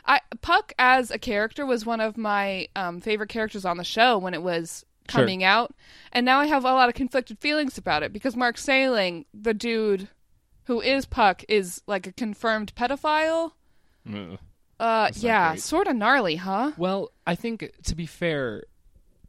Like, 0.08 0.22
I 0.32 0.36
Puck 0.42 0.74
as 0.78 1.12
a 1.12 1.18
character 1.20 1.66
was 1.66 1.86
one 1.86 2.00
of 2.02 2.18
my 2.18 2.68
um, 2.76 3.02
favorite 3.02 3.30
characters 3.30 3.66
on 3.66 3.78
the 3.78 3.84
show 3.84 4.18
when 4.18 4.34
it 4.34 4.42
was 4.44 4.86
Sure. 5.08 5.22
coming 5.22 5.44
out, 5.44 5.72
and 6.12 6.26
now 6.26 6.40
I 6.40 6.48
have 6.48 6.66
a 6.66 6.74
lot 6.74 6.90
of 6.90 6.96
conflicted 6.96 7.38
feelings 7.38 7.78
about 7.78 8.02
it 8.02 8.12
because 8.12 8.36
Mark 8.36 8.58
Salling, 8.58 9.26
the 9.36 9.54
dude 9.54 10.10
who 10.64 10.82
is 10.82 11.06
Puck, 11.06 11.44
is 11.48 11.84
like 11.86 12.08
a 12.08 12.12
confirmed 12.12 12.74
pedophile. 12.74 13.52
Ugh. 14.12 14.40
Uh, 14.80 15.10
not 15.12 15.16
yeah, 15.18 15.54
sort 15.56 15.86
of 15.88 15.96
gnarly, 15.96 16.38
huh? 16.38 16.72
Well, 16.76 17.12
I 17.28 17.36
think 17.36 17.72
to 17.84 17.96
be 17.96 18.08
fair, 18.08 18.64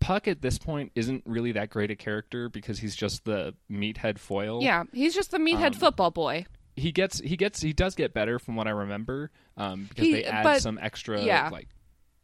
Puck 0.01 0.27
at 0.27 0.41
this 0.41 0.59
point 0.59 0.93
isn't 0.95 1.23
really 1.27 1.53
that 1.53 1.69
great 1.69 1.91
a 1.91 1.95
character 1.97 2.49
because 2.49 2.79
he's 2.79 2.97
just 2.97 3.27
the 3.27 3.55
meathead 3.71 4.19
foil. 4.19 4.63
Yeah, 4.63 4.85
he's 4.95 5.15
just 5.15 5.31
the 5.31 5.39
meathead 5.39 5.67
Um, 5.67 5.73
football 5.75 6.11
boy. 6.11 6.47
He 6.77 6.93
gets 6.93 7.19
he 7.21 7.37
gets 7.37 7.61
he 7.63 7.73
does 7.73 7.95
get 7.95 8.13
better 8.13 8.39
from 8.39 8.55
what 8.55 8.67
I 8.67 8.71
remember 8.71 9.31
um, 9.57 9.85
because 9.89 10.05
He- 10.05 10.13
they 10.13 10.25
add 10.25 10.45
but- 10.45 10.61
some 10.63 10.79
extra 10.81 11.21
yeah. 11.23 11.49
like 11.51 11.69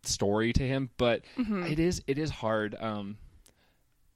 story 0.03 0.53
to 0.53 0.63
him. 0.63 0.91
But 0.99 1.23
Mm-hmm. 1.39 1.65
it 1.65 1.79
is 1.79 2.03
it 2.07 2.19
is 2.19 2.31
hard, 2.31 2.77
um, 2.79 3.17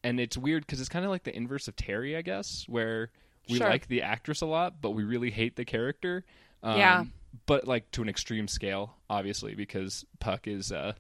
and 0.04 0.20
it's 0.20 0.36
weird 0.36 0.64
because 0.66 0.80
it's 0.80 0.88
kind 0.90 1.04
of 1.04 1.10
like 1.10 1.24
the 1.24 1.34
inverse 1.34 1.68
of 1.68 1.76
Terri, 1.76 2.16
I 2.16 2.22
guess, 2.22 2.64
where 2.68 3.10
we 3.48 3.56
Sure. 3.58 3.68
like 3.68 3.88
the 3.88 4.02
actress 4.02 4.40
a 4.42 4.46
lot, 4.46 4.80
but 4.80 4.90
we 4.90 5.04
really 5.04 5.30
hate 5.30 5.56
the 5.56 5.64
character. 5.64 6.24
Um, 6.62 6.78
Yeah. 6.78 7.04
but 7.46 7.66
like 7.66 7.90
to 7.92 8.02
an 8.02 8.08
extreme 8.08 8.46
scale, 8.48 8.96
obviously, 9.08 9.54
because 9.54 10.04
Puck 10.20 10.46
is. 10.46 10.70
Uh, 10.72 10.92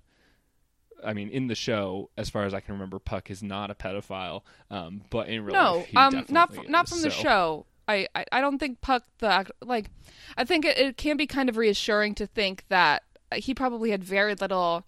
I 1.04 1.12
mean, 1.12 1.28
in 1.28 1.46
the 1.46 1.54
show, 1.54 2.08
as 2.16 2.30
far 2.30 2.44
as 2.44 2.54
I 2.54 2.60
can 2.60 2.72
remember, 2.74 2.98
Puck 2.98 3.30
is 3.30 3.42
not 3.42 3.70
a 3.70 3.74
pedophile. 3.74 4.42
Um, 4.70 5.02
but 5.10 5.28
in 5.28 5.44
real 5.44 5.54
No, 5.54 5.74
life, 5.76 5.86
he 5.88 5.96
um, 5.96 6.24
not 6.30 6.68
not 6.70 6.88
from 6.88 7.02
the 7.02 7.10
show. 7.10 7.66
I, 7.88 8.06
I, 8.14 8.24
I 8.32 8.40
don't 8.40 8.58
think 8.58 8.80
Puck 8.80 9.04
the 9.18 9.46
like. 9.62 9.90
I 10.36 10.44
think 10.44 10.64
it, 10.64 10.76
it 10.78 10.96
can 10.96 11.16
be 11.16 11.26
kind 11.26 11.48
of 11.48 11.56
reassuring 11.56 12.14
to 12.16 12.26
think 12.26 12.64
that 12.68 13.02
he 13.34 13.54
probably 13.54 13.90
had 13.90 14.02
very 14.04 14.34
little 14.34 14.84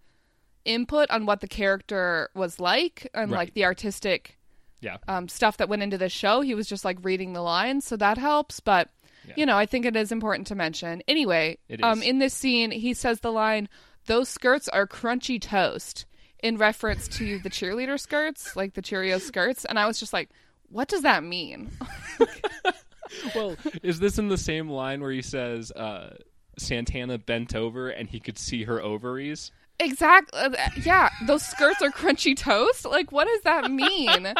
input 0.64 1.10
on 1.10 1.24
what 1.26 1.40
the 1.40 1.48
character 1.48 2.30
was 2.34 2.60
like 2.60 3.08
and 3.14 3.30
like 3.30 3.54
the 3.54 3.64
artistic 3.64 4.38
Yeah, 4.80 4.98
um, 5.06 5.28
stuff 5.28 5.56
that 5.58 5.68
went 5.68 5.82
into 5.82 5.96
the 5.98 6.08
show. 6.08 6.40
He 6.40 6.54
was 6.54 6.68
just 6.68 6.84
like 6.84 6.98
reading 7.02 7.32
the 7.32 7.40
lines, 7.42 7.84
so 7.84 7.96
that 7.96 8.18
helps. 8.18 8.60
But 8.60 8.90
Yeah. 9.26 9.34
you 9.36 9.46
know, 9.46 9.56
I 9.56 9.66
think 9.66 9.84
it 9.86 9.96
is 9.96 10.12
important 10.12 10.46
to 10.48 10.54
mention. 10.54 11.02
Anyway, 11.08 11.58
um, 11.82 12.02
in 12.02 12.18
this 12.18 12.34
scene, 12.34 12.70
he 12.70 12.94
says 12.94 13.20
the 13.20 13.32
line, 13.32 13.68
"Those 14.06 14.28
skirts 14.28 14.68
are 14.68 14.86
crunchy 14.86 15.40
toast," 15.40 16.04
in 16.42 16.56
reference 16.58 17.08
to 17.08 17.38
the 17.40 17.50
cheerleader 17.50 17.98
skirts, 17.98 18.54
like 18.56 18.74
the 18.74 18.82
Cheerio 18.82 19.18
skirts, 19.18 19.64
and 19.64 19.78
I 19.78 19.86
was 19.86 19.98
just 19.98 20.12
like, 20.12 20.30
"What 20.68 20.88
does 20.88 21.02
that 21.02 21.22
mean?" 21.24 21.70
well, 23.34 23.56
is 23.82 23.98
this 24.00 24.18
in 24.18 24.28
the 24.28 24.36
same 24.38 24.68
line 24.68 25.00
where 25.00 25.12
he 25.12 25.22
says 25.22 25.70
uh, 25.72 26.16
Santana 26.58 27.18
bent 27.18 27.54
over 27.54 27.88
and 27.88 28.08
he 28.08 28.20
could 28.20 28.38
see 28.38 28.64
her 28.64 28.80
ovaries? 28.80 29.50
exactly. 29.80 30.38
Uh, 30.38 30.50
yeah, 30.82 31.08
those 31.26 31.42
skirts 31.44 31.82
are 31.82 31.90
crunchy 31.90 32.36
toast. 32.36 32.84
Like, 32.84 33.12
what 33.12 33.26
does 33.26 33.42
that 33.42 33.70
mean? 33.70 34.34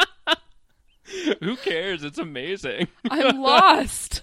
Who 1.41 1.55
cares? 1.55 2.03
It's 2.03 2.19
amazing. 2.19 2.87
I'm 3.09 3.41
lost. 3.41 4.21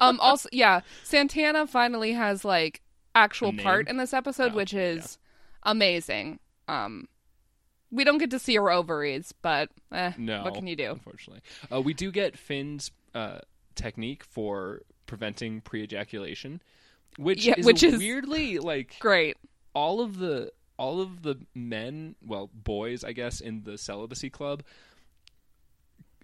Um. 0.00 0.18
Also, 0.20 0.48
yeah, 0.52 0.80
Santana 1.02 1.66
finally 1.66 2.12
has 2.12 2.44
like 2.44 2.80
actual 3.14 3.52
part 3.52 3.88
in 3.88 3.96
this 3.96 4.12
episode, 4.12 4.52
Oh, 4.52 4.56
which 4.56 4.74
is 4.74 5.18
amazing. 5.62 6.40
Um, 6.68 7.08
we 7.90 8.04
don't 8.04 8.18
get 8.18 8.30
to 8.30 8.38
see 8.38 8.56
her 8.56 8.70
ovaries, 8.70 9.32
but 9.40 9.70
eh, 9.92 10.12
no, 10.18 10.42
what 10.42 10.54
can 10.54 10.66
you 10.66 10.76
do? 10.76 10.90
Unfortunately, 10.92 11.42
uh, 11.72 11.80
we 11.80 11.94
do 11.94 12.10
get 12.10 12.36
Finn's 12.36 12.90
uh, 13.14 13.38
technique 13.74 14.24
for 14.24 14.82
preventing 15.06 15.60
pre-ejaculation, 15.60 16.60
which 17.18 17.44
Yeah, 17.44 17.54
is 17.58 17.66
which 17.66 17.82
is- 17.82 17.98
weirdly 17.98 18.58
like 18.58 18.98
Great. 19.00 19.36
all 19.74 20.00
of 20.00 20.18
the 20.18 20.52
all 20.76 21.00
of 21.00 21.22
the 21.22 21.38
men, 21.54 22.16
well, 22.26 22.50
boys, 22.52 23.04
I 23.04 23.12
guess, 23.12 23.40
in 23.40 23.62
the 23.62 23.78
celibacy 23.78 24.28
club 24.28 24.64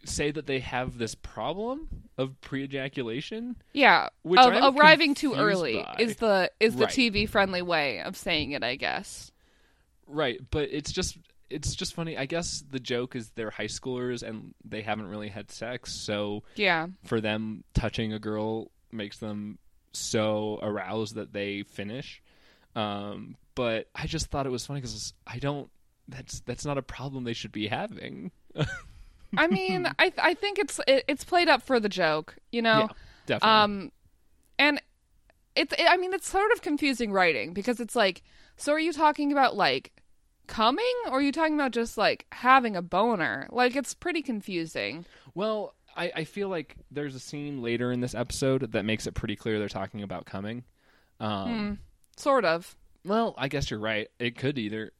say 0.04 0.30
that 0.30 0.46
they 0.46 0.60
have 0.60 0.96
this 0.98 1.14
problem 1.14 2.08
of 2.16 2.40
pre-ejaculation. 2.40 3.54
Yeah, 3.74 4.08
Which 4.22 4.40
of 4.40 4.76
arriving 4.76 5.14
too 5.14 5.34
early 5.34 5.74
by. 5.82 5.96
is 5.98 6.16
the 6.16 6.50
is 6.58 6.74
the 6.76 6.84
Right. 6.86 6.92
TV 6.94 7.28
friendly 7.28 7.60
way 7.62 8.00
of 8.00 8.16
saying 8.16 8.52
it, 8.52 8.62
I 8.62 8.76
guess. 8.76 9.30
Right, 10.06 10.40
but 10.50 10.70
it's 10.72 10.90
just 10.90 11.18
it's 11.50 11.74
just 11.74 11.94
funny. 11.94 12.16
I 12.16 12.26
guess 12.26 12.64
the 12.70 12.80
joke 12.80 13.16
is 13.16 13.30
they're 13.30 13.50
high 13.50 13.64
schoolers 13.66 14.22
and 14.22 14.54
they 14.64 14.82
haven't 14.82 15.08
really 15.08 15.28
had 15.28 15.50
sex, 15.50 15.92
so 15.92 16.44
Yeah, 16.54 16.88
for 17.04 17.20
them 17.20 17.64
touching 17.74 18.12
a 18.12 18.18
girl 18.18 18.70
makes 18.92 19.18
them 19.18 19.58
so 19.92 20.58
aroused 20.62 21.16
that 21.16 21.32
they 21.32 21.62
finish. 21.64 22.22
Um, 22.76 23.36
but 23.54 23.88
I 23.94 24.06
just 24.06 24.28
thought 24.28 24.46
it 24.46 24.50
was 24.50 24.64
funny 24.64 24.80
because 24.80 25.12
I 25.26 25.38
don't. 25.38 25.68
That's 26.08 26.40
that's 26.40 26.64
not 26.64 26.78
a 26.78 26.82
problem 26.82 27.24
they 27.24 27.32
should 27.34 27.52
be 27.52 27.68
having. 27.68 28.30
I 29.36 29.46
mean, 29.46 29.86
I 29.98 30.12
I 30.18 30.34
think 30.34 30.58
it's 30.58 30.80
it, 30.86 31.04
it's 31.08 31.24
played 31.24 31.48
up 31.48 31.62
for 31.62 31.78
the 31.80 31.88
joke, 31.88 32.36
you 32.52 32.62
know. 32.62 32.78
Yeah, 32.78 32.86
definitely. 33.26 33.62
Um, 33.62 33.92
and 34.58 34.82
it's 35.54 35.72
it, 35.74 35.86
I 35.88 35.96
mean 35.96 36.12
it's 36.12 36.28
sort 36.28 36.52
of 36.52 36.62
confusing 36.62 37.12
writing 37.12 37.52
because 37.52 37.80
it's 37.80 37.96
like, 37.96 38.22
so 38.56 38.72
are 38.72 38.78
you 38.78 38.92
talking 38.92 39.32
about 39.32 39.56
like 39.56 39.92
coming 40.50 40.84
or 41.06 41.12
are 41.18 41.22
you 41.22 41.32
talking 41.32 41.54
about 41.54 41.70
just 41.72 41.96
like 41.96 42.26
having 42.32 42.76
a 42.76 42.82
boner? 42.82 43.46
Like 43.50 43.74
it's 43.76 43.94
pretty 43.94 44.20
confusing. 44.20 45.06
well, 45.34 45.74
I, 45.96 46.12
I 46.16 46.24
feel 46.24 46.48
like 46.48 46.76
there's 46.90 47.14
a 47.14 47.20
scene 47.20 47.62
later 47.62 47.90
in 47.90 48.00
this 48.00 48.14
episode 48.14 48.72
that 48.72 48.84
makes 48.84 49.06
it 49.06 49.14
pretty 49.14 49.34
clear 49.36 49.58
they're 49.58 49.68
talking 49.68 50.02
about 50.02 50.24
coming. 50.26 50.64
Um, 51.18 51.78
Sort 52.16 52.44
of. 52.44 52.76
Well, 53.04 53.34
I 53.38 53.48
guess 53.48 53.70
you're 53.70 53.80
right. 53.80 54.08
It 54.18 54.36
could 54.36 54.58
either, 54.58 54.92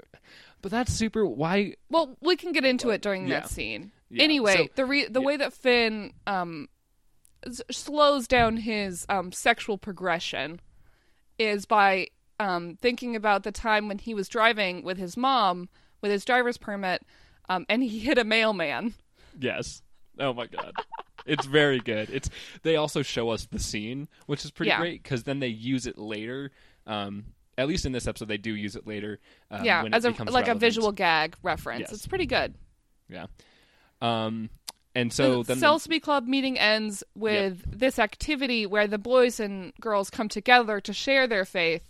but 0.63 0.71
that's 0.71 0.93
super. 0.93 1.25
Why? 1.27 1.75
Well, 1.91 2.17
we 2.21 2.35
can 2.37 2.53
get 2.53 2.65
into 2.65 2.91
it 2.91 3.03
during 3.03 3.29
yeah. 3.29 3.41
that 3.41 3.51
scene. 3.51 3.93
Yeah, 4.11 4.25
Anyway, 4.25 4.57
so- 4.57 4.67
the 4.75 4.85
re- 4.87 5.07
the 5.09 5.21
yeah. 5.21 5.27
way 5.27 5.37
that 5.37 5.53
Finn 5.53 6.13
um 6.27 6.69
s- 7.47 7.61
slows 7.71 8.27
down 8.27 8.57
his 8.57 9.07
um 9.09 9.33
sexual 9.33 9.79
progression 9.79 10.61
is 11.39 11.67
by 11.67 12.09
um, 12.41 12.77
thinking 12.81 13.15
about 13.15 13.43
the 13.45 13.53
time 13.53 13.87
when 13.89 13.99
he 13.99 14.15
was 14.15 14.29
driving 14.29 14.83
with 14.83 14.99
his 14.99 15.17
mom 15.17 15.69
with 16.01 16.11
his 16.11 16.25
driver's 16.25 16.57
permit, 16.57 17.03
um, 17.49 17.67
and 17.69 17.83
he 17.83 17.99
hit 17.99 18.17
a 18.19 18.25
mailman. 18.25 18.95
Yes. 19.39 19.83
Oh 20.19 20.33
my 20.33 20.47
god. 20.47 20.73
it's 21.27 21.47
very 21.47 21.79
good. 21.79 22.11
It's 22.11 22.31
they 22.63 22.77
also 22.77 23.03
show 23.03 23.31
us 23.31 23.47
the 23.51 23.59
scene, 23.59 24.09
which 24.27 24.45
is 24.45 24.51
pretty 24.51 24.71
Yeah. 24.71 24.79
great 24.81 25.03
because 25.03 25.25
then 25.25 25.39
they 25.41 25.49
use 25.49 25.87
it 25.87 25.99
later. 25.99 26.51
Um, 26.87 27.27
at 27.59 27.69
least 27.69 27.85
in 27.85 27.93
this 27.93 28.07
episode, 28.09 28.29
they 28.29 28.39
do 28.39 28.55
use 28.55 28.75
it 28.77 28.87
later. 28.87 29.21
Um, 29.51 29.65
yeah, 29.65 29.85
as 29.93 30.05
a 30.05 30.11
like 30.11 30.19
relevant. 30.19 30.49
a 30.49 30.55
visual 30.55 30.93
gag 30.93 31.37
reference. 31.43 31.81
Yes. 31.81 31.93
It's 31.93 32.07
pretty 32.07 32.27
good. 32.27 32.55
Yeah. 33.09 33.27
Um, 34.01 34.49
and 34.95 35.13
so 35.13 35.43
the 35.43 35.55
Selsby 35.55 36.01
Club 36.03 36.27
meeting 36.27 36.59
ends 36.59 37.05
with 37.15 37.63
this 37.79 37.99
activity 37.99 38.67
where 38.67 38.87
the 38.87 38.99
boys 38.99 39.39
and 39.39 39.73
girls 39.81 40.11
come 40.11 40.29
together 40.29 40.81
to 40.81 40.93
share 40.93 41.27
their 41.27 41.45
faith, 41.45 41.83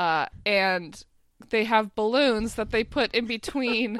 uh, 0.00 0.24
and 0.46 1.04
they 1.50 1.64
have 1.64 1.94
balloons 1.94 2.54
that 2.54 2.70
they 2.70 2.84
put 2.84 3.14
in 3.14 3.26
between 3.26 3.98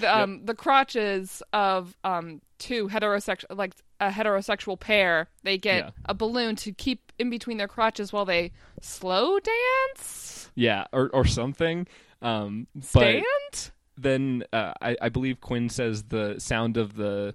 the, 0.00 0.18
um, 0.18 0.44
the 0.44 0.54
crotches 0.54 1.42
of 1.52 1.96
um, 2.04 2.40
two 2.58 2.88
heterosexual, 2.88 3.56
like 3.56 3.74
a 4.00 4.08
heterosexual 4.10 4.78
pair. 4.78 5.28
They 5.42 5.58
get 5.58 5.84
Yeah. 5.84 5.90
a 6.06 6.14
balloon 6.14 6.56
to 6.56 6.72
keep 6.72 7.12
in 7.18 7.30
between 7.30 7.58
their 7.58 7.68
crotches 7.68 8.12
while 8.12 8.24
they 8.24 8.52
slow 8.80 9.38
dance, 9.38 10.50
yeah, 10.54 10.86
or 10.92 11.10
or 11.12 11.24
something. 11.24 11.86
Um, 12.22 12.66
stand. 12.80 13.70
then 13.96 14.44
uh, 14.52 14.72
I, 14.80 14.96
I 15.00 15.08
believe 15.08 15.40
Quinn 15.40 15.68
says 15.68 16.04
the 16.04 16.36
sound 16.38 16.76
of 16.76 16.94
the 16.96 17.34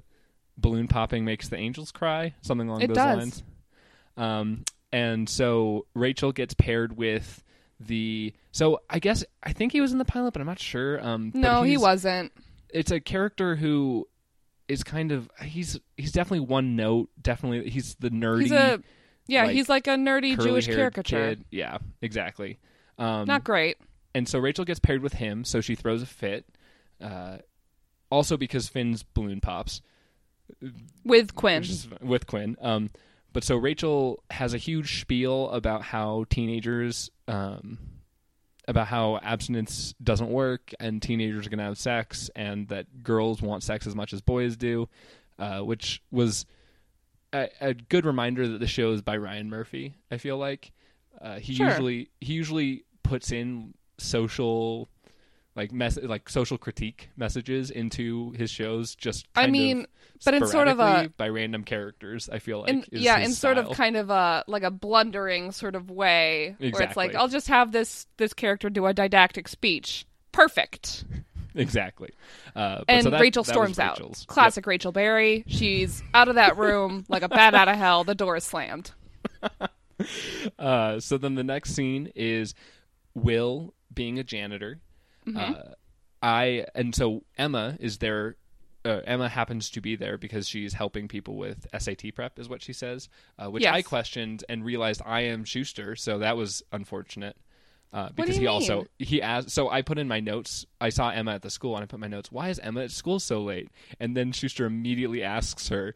balloon 0.58 0.88
popping 0.88 1.26
makes 1.26 1.50
the 1.50 1.58
angels 1.58 1.92
cry, 1.92 2.34
something 2.42 2.68
along 2.70 2.82
It 2.82 2.88
those 2.88 2.96
does. 2.98 3.18
lines. 3.18 3.44
Um, 4.18 4.64
and 4.96 5.28
so 5.28 5.86
Rachel 5.94 6.32
gets 6.32 6.54
paired 6.54 6.96
with 6.96 7.44
the. 7.82 8.34
So 8.54 8.80
I 8.90 9.00
guess 9.00 9.26
I 9.44 9.52
think 9.52 9.74
he 9.74 9.82
was 9.82 9.92
in 9.92 9.98
the 9.98 10.06
pilot, 10.06 10.32
but 10.32 10.40
I'm 10.40 10.48
not 10.48 10.60
sure. 10.60 11.06
Um, 11.06 11.32
No, 11.36 11.64
he 11.64 11.76
wasn't. 11.76 12.32
It's 12.70 12.92
a 12.92 13.02
character 13.02 13.58
who 13.58 14.08
is 14.70 14.84
kind 14.84 15.12
of 15.12 15.30
he's 15.42 15.78
he's 15.98 16.14
definitely 16.14 16.48
one 16.48 16.78
note. 16.78 17.10
Definitely, 17.22 17.70
he's 17.70 17.96
the 17.96 18.10
nerdy. 18.10 18.44
He's 18.44 18.52
a 18.54 18.80
yeah, 19.28 19.46
like, 19.46 19.56
he's 19.56 19.68
like 19.68 19.88
a 19.88 19.96
nerdy 19.98 20.42
Jewish 20.42 20.68
caricature. 20.68 21.36
kid. 21.36 21.46
Yeah, 21.52 21.80
exactly. 22.02 22.60
Um, 22.98 23.26
Not 23.26 23.44
great. 23.44 23.76
and 24.14 24.30
so 24.30 24.40
Rachel 24.40 24.64
gets 24.64 24.80
paired 24.80 25.02
with 25.02 25.14
him, 25.14 25.44
so 25.44 25.60
she 25.60 25.76
throws 25.76 26.02
a 26.02 26.06
fit. 26.06 26.46
Uh, 27.02 27.40
also 28.10 28.38
because 28.38 28.70
Finn's 28.70 29.04
balloon 29.04 29.42
pops 29.42 29.82
With 31.04 31.36
Quinn. 31.36 31.64
is 31.64 31.90
with 32.02 32.28
Quinn. 32.28 32.56
Um, 32.62 32.92
but 33.36 33.44
so 33.44 33.58
Rachel 33.58 34.24
has 34.32 34.54
a 34.54 34.58
huge 34.58 35.02
spiel 35.02 35.50
about 35.50 35.82
how 35.82 36.24
teenagers, 36.30 37.12
um, 37.28 37.78
about 38.66 38.88
how 38.88 39.18
abstinence 39.18 39.94
doesn't 40.02 40.30
work 40.30 40.72
and 40.80 41.02
teenagers 41.02 41.46
are 41.46 41.50
going 41.50 41.58
to 41.58 41.66
have 41.66 41.78
sex 41.78 42.30
and 42.34 42.70
that 42.70 43.04
girls 43.04 43.42
want 43.42 43.62
sex 43.62 43.86
as 43.88 43.94
much 43.94 44.14
as 44.14 44.22
boys 44.22 44.56
do, 44.56 44.88
uh, 45.38 45.60
which 45.60 46.02
was 46.12 46.46
a, 47.34 47.50
a 47.60 47.74
good 47.74 48.06
reminder 48.06 48.48
that 48.48 48.60
the 48.60 48.68
show 48.68 48.94
is 48.94 49.02
by 49.02 49.18
Ryan 49.18 49.50
Murphy. 49.50 49.96
I 50.10 50.16
feel 50.16 50.38
like 50.38 50.72
uh, 51.22 51.38
he 51.40 51.56
Sure. 51.56 51.68
usually 51.68 52.10
he 52.22 52.32
usually 52.32 52.86
puts 53.04 53.34
in 53.34 53.74
social 53.98 54.88
like 55.58 55.74
mess 55.74 56.00
like 56.02 56.30
social 56.30 56.58
critique 56.58 57.10
messages 57.18 57.70
into 57.70 58.32
his 58.32 58.50
shows 58.50 58.96
just 58.96 59.28
I 59.36 59.48
mean, 59.48 59.82
of 59.82 59.88
but 60.24 60.34
in 60.34 60.48
sort 60.48 60.68
of 60.68 60.80
a 60.80 61.12
by 61.18 61.30
random 61.30 61.64
characters. 61.64 62.30
I 62.32 62.40
feel 62.40 62.62
like 62.62 62.70
in, 62.70 62.86
is 62.92 63.02
yeah, 63.02 63.18
in 63.20 63.32
sort 63.32 63.58
of 63.58 63.72
kind 63.72 63.98
of 63.98 64.10
a 64.10 64.44
like 64.48 64.64
a 64.64 64.72
blundering 64.72 65.52
sort 65.52 65.76
of 65.76 65.90
way 65.90 66.56
where 66.60 66.82
it's 66.84 66.98
like 66.98 67.16
I'll 67.16 67.28
just 67.28 67.48
have 67.48 67.72
this 67.72 68.08
this 68.18 68.34
character 68.34 68.70
do 68.70 68.86
a 68.86 68.94
didactic 68.94 69.48
speech. 69.48 70.06
Perfect. 70.32 71.06
exactly. 71.56 72.12
Uh, 72.56 72.80
but 72.80 72.86
And 72.88 73.04
so 73.04 73.10
that- 73.10 73.22
Rachel 73.22 73.44
that 73.44 73.52
storms 73.52 73.80
out. 73.80 74.26
Classic 74.28 74.66
Rachel 74.66 74.92
Berry. 74.92 75.44
She's 75.48 76.04
out 76.14 76.28
of 76.28 76.36
that 76.36 76.58
room 76.58 77.06
like 77.10 77.24
a 77.24 77.30
bat 77.30 77.54
out 77.56 77.68
of 77.68 77.76
hell. 77.76 78.04
The 78.04 78.16
door 78.16 78.36
is 78.36 78.44
slammed. 78.44 78.92
Uh, 80.60 81.00
so 81.00 81.18
then 81.18 81.36
the 81.36 81.44
next 81.44 81.74
scene 81.74 82.12
is 82.16 82.54
Will 83.14 83.74
being 83.94 84.20
a 84.20 84.24
janitor. 84.24 84.80
Mm-hmm. 85.26 85.38
Uh, 85.38 85.74
I 86.22 86.66
and 86.76 86.94
so 86.94 87.24
Emma 87.38 87.78
is 87.80 88.00
there. 88.00 88.36
Uh, 88.86 89.02
Emma 89.06 89.28
happens 89.28 89.70
to 89.72 89.82
be 89.82 89.96
there 89.96 90.18
because 90.18 90.48
she's 90.48 90.74
helping 90.74 91.08
people 91.08 91.36
with 91.38 91.66
SAT 91.78 92.14
prep, 92.14 92.38
is 92.40 92.48
what 92.48 92.62
she 92.62 92.72
says, 92.74 93.10
uh, 93.40 93.48
which 93.50 93.64
Yes. 93.64 93.74
I 93.74 93.82
questioned 93.82 94.44
and 94.48 94.64
realized 94.64 95.02
I 95.06 95.22
am 95.22 95.44
Schuester, 95.44 95.98
so 95.98 96.20
that 96.20 96.38
was 96.38 96.62
unfortunate. 96.72 97.36
Uh, 97.92 98.10
do 98.10 98.14
because 98.16 98.36
you 98.36 98.42
he 98.42 98.48
also 98.48 98.86
he 99.00 99.22
asked. 99.22 99.50
So 99.52 99.70
I 99.70 99.82
put 99.82 99.98
in 99.98 100.08
my 100.08 100.20
notes. 100.20 100.66
I 100.82 100.90
saw 100.90 101.10
Emma 101.10 101.34
at 101.36 101.42
the 101.42 101.50
school, 101.50 101.76
and 101.76 101.84
I 101.84 101.86
put 101.88 102.00
my 102.00 102.08
notes. 102.08 102.32
Why 102.32 102.50
is 102.50 102.60
Emma 102.60 102.82
at 102.84 102.92
school 102.92 103.20
so 103.20 103.42
late? 103.42 103.70
And 104.00 104.16
then 104.18 104.34
Schuester 104.34 104.66
immediately 104.66 105.24
asks 105.24 105.70
her, 105.70 105.96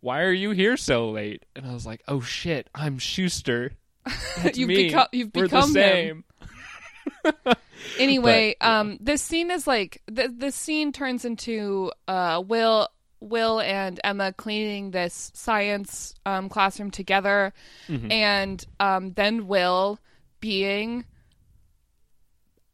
"Why 0.00 0.22
are 0.22 0.32
you 0.32 0.52
here 0.52 0.76
so 0.78 1.10
late?" 1.10 1.44
And 1.54 1.66
I 1.66 1.74
was 1.74 1.84
like, 1.84 2.02
"Oh 2.08 2.20
shit, 2.22 2.70
I'm 2.74 2.98
Schuester. 2.98 3.72
You've 4.54 4.68
become- 4.68 5.08
you've 5.12 5.32
become 5.32 5.72
the 5.72 5.82
him. 5.82 6.24
Same." 7.24 7.54
Anyway, 7.98 8.56
But, 8.58 8.66
yeah. 8.66 8.80
um, 8.80 8.98
this 9.00 9.20
scene 9.22 9.50
is 9.50 9.66
like 9.66 10.00
th- 10.14 10.30
this 10.36 10.54
scene 10.56 10.90
turns 10.90 11.24
into 11.24 11.92
uh, 12.08 12.42
Will, 12.46 12.88
Will 13.20 13.60
and 13.60 14.00
Emma 14.02 14.32
cleaning 14.32 14.90
this 14.90 15.30
science 15.34 16.14
um, 16.24 16.48
classroom 16.48 16.90
together, 16.90 17.52
Mm-hmm. 17.88 18.10
and 18.10 18.66
um, 18.80 19.12
then 19.12 19.46
Will 19.46 19.98
being 20.40 21.04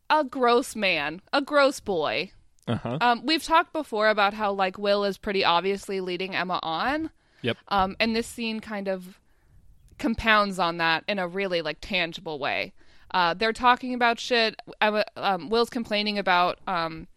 a 0.09 0.25
gross 0.25 0.75
man, 0.77 1.21
a 1.33 1.43
gross 1.43 1.81
boy. 1.81 2.33
Uh 2.69 2.77
huh. 2.77 2.99
Um, 3.01 3.27
we've 3.27 3.43
talked 3.45 3.73
before 3.73 4.09
about 4.09 4.33
how 4.35 4.53
like 4.53 4.79
Will 4.79 5.05
is 5.05 5.19
pretty 5.19 5.45
obviously 5.45 6.01
leading 6.01 6.35
Emma 6.37 6.61
on, 6.63 7.11
Yep. 7.43 7.57
um, 7.69 7.97
and 7.99 8.15
this 8.15 8.27
scene 8.27 8.61
kind 8.61 8.89
of 8.89 9.19
compounds 9.99 10.59
on 10.59 10.79
that 10.79 11.05
in 11.09 11.19
a 11.19 11.27
really 11.29 11.63
like 11.63 11.79
tangible 11.81 12.39
way. 12.39 12.73
Uh, 13.13 13.35
they're 13.35 13.53
talking 13.53 13.95
about 13.95 14.21
shit. 14.21 14.61
Emma, 14.81 15.05
um, 15.17 15.49
Will's 15.49 15.71
complaining 15.71 16.19
about 16.19 16.59
um, 16.67 17.09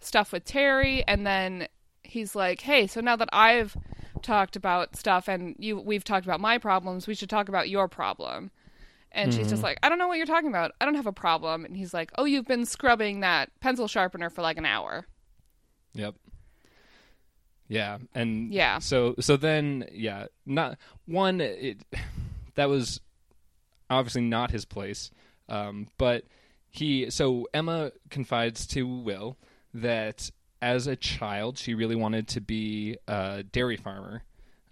stuff 0.00 0.32
with 0.32 0.44
Terri, 0.44 1.02
and 1.06 1.26
then 1.26 1.68
he's 2.02 2.34
like, 2.34 2.60
"Hey, 2.60 2.86
so 2.86 3.00
now 3.00 3.16
that 3.16 3.30
I've 3.32 3.76
talked 4.22 4.56
about 4.56 4.96
stuff 4.96 5.28
and 5.28 5.54
you 5.58 5.78
we've 5.78 6.04
talked 6.04 6.26
about 6.26 6.40
my 6.40 6.58
problems, 6.58 7.06
we 7.06 7.14
should 7.14 7.30
talk 7.30 7.48
about 7.48 7.68
your 7.68 7.88
problem." 7.88 8.50
And 9.12 9.32
she's 9.32 9.48
just 9.48 9.62
like, 9.62 9.78
"I 9.82 9.88
don't 9.88 9.98
know 9.98 10.08
what 10.08 10.16
you're 10.16 10.26
talking 10.26 10.48
about. 10.48 10.72
I 10.80 10.84
don't 10.84 10.96
have 10.96 11.06
a 11.06 11.12
problem." 11.12 11.64
And 11.64 11.76
he's 11.76 11.94
like, 11.94 12.10
"Oh, 12.18 12.24
you've 12.24 12.46
been 12.46 12.66
scrubbing 12.66 13.20
that 13.20 13.48
pencil 13.60 13.86
sharpener 13.86 14.28
for 14.28 14.42
like 14.42 14.58
an 14.58 14.66
hour." 14.66 15.06
Yep. 15.94 16.16
Yeah, 17.68 17.98
and 18.14 18.52
Yeah. 18.52 18.78
So 18.80 19.14
so 19.20 19.36
then 19.36 19.88
yeah, 19.92 20.26
not 20.44 20.78
one. 21.06 21.40
It 21.40 21.82
that 22.56 22.68
was 22.68 23.00
obviously 23.90 24.22
not 24.22 24.50
his 24.50 24.64
place, 24.64 25.10
um, 25.48 25.88
but 25.98 26.24
he. 26.70 27.10
So 27.10 27.48
Emma 27.54 27.92
confides 28.10 28.66
to 28.68 28.86
Will 28.86 29.36
that 29.72 30.30
as 30.62 30.86
a 30.86 30.96
child 30.96 31.58
she 31.58 31.74
really 31.74 31.96
wanted 31.96 32.26
to 32.28 32.40
be 32.40 32.96
a 33.08 33.42
dairy 33.42 33.76
farmer. 33.76 34.22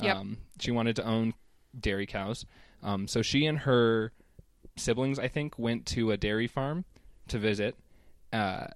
Yep. 0.00 0.16
Um, 0.16 0.38
she 0.58 0.70
wanted 0.70 0.96
to 0.96 1.04
own 1.06 1.34
dairy 1.78 2.06
cows. 2.06 2.44
Um, 2.82 3.06
so 3.06 3.22
she 3.22 3.46
and 3.46 3.58
her 3.60 4.12
siblings, 4.76 5.18
I 5.18 5.28
think, 5.28 5.58
went 5.58 5.86
to 5.86 6.10
a 6.10 6.16
dairy 6.16 6.46
farm 6.48 6.84
to 7.28 7.38
visit. 7.38 7.76
Uh, 8.32 8.66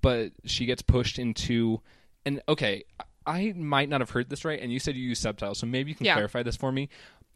but 0.00 0.32
she 0.44 0.64
gets 0.64 0.80
pushed 0.80 1.18
into 1.18 1.80
and 2.24 2.40
okay 2.48 2.82
i 3.26 3.52
might 3.54 3.90
not 3.90 4.00
have 4.00 4.08
heard 4.08 4.30
this 4.30 4.42
right 4.42 4.58
and 4.62 4.72
you 4.72 4.78
said 4.78 4.94
you 4.96 5.02
use 5.06 5.18
subtitles 5.18 5.58
so 5.58 5.66
maybe 5.66 5.90
you 5.90 5.94
can 5.94 6.06
Yeah. 6.06 6.14
clarify 6.14 6.42
this 6.42 6.56
for 6.56 6.72
me 6.72 6.88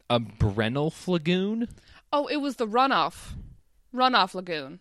a 0.09 0.19
brennel 0.19 0.89
flagoon 0.89 1.69
Oh, 2.13 2.27
it 2.27 2.37
was 2.37 2.55
the 2.55 2.67
runoff, 2.67 3.33
runoff 3.93 4.33
lagoon. 4.33 4.79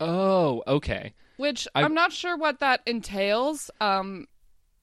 oh 0.00 0.62
okay 0.66 1.14
which 1.36 1.66
I- 1.74 1.82
I'm 1.82 1.94
not 1.94 2.12
sure 2.12 2.36
what 2.36 2.58
that 2.60 2.80
entails 2.86 3.70
um 3.80 4.26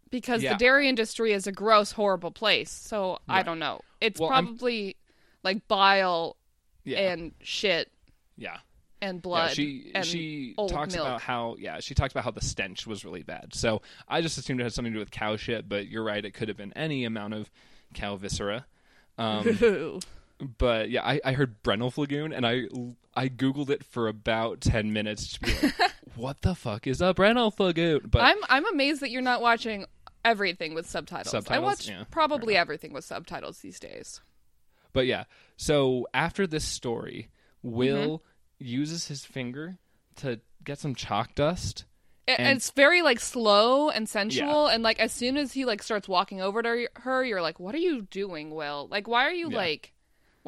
because 0.10 0.42
Yeah. 0.42 0.54
the 0.54 0.58
dairy 0.58 0.88
industry 0.88 1.34
is 1.34 1.46
a 1.48 1.52
gross 1.52 1.92
horrible 1.92 2.32
place 2.32 2.72
so 2.72 3.20
I 3.28 3.44
don't 3.44 3.60
know 3.60 3.82
it's 4.02 4.20
Well, 4.20 4.30
I'm- 4.32 4.46
probably 4.48 4.96
like 5.44 5.68
bile 5.68 6.38
yeah 6.86 7.00
and 7.12 7.34
shit 7.42 7.92
yeah 8.38 8.58
and 9.02 9.22
blood 9.22 9.50
Yeah, 9.50 9.54
she 9.54 9.92
and 9.96 10.06
she 10.06 10.54
talks 10.70 10.94
milk. 10.96 11.06
about 11.08 11.22
how 11.22 11.56
yeah 11.60 11.80
she 11.80 11.94
talks 11.96 12.14
about 12.14 12.24
how 12.24 12.32
the 12.32 12.42
stench 12.42 12.86
was 12.88 13.04
really 13.06 13.24
bad. 13.24 13.54
So 13.54 13.82
I 14.10 14.22
just 14.22 14.38
assumed 14.38 14.60
it 14.60 14.64
had 14.64 14.74
something 14.74 14.92
to 14.92 14.98
do 14.98 15.00
with 15.00 15.10
cow 15.12 15.38
shit, 15.38 15.70
but 15.70 15.88
you're 15.88 16.04
right. 16.04 16.24
It 16.26 16.32
could 16.34 16.50
have 16.50 16.58
been 16.58 16.74
any 16.74 17.06
amount 17.06 17.34
of 17.34 17.50
cow 17.94 18.18
viscera. 18.18 18.66
Um, 19.18 19.46
but 20.58 20.90
yeah, 20.90 21.04
I, 21.04 21.20
I 21.24 21.34
heard 21.34 21.62
Brennel 21.64 21.92
Flagoon 21.92 22.36
and 22.36 22.46
I 22.46 22.64
I 23.16 23.30
googled 23.30 23.70
it 23.70 23.84
for 23.84 24.08
about 24.08 24.62
ten 24.62 24.94
minutes 24.94 25.34
to 25.34 25.40
be 25.42 25.54
like, 25.62 25.74
what 26.16 26.42
the 26.42 26.56
fuck 26.56 26.88
is 26.88 27.02
a 27.02 27.14
Brennel 27.14 27.52
Flagoon? 27.52 28.10
But 28.10 28.22
I'm 28.22 28.38
I'm 28.50 28.66
amazed 28.74 29.02
that 29.02 29.12
you're 29.12 29.22
not 29.22 29.42
watching 29.42 29.86
everything 30.24 30.74
with 30.74 30.90
subtitles. 30.90 31.48
I 31.50 31.60
watch 31.60 31.88
Yeah, 31.88 32.04
probably 32.12 32.56
everything 32.56 32.94
with 32.94 33.04
subtitles 33.06 33.60
these 33.60 33.80
days. 33.80 34.22
But 34.94 35.06
yeah, 35.06 35.26
so 35.58 36.08
after 36.14 36.48
this 36.48 36.66
story, 36.66 37.30
Will 37.62 38.20
mm-hmm. 38.20 38.66
uses 38.66 39.08
his 39.08 39.24
finger 39.26 39.78
to 40.18 40.40
get 40.64 40.80
some 40.80 40.96
chalk 40.96 41.36
dust. 41.36 41.86
It- 42.28 42.40
And- 42.40 42.58
it's 42.58 42.72
very 42.72 43.02
like 43.02 43.20
slow 43.20 43.90
and 43.90 44.08
sensual, 44.08 44.68
and 44.68 44.84
like 44.84 45.00
as 45.00 45.12
soon 45.12 45.38
as 45.38 45.54
he 45.54 45.66
like 45.66 45.84
starts 45.84 46.08
walking 46.08 46.42
over 46.42 46.62
to 46.64 46.88
her, 46.98 47.24
you're 47.24 47.42
like, 47.42 47.60
"What 47.60 47.76
are 47.76 47.80
you 47.80 48.04
doing, 48.04 48.52
Will? 48.52 48.88
Like, 48.90 49.08
why 49.08 49.26
are 49.28 49.34
you 49.34 49.50
Yeah. 49.52 49.58
like, 49.58 49.94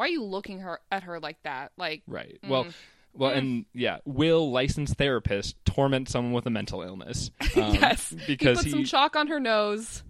why 0.02 0.08
are 0.08 0.10
you 0.10 0.24
looking 0.24 0.62
her 0.62 0.80
at 0.91 1.04
her 1.04 1.20
like 1.20 1.38
that? 1.43 1.74
Like, 1.78 2.02
Right. 2.08 2.39
Well, 2.47 2.66
well, 3.14 3.30
and 3.30 3.66
yeah, 3.72 3.99
Will, 4.04 4.52
licensed 4.52 4.95
therapist, 4.95 5.64
torment 5.64 6.10
someone 6.10 6.34
with 6.34 6.47
a 6.47 6.49
mental 6.49 6.82
illness. 6.82 7.30
Um, 7.56 7.76
yes, 7.76 8.12
because 8.26 8.62
he 8.62 8.72
put 8.72 8.72
some 8.72 8.84
chalk 8.86 9.16
on 9.16 9.28
her 9.28 9.39
nose. 9.39 10.02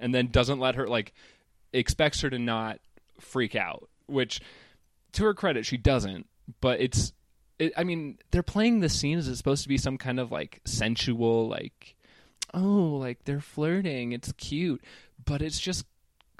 and 0.00 0.12
then 0.12 0.28
doesn't 0.28 0.58
let 0.58 0.74
her 0.74 0.88
like 0.88 1.12
expects 1.72 2.22
her 2.22 2.30
to 2.30 2.38
not 2.38 2.80
freak 3.20 3.54
out 3.54 3.88
which 4.06 4.40
to 5.12 5.24
her 5.24 5.34
credit 5.34 5.66
she 5.66 5.76
doesn't 5.76 6.26
but 6.62 6.80
it's 6.80 7.12
it, 7.58 7.70
i 7.76 7.84
mean 7.84 8.16
they're 8.30 8.42
playing 8.42 8.80
the 8.80 8.88
scene 8.88 9.18
as 9.18 9.28
it's 9.28 9.36
supposed 9.36 9.62
to 9.62 9.68
be 9.68 9.76
some 9.76 9.98
kind 9.98 10.18
of 10.18 10.32
like 10.32 10.60
sensual 10.64 11.46
like 11.48 11.94
oh 12.54 12.96
like 12.98 13.22
they're 13.24 13.42
flirting 13.42 14.12
it's 14.12 14.32
cute 14.32 14.82
but 15.22 15.42
it's 15.42 15.60
just 15.60 15.84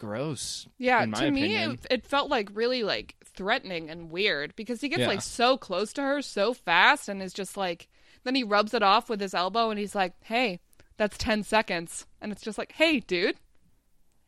gross 0.01 0.67
Yeah, 0.79 1.05
to 1.05 1.31
me, 1.31 1.55
it, 1.57 1.87
it 1.91 2.07
felt 2.07 2.31
like 2.31 2.49
really 2.55 2.83
like 2.83 3.15
threatening 3.25 3.89
and 3.91 4.11
weird 4.11 4.57
because 4.57 4.81
he 4.81 4.89
gets 4.89 5.01
Yeah. 5.03 5.07
like 5.09 5.23
so 5.23 5.57
close 5.57 5.93
to 5.93 6.03
her 6.03 6.23
so 6.23 6.55
fast, 6.55 7.09
and 7.09 7.23
is 7.23 7.33
just 7.33 7.57
like, 7.57 7.89
then 8.25 8.35
he 8.35 8.43
rubs 8.43 8.75
it 8.75 8.83
off 8.83 9.09
with 9.09 9.21
his 9.21 9.35
elbow, 9.35 9.71
and 9.71 9.79
he's 9.79 9.95
like, 9.95 10.15
"Hey, 10.25 10.61
that's 10.97 11.17
ten 11.19 11.43
seconds," 11.45 12.07
and 12.21 12.33
it's 12.33 12.43
just 12.43 12.59
like, 12.59 12.73
"Hey, 12.73 13.01
dude, 13.01 13.37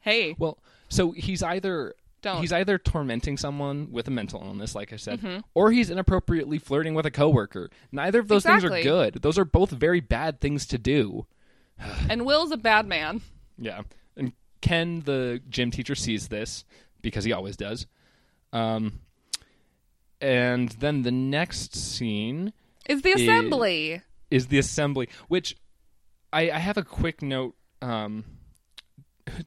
hey, 0.00 0.34
well 0.38 0.58
so 0.88 1.12
he's 1.12 1.42
either 1.42 1.94
Don't. 2.20 2.40
he's 2.40 2.52
either 2.52 2.76
tormenting 2.78 3.36
someone 3.38 3.90
with 3.90 4.06
a 4.08 4.10
mental 4.10 4.42
illness 4.44 4.74
like 4.74 4.92
i 4.92 4.96
said 4.96 5.20
Mm-hmm. 5.20 5.40
or 5.54 5.70
he's 5.72 5.88
inappropriately 5.90 6.58
flirting 6.58 6.94
with 6.94 7.06
a 7.06 7.10
coworker 7.10 7.70
neither 7.90 8.20
of 8.20 8.28
those 8.28 8.44
things 8.44 8.64
are 8.64 8.68
good 8.82 9.14
those 9.22 9.38
are 9.38 9.44
both 9.44 9.70
very 9.70 10.00
bad 10.00 10.40
things 10.40 10.66
to 10.66 10.78
do 10.78 11.26
and 12.10 12.26
Will's 12.26 12.52
a 12.52 12.56
bad 12.56 12.86
man." 12.86 13.22
Yeah. 13.58 13.82
Ken, 14.62 15.00
the 15.04 15.40
gym 15.50 15.70
teacher, 15.70 15.94
sees 15.94 16.28
this 16.28 16.64
because 17.02 17.24
he 17.24 17.32
always 17.32 17.56
does. 17.56 17.86
Um, 18.52 19.00
and 20.20 20.68
then 20.70 21.02
the 21.02 21.10
next 21.10 21.74
scene 21.76 22.52
Is 22.88 23.02
the 23.02 23.10
Is- 23.10 23.22
assembly? 23.22 24.02
is 24.30 24.46
the 24.46 24.58
assembly, 24.58 25.08
which 25.28 25.56
I, 26.32 26.50
I 26.50 26.58
have 26.58 26.78
a 26.78 26.82
quick 26.82 27.20
note. 27.20 27.54
Um, 27.82 28.24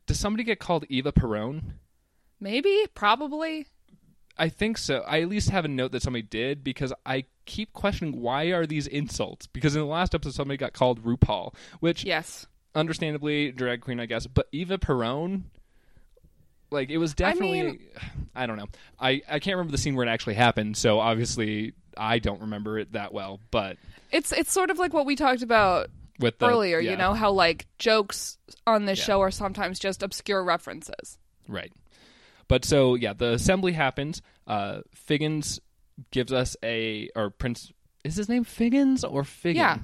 does 0.06 0.20
somebody 0.20 0.44
get 0.44 0.60
called 0.60 0.86
Eva 0.90 1.12
Peron? 1.12 1.74
Maybe, 2.40 2.86
probably. 2.94 3.66
I 4.38 4.50
think 4.50 4.78
so. 4.78 5.00
I 5.08 5.22
at 5.22 5.30
least 5.30 5.50
have 5.50 5.66
a 5.66 5.70
note 5.70 5.92
that 5.94 6.04
somebody 6.04 6.22
did 6.22 6.64
because 6.64 6.94
I 7.06 7.26
keep 7.46 7.74
questioning 7.74 8.22
why 8.22 8.46
are 8.48 8.66
these 8.68 8.86
insults? 8.86 9.48
Because 9.48 9.76
in 9.76 9.82
the 9.82 9.88
last 9.88 10.14
episode, 10.14 10.36
somebody 10.36 10.58
got 10.58 10.74
called 10.74 11.04
RuPaul, 11.04 11.56
which 11.80 12.04
Yes. 12.04 12.46
Understandably 12.76 13.52
drag 13.52 13.82
queen, 13.82 14.00
I 14.00 14.06
guess. 14.06 14.28
But 14.28 14.48
Eva 14.52 14.78
Peron, 14.78 15.46
like 16.72 16.90
it 16.90 16.98
was 16.98 17.14
definitely. 17.14 17.60
I, 17.62 17.64
mean- 17.64 18.48
don't 18.48 18.58
know. 18.58 18.68
I 19.00 19.22
I 19.30 19.40
can't 19.40 19.56
remember 19.58 19.72
the 19.72 19.78
scene 19.78 19.96
where 19.96 20.06
it 20.06 20.10
actually 20.10 20.34
happened, 20.36 20.78
so 20.78 21.00
obviously 21.00 21.74
I 21.98 22.20
don't 22.20 22.42
remember 22.42 22.78
it 22.80 22.92
that 22.94 23.14
well. 23.14 23.40
But 23.52 23.78
It's 24.12 24.32
it's 24.32 24.52
sort 24.52 24.70
of 24.70 24.78
like 24.78 24.94
what 24.94 25.06
we 25.06 25.16
talked 25.16 25.42
about 25.42 25.88
with 26.20 26.40
the 26.40 26.48
earlier, 26.48 26.80
yeah, 26.80 26.92
you 26.92 26.98
know, 26.98 27.14
how 27.14 27.32
like 27.32 27.66
jokes 27.80 28.38
on 28.68 28.86
this 28.86 29.00
Yeah. 29.00 29.06
show 29.06 29.22
are 29.22 29.32
sometimes 29.32 29.80
just 29.80 30.04
obscure 30.04 30.44
references. 30.44 31.18
right? 31.48 31.72
But 32.48 32.64
so 32.66 32.96
yeah, 32.96 33.14
the 33.14 33.34
assembly 33.34 33.72
happens. 33.74 34.22
Uh, 34.46 34.82
Figgins 34.94 35.60
gives 36.12 36.32
us 36.34 36.56
a 36.64 37.10
or 37.16 37.30
Prince 37.30 37.72
is 38.04 38.16
his 38.18 38.30
name 38.30 38.44
Figgins 38.44 39.04
or 39.04 39.24
Figgin? 39.24 39.56
Yeah. 39.56 39.78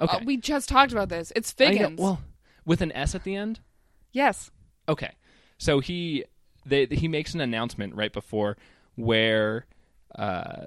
Okay. 0.00 0.16
Uh, 0.16 0.20
we 0.24 0.36
just 0.36 0.68
talked 0.68 0.92
about 0.92 1.08
this. 1.08 1.32
It's 1.36 1.54
I 1.58 1.64
know- 1.64 1.70
Figgins. 1.70 2.00
well, 2.00 2.20
with 2.64 2.80
an 2.82 2.92
S 2.92 3.14
at 3.14 3.24
the 3.24 3.34
end. 3.36 3.60
yes. 4.12 4.50
Okay, 4.88 5.10
so 5.58 5.80
he 5.80 6.24
they, 6.64 6.86
he 6.86 7.08
makes 7.08 7.34
an 7.34 7.40
announcement 7.40 7.94
right 7.96 8.12
before 8.12 8.56
where 8.94 9.66
uh, 10.16 10.66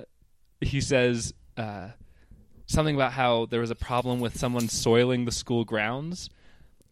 he 0.61 0.81
says 0.81 1.33
uh, 1.55 1.89
something 2.65 2.95
about 2.95 3.13
how 3.13 3.45
there 3.45 3.61
was 3.61 3.71
a 3.71 3.75
problem 3.75 4.19
with 4.19 4.37
someone 4.37 4.67
soiling 4.67 5.23
the 5.25 5.31
school 5.31 5.63
grounds. 5.63 6.29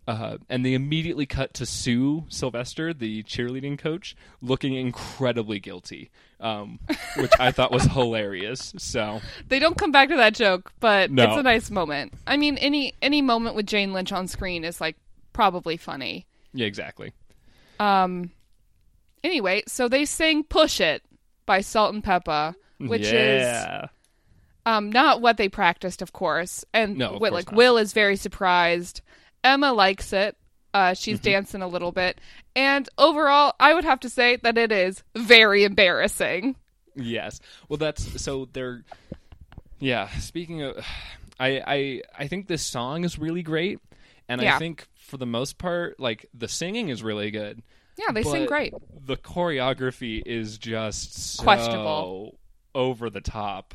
Uh, 0.08 0.38
and 0.50 0.66
they 0.66 0.74
immediately 0.74 1.26
cut 1.26 1.54
to 1.56 1.66
Sue 1.66 2.24
Sylvester, 2.30 2.94
the 2.94 3.24
cheerleading 3.24 3.78
coach, 3.78 4.16
looking 4.42 4.74
incredibly 4.74 5.60
guilty, 5.60 6.10
um, 6.40 6.80
which 7.18 7.32
I 7.40 7.52
thought 7.52 7.74
was 7.74 7.84
hilarious. 7.84 8.74
So, 8.78 9.20
They 9.50 9.60
don't 9.60 9.78
come 9.78 9.92
back 9.92 10.08
to 10.08 10.16
that 10.16 10.34
joke, 10.34 10.72
but 10.80 11.12
No. 11.12 11.26
it's 11.26 11.38
a 11.38 11.44
nice 11.44 11.70
moment. 11.70 12.14
I 12.26 12.38
mean, 12.38 12.58
any 12.60 12.94
any 13.02 13.22
moment 13.22 13.58
with 13.58 13.66
Jane 13.66 13.92
Lynch 13.92 14.14
on 14.14 14.28
screen 14.30 14.64
is 14.64 14.80
like 14.80 14.96
probably 15.34 15.76
funny. 15.76 16.26
yeah, 16.54 16.68
exactly. 16.68 17.12
Um 17.80 18.32
anyway, 19.26 19.64
so 19.68 19.90
they 19.90 20.06
sing 20.06 20.44
Push 20.46 20.80
It 20.80 21.04
by 21.46 21.60
Salt 21.62 21.94
and 21.94 22.04
Pepa, 22.04 22.56
which 22.80 23.04
is 23.04 23.46
um 24.66 24.90
not 24.92 25.22
what 25.22 25.36
they 25.38 25.50
practiced, 25.50 26.02
of 26.02 26.14
course. 26.14 26.64
And 26.74 26.98
No, 26.98 27.08
of 27.08 27.12
Wi- 27.16 27.30
course 27.30 27.46
like 27.46 27.52
not. 27.52 27.58
Will 27.58 27.78
is 27.78 27.92
very 27.94 28.16
surprised. 28.16 29.02
Emma 29.44 29.74
likes 29.74 30.14
it. 30.14 30.36
Uh, 30.74 30.92
Mm-hmm. 30.92 30.94
she's 30.96 31.20
dancing 31.20 31.62
a 31.62 31.68
little 31.68 31.92
bit, 31.92 32.20
and 32.56 32.88
overall, 32.98 33.54
I 33.60 33.74
would 33.74 33.86
have 33.86 34.00
to 34.02 34.10
say 34.10 34.36
that 34.44 34.58
it 34.58 34.72
is 34.72 35.02
very 35.16 35.64
embarrassing. 35.64 36.56
Yes. 36.96 37.40
Well, 37.70 37.78
that's 37.78 38.22
so 38.22 38.48
they're. 38.52 38.84
Yeah. 39.80 40.08
Speaking 40.20 40.62
of, 40.64 40.78
I 41.40 41.62
I 41.66 42.02
I 42.18 42.28
think 42.28 42.48
this 42.48 42.64
song 42.64 43.04
is 43.06 43.18
really 43.18 43.44
great, 43.44 43.80
and 44.28 44.42
Yeah. 44.42 44.56
I 44.56 44.60
think 44.60 44.88
for 44.96 45.18
the 45.18 45.26
most 45.26 45.58
part, 45.58 46.00
like 46.00 46.26
the 46.34 46.48
singing 46.48 46.90
is 46.90 47.02
really 47.02 47.32
good. 47.32 47.62
Yeah, 47.98 48.12
they 48.12 48.22
sing 48.24 48.46
great. 48.46 48.74
The 49.06 49.18
choreography 49.18 50.22
is 50.24 50.58
just 50.60 51.16
so 51.38 51.44
Questionable. 51.44 52.38
over 52.76 53.10
the 53.10 53.22
top. 53.22 53.74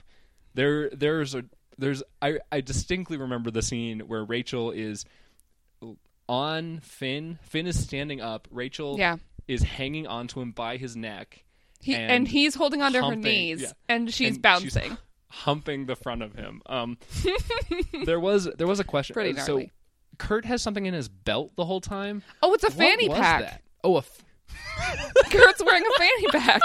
There, 0.55 0.91
there's 0.91 1.35
a 1.35 1.45
there's 1.79 2.03
I 2.21 2.39
I 2.53 2.61
distinctly 2.61 3.17
remember 3.17 3.51
the 3.51 3.63
scene 3.63 4.01
where 4.01 4.23
Rachel 4.25 4.71
is 4.71 5.05
on 6.29 6.81
Finn. 6.81 7.39
Finn 7.43 7.67
is 7.67 7.79
standing 7.83 8.21
up. 8.21 8.49
Rachel 8.51 8.97
Yeah. 8.99 9.17
is 9.49 9.63
hanging 9.63 10.07
onto 10.07 10.41
him 10.41 10.53
by 10.53 10.77
his 10.77 10.97
neck. 10.97 11.45
He, 11.81 11.95
and 11.95 12.11
and, 12.13 12.29
he's 12.29 12.55
holding 12.55 12.81
onto 12.81 13.01
her 13.03 13.17
knees, 13.17 13.63
yeah. 13.63 13.73
and 13.89 14.13
she's 14.13 14.35
and 14.35 14.43
bouncing. 14.43 14.97
humping 15.29 15.87
the 15.87 15.97
front 15.97 16.23
of 16.23 16.35
him. 16.35 16.63
Um, 16.67 16.99
there 18.05 18.21
was 18.21 18.49
there 18.57 18.67
was 18.69 18.79
a 18.81 18.85
question. 18.85 19.15
Pretty 19.15 19.39
so. 19.41 19.65
Kurt 20.19 20.45
has 20.45 20.63
something 20.63 20.87
in 20.87 20.95
his 20.95 21.09
belt 21.09 21.53
the 21.57 21.65
whole 21.65 21.81
time. 21.81 22.23
oh, 22.43 22.53
it's 22.55 22.63
a 22.63 22.69
What 22.69 22.77
fanny 22.77 23.09
was 23.09 23.19
pack. 23.19 23.41
that? 23.41 23.63
Oh, 23.83 23.97
a 23.97 23.99
f- 23.99 24.25
Kurt's 25.31 25.65
wearing 25.65 25.83
a 25.85 25.99
fanny 25.99 26.27
pack. 26.29 26.61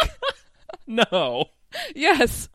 no. 0.86 1.46
yes, 1.96 2.50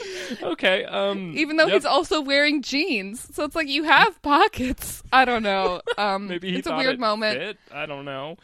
Okay. 0.42 0.84
Um, 0.84 1.32
even 1.36 1.56
though 1.56 1.66
yep. 1.66 1.74
he's 1.74 1.84
also 1.86 2.20
wearing 2.20 2.62
jeans, 2.62 3.34
so 3.34 3.44
it's 3.44 3.56
like 3.56 3.68
you 3.68 3.84
have 3.84 4.20
pockets. 4.22 5.02
I 5.12 5.24
don't 5.24 5.42
know. 5.42 5.80
Um, 5.96 6.28
maybe 6.28 6.54
it's 6.56 6.66
a 6.66 6.76
weird 6.76 6.94
it 6.94 7.00
moment. 7.00 7.38
fit. 7.38 7.58
I 7.72 7.86
don't 7.86 8.04
know. 8.04 8.36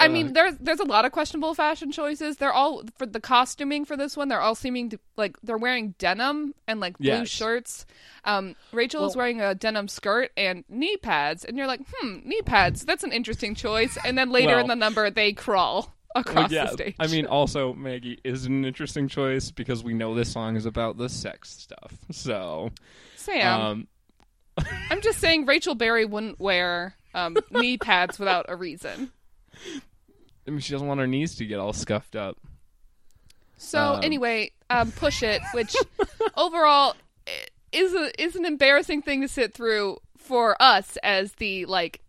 I 0.00 0.06
Uh, 0.06 0.08
mean, 0.10 0.32
there's 0.32 0.56
there's 0.58 0.80
a 0.80 0.84
lot 0.84 1.04
of 1.04 1.12
questionable 1.12 1.54
fashion 1.54 1.92
choices. 1.92 2.36
They're 2.38 2.52
all 2.52 2.82
for 2.98 3.06
the 3.06 3.20
costuming 3.20 3.84
for 3.84 3.96
this 3.96 4.16
one. 4.16 4.28
They're 4.28 4.40
all 4.40 4.56
seeming 4.56 4.90
to 4.90 4.98
like 5.16 5.36
they're 5.42 5.56
wearing 5.56 5.94
denim 5.98 6.54
and 6.66 6.80
like 6.80 6.98
blue 6.98 7.06
Yes. 7.08 7.28
shirts. 7.28 7.86
Um, 8.24 8.56
Rachel 8.72 9.06
is 9.06 9.16
wearing 9.16 9.40
a 9.40 9.54
denim 9.54 9.86
skirt 9.88 10.32
and 10.36 10.64
knee 10.68 10.96
pads, 10.96 11.44
and 11.44 11.56
you're 11.56 11.68
like, 11.68 11.80
hmm, 12.00 12.18
knee 12.24 12.42
pads. 12.42 12.84
That's 12.84 13.04
an 13.04 13.12
interesting 13.12 13.54
choice. 13.54 13.96
And 14.04 14.18
then 14.18 14.30
later 14.30 14.52
Well- 14.56 14.60
in 14.62 14.66
the 14.66 14.74
number, 14.76 15.08
they 15.08 15.32
crawl 15.32 15.94
Well, 16.24 16.34
across 16.34 16.50
yeah, 16.52 16.64
the 16.66 16.72
stage. 16.72 16.96
I 16.98 17.06
mean, 17.08 17.26
also 17.26 17.72
Maggie 17.74 18.18
is 18.24 18.46
an 18.46 18.64
interesting 18.64 19.08
choice 19.08 19.50
because 19.50 19.84
we 19.84 19.94
know 19.94 20.14
this 20.14 20.32
song 20.32 20.56
is 20.56 20.66
about 20.66 20.96
the 20.96 21.08
sex 21.08 21.50
stuff. 21.50 21.92
So, 22.10 22.70
Sam, 23.16 23.60
um, 23.60 23.86
I'm 24.90 25.00
just 25.02 25.18
saying 25.18 25.46
Rachel 25.46 25.74
Berry 25.74 26.04
wouldn't 26.04 26.38
wear 26.40 26.94
um, 27.14 27.36
knee 27.50 27.76
pads 27.78 28.18
without 28.18 28.46
a 28.48 28.56
reason. 28.56 29.10
I 30.46 30.50
mean, 30.50 30.60
she 30.60 30.72
doesn't 30.72 30.86
want 30.86 31.00
her 31.00 31.06
knees 31.06 31.34
to 31.36 31.44
get 31.46 31.58
all 31.58 31.72
scuffed 31.72 32.16
up. 32.16 32.36
So 33.58 33.78
Um. 33.78 34.00
anyway, 34.04 34.52
um, 34.70 34.92
push 34.92 35.22
it, 35.22 35.40
which 35.54 35.74
overall 36.36 36.94
is 37.72 37.94
a, 37.94 38.22
is 38.22 38.36
an 38.36 38.44
embarrassing 38.44 39.02
thing 39.02 39.22
to 39.22 39.28
sit 39.28 39.52
through 39.54 39.98
for 40.16 40.60
us 40.60 40.96
as 41.02 41.32
the 41.34 41.64
like 41.66 42.00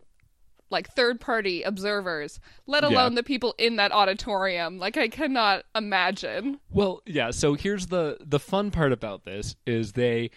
like 0.70 0.90
third 0.94 1.20
party 1.20 1.62
observers, 1.62 2.40
let 2.66 2.82
Yeah. 2.82 2.90
alone 2.90 3.14
the 3.14 3.22
people 3.22 3.54
in 3.58 3.76
that 3.76 3.92
auditorium. 3.92 4.78
Like 4.78 4.96
I 4.96 5.08
cannot 5.08 5.64
imagine. 5.74 6.60
Well, 6.70 7.02
yeah. 7.06 7.30
So 7.30 7.54
here's 7.54 7.86
the 7.86 8.18
the 8.20 8.38
fun 8.38 8.70
part 8.70 8.92
about 8.92 9.24
this 9.24 9.56
is 9.66 9.92
they 9.92 10.30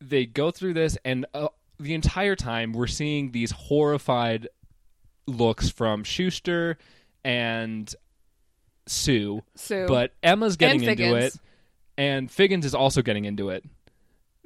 they 0.00 0.26
go 0.26 0.50
through 0.50 0.74
this, 0.74 0.96
and 1.04 1.26
uh, 1.34 1.48
the 1.80 1.94
entire 1.94 2.36
time 2.36 2.72
we're 2.72 2.86
seeing 2.86 3.32
these 3.32 3.50
horrified 3.50 4.48
looks 5.26 5.68
from 5.70 6.04
Schuester 6.04 6.76
and 7.24 7.92
Sue. 8.86 9.42
Sue. 9.54 9.86
But 9.86 10.12
Emma's 10.22 10.56
getting 10.56 10.82
into 10.82 11.14
it. 11.16 11.34
And 11.96 12.30
Figgins 12.30 12.64
is 12.64 12.76
also 12.76 13.02
getting 13.02 13.24
into 13.24 13.50
it. 13.50 13.64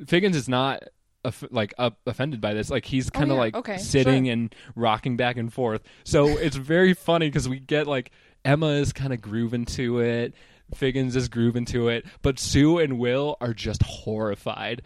Figgins 0.07 0.35
is 0.37 0.49
not 0.49 0.83
off- 1.25 1.45
like 1.51 1.75
up, 1.79 1.99
offended 2.07 2.41
by 2.41 2.55
this. 2.55 2.71
Like 2.71 2.85
he's 2.85 3.11
kind 3.11 3.31
of 3.31 3.33
Oh, 3.33 3.35
yeah. 3.35 3.41
like 3.41 3.57
Okay, 3.57 3.79
sitting 3.79 4.25
sure. 4.27 4.33
and 4.33 4.55
rocking 4.75 5.17
back 5.17 5.37
and 5.37 5.53
forth. 5.53 5.83
So 6.05 6.27
it's 6.29 6.57
very 6.57 6.95
funny 6.95 7.29
because 7.29 7.49
we 7.49 7.59
get 7.61 7.87
like 7.87 8.11
Emma 8.45 8.69
is 8.73 8.93
kind 8.93 9.13
of 9.13 9.21
grooving 9.21 9.65
to 9.67 10.01
it. 10.01 10.35
Figgins 10.75 11.17
is 11.17 11.29
grooving 11.29 11.67
to 11.67 11.89
it, 11.89 12.07
but 12.23 12.39
Sue 12.39 12.79
and 12.79 12.99
Will 12.99 13.37
are 13.41 13.53
just 13.53 13.83
horrified. 13.83 14.83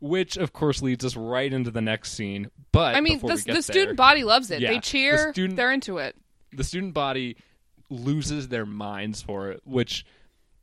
Which 0.00 0.36
of 0.36 0.52
course 0.52 0.82
leads 0.82 1.04
us 1.04 1.16
right 1.16 1.52
into 1.52 1.70
the 1.70 1.80
next 1.80 2.12
scene. 2.12 2.50
But 2.72 2.94
I 2.94 3.00
mean, 3.00 3.18
the, 3.18 3.42
the 3.46 3.62
student 3.62 3.88
there- 3.88 3.94
body 3.94 4.24
loves 4.24 4.50
it. 4.50 4.60
Yeah, 4.60 4.68
They 4.70 4.74
the 4.76 4.80
cheer. 4.82 5.32
student- 5.32 5.56
They're 5.56 5.72
into 5.72 5.98
it. 5.98 6.16
the 6.52 6.64
student 6.64 6.94
body 6.94 7.36
loses 7.90 8.48
their 8.48 8.66
minds 8.66 9.22
for 9.22 9.50
it 9.52 9.60
which 9.64 10.04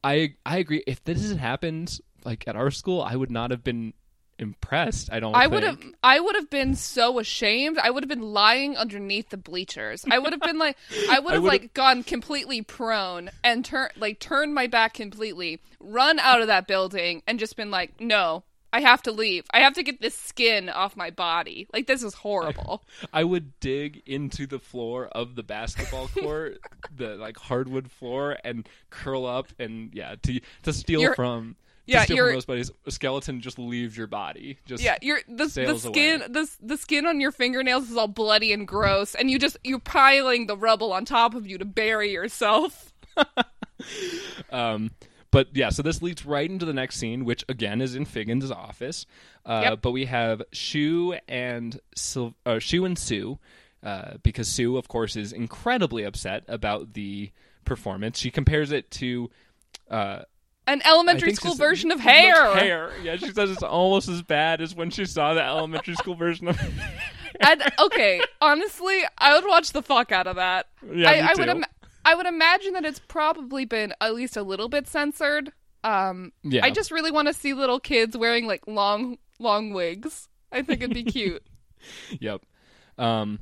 i 0.04 0.34
i 0.46 0.58
agree 0.58 0.84
if 0.86 1.02
this 1.06 1.30
had 1.30 1.38
happened 1.38 2.00
like 2.26 2.46
at 2.50 2.56
our 2.58 2.70
school 2.70 3.02
i 3.02 3.16
would 3.16 3.32
not 3.32 3.50
have 3.50 3.64
been 3.64 3.94
impressed 4.40 5.12
i 5.12 5.20
don't 5.20 5.36
I 5.36 5.48
would 5.48 5.64
have 5.64 5.80
I 6.04 6.20
would 6.20 6.36
have 6.36 6.50
been 6.50 6.76
so 6.76 7.20
ashamed. 7.20 7.78
I 7.78 7.90
would 7.90 8.04
have 8.04 8.10
been 8.10 8.34
lying 8.34 8.76
underneath 8.76 9.30
the 9.30 9.38
bleachers. 9.38 10.04
I 10.10 10.20
would 10.20 10.34
have 10.34 10.42
been 10.42 10.58
like 10.58 10.76
I 11.10 11.20
would 11.20 11.34
have 11.36 11.44
like 11.44 11.74
gone 11.74 12.04
completely 12.04 12.62
prone 12.62 13.30
and 13.44 13.64
turn 13.64 13.90
like 13.98 14.20
turned 14.20 14.54
my 14.54 14.68
back 14.68 14.94
completely, 14.96 15.60
run 15.80 16.20
out 16.20 16.42
of 16.42 16.48
that 16.48 16.68
building 16.68 17.24
and 17.28 17.40
just 17.40 17.56
been 17.56 17.72
like, 17.72 18.00
"No, 18.02 18.44
I 18.72 18.82
have 18.82 19.02
to 19.04 19.12
leave. 19.12 19.46
I 19.52 19.60
have 19.62 19.74
to 19.76 19.84
get 19.84 20.02
this 20.02 20.16
skin 20.16 20.68
off 20.70 20.98
my 20.98 21.10
body. 21.10 21.68
Like 21.74 21.88
this 21.88 22.04
is 22.04 22.14
horrible." 22.16 22.84
i 23.14 23.24
would 23.24 23.60
dig 23.60 24.02
into 24.06 24.46
the 24.46 24.60
floor 24.60 25.08
of 25.08 25.36
the 25.36 25.44
basketball 25.44 26.08
court 26.22 26.60
the 26.96 27.16
like 27.16 27.38
hardwood 27.38 27.90
floor 27.92 28.38
and 28.44 28.68
curl 28.90 29.26
up 29.26 29.48
and 29.60 29.94
yeah 29.94 30.16
to 30.24 30.40
to 30.64 30.74
steal 30.74 31.02
You're- 31.02 31.16
from 31.16 31.56
yeah, 31.86 32.04
steal 32.04 32.16
you're- 32.18 32.30
from 32.30 32.36
those 32.38 32.46
buddies 32.46 32.72
a 32.86 32.92
skeleton 32.92 33.42
just 33.42 33.60
leaves 33.60 33.98
your 33.98 34.08
body 34.08 34.58
just 34.66 34.82
Yeah, 34.84 34.98
you're 35.02 35.20
the 35.28 35.46
the 35.46 35.78
skin 35.78 36.22
away. 36.22 36.28
the 36.30 36.50
the 36.62 36.78
skin 36.78 37.06
on 37.06 37.20
your 37.20 37.32
fingernails 37.32 37.90
is 37.92 37.98
all 37.98 38.08
bloody 38.08 38.54
and 38.54 38.68
gross, 38.68 39.16
and 39.16 39.30
you 39.30 39.38
just 39.40 39.58
you're 39.64 39.80
piling 39.80 40.48
the 40.48 40.56
rubble 40.58 40.94
on 40.94 41.06
top 41.06 41.36
of 41.36 41.46
you 41.48 41.58
to 41.58 41.66
bury 41.66 42.12
yourself. 42.12 42.94
Um, 44.52 44.92
but 45.32 45.48
yeah, 45.54 45.70
so 45.70 45.82
this 45.82 46.02
leads 46.02 46.26
right 46.26 46.50
into 46.50 46.66
the 46.66 46.74
next 46.74 46.98
scene, 46.98 47.26
which 47.26 47.44
again 47.50 47.82
is 47.82 47.96
in 47.96 48.06
Figgins' 48.06 48.52
office. 48.52 49.06
Uh, 49.46 49.62
Yep. 49.66 49.82
But 49.82 49.92
we 49.92 50.06
have 50.06 50.42
Schue 50.54 51.20
and 51.28 51.80
Sil- 51.98 52.38
uh, 52.46 52.60
Schue 52.60 52.86
and 52.86 52.98
Sue, 52.98 53.40
uh, 53.84 54.14
because 54.24 54.48
Sue, 54.48 54.78
of 54.78 54.88
course, 54.88 55.16
is 55.16 55.34
incredibly 55.34 56.04
upset 56.04 56.44
about 56.48 56.94
the 56.94 57.32
performance. 57.66 58.20
She 58.20 58.30
compares 58.32 58.72
it 58.72 58.90
to 58.92 59.30
uh, 59.90 60.20
An 60.66 60.82
elementary 60.86 61.34
school 61.34 61.56
version 61.56 61.92
of 61.92 62.00
hair. 62.00 62.54
Hair, 62.56 62.92
yeah. 63.04 63.18
She 63.18 63.32
says 63.32 63.50
it's 63.52 63.64
almost 63.64 64.08
as 64.08 64.22
bad 64.22 64.62
as 64.62 64.74
when 64.74 64.90
she 64.92 65.06
saw 65.06 65.34
the 65.34 65.44
elementary 65.44 65.96
school 65.96 66.16
version 66.16 66.48
of. 66.48 66.60
And, 67.40 67.64
okay, 67.80 68.22
honestly, 68.42 69.00
I 69.18 69.34
would 69.36 69.48
watch 69.48 69.72
the 69.72 69.82
fuck 69.82 70.12
out 70.12 70.28
of 70.28 70.36
that. 70.36 70.68
Yeah, 70.94 71.10
I, 71.10 71.32
I 71.32 71.34
would. 71.36 71.50
Im- 71.50 71.66
I 72.06 72.14
would 72.14 72.28
imagine 72.28 72.74
that 72.74 72.86
it's 72.86 73.00
probably 73.00 73.66
been 73.66 73.92
at 74.00 74.14
least 74.14 74.38
a 74.38 74.44
little 74.44 74.70
bit 74.70 74.88
censored. 74.88 75.52
Um, 75.84 76.32
Yeah. 76.44 76.64
I 76.64 76.70
just 76.70 76.92
really 76.92 77.10
want 77.10 77.28
to 77.30 77.34
see 77.34 77.54
little 77.56 77.80
kids 77.80 78.16
wearing 78.16 78.46
like 78.46 78.68
long 78.68 79.18
long 79.40 79.74
wigs. 79.74 80.30
I 80.52 80.62
think 80.62 80.84
it'd 80.84 80.94
be 80.94 81.04
cute. 81.12 81.44
Yep. 82.20 82.44
Um, 83.00 83.40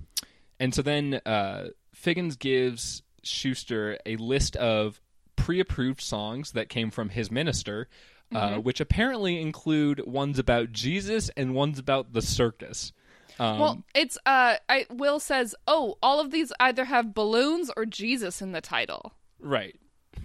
and 0.57 0.73
so 0.73 0.81
then 0.81 1.19
uh, 1.25 1.65
Figgins 1.93 2.37
gives 2.37 3.03
Schuester 3.25 3.97
a 4.05 4.15
list 4.15 4.55
of 4.55 5.01
pre-approved 5.35 6.01
songs 6.01 6.51
that 6.51 6.69
came 6.69 6.91
from 6.91 7.09
his 7.09 7.31
minister, 7.31 7.87
uh, 8.33 8.55
which 8.55 8.79
apparently 8.79 9.41
include 9.41 10.05
ones 10.05 10.39
about 10.39 10.71
Jesus 10.71 11.29
and 11.35 11.53
ones 11.53 11.79
about 11.79 12.13
the 12.13 12.21
circus. 12.21 12.93
Um, 13.39 13.59
well, 13.59 13.83
it's 13.95 14.17
uh, 14.25 14.55
I 14.69 14.85
Will 14.89 15.19
says, 15.19 15.55
"Oh, 15.67 15.97
all 16.03 16.19
of 16.19 16.31
these 16.31 16.53
either 16.59 16.85
have 16.85 17.13
balloons 17.13 17.71
or 17.75 17.85
Jesus 17.85 18.41
in 18.41 18.51
the 18.51 18.61
title." 18.61 19.13
right. 19.39 19.75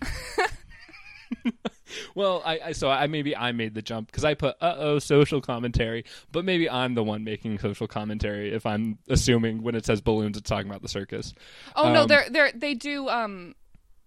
well, 2.15 2.43
I, 2.45 2.61
I 2.67 2.73
so 2.73 2.91
I 2.91 3.07
maybe 3.07 3.37
I 3.37 3.53
made 3.53 3.75
the 3.75 3.83
jump 3.83 4.09
because 4.09 4.25
I 4.25 4.35
put 4.35 4.57
uh 4.61 4.75
oh 4.79 4.99
social 4.99 5.41
commentary, 5.41 6.05
but 6.33 6.45
maybe 6.45 6.69
I'm 6.69 6.95
the 6.95 7.05
one 7.05 7.25
making 7.25 7.59
social 7.59 7.87
commentary 7.87 8.53
if 8.53 8.67
I'm 8.67 8.99
assuming 9.09 9.63
when 9.63 9.75
it 9.75 9.87
says 9.87 10.01
balloons 10.01 10.37
it's 10.37 10.49
talking 10.49 10.69
about 10.69 10.83
the 10.83 10.89
circus. 10.89 11.35
Oh 11.75 11.93
no, 11.93 12.03
Um, 12.03 12.09
they're 12.09 12.27
they're 12.31 12.53
they 12.55 12.75
do 12.75 13.09
um 13.09 13.55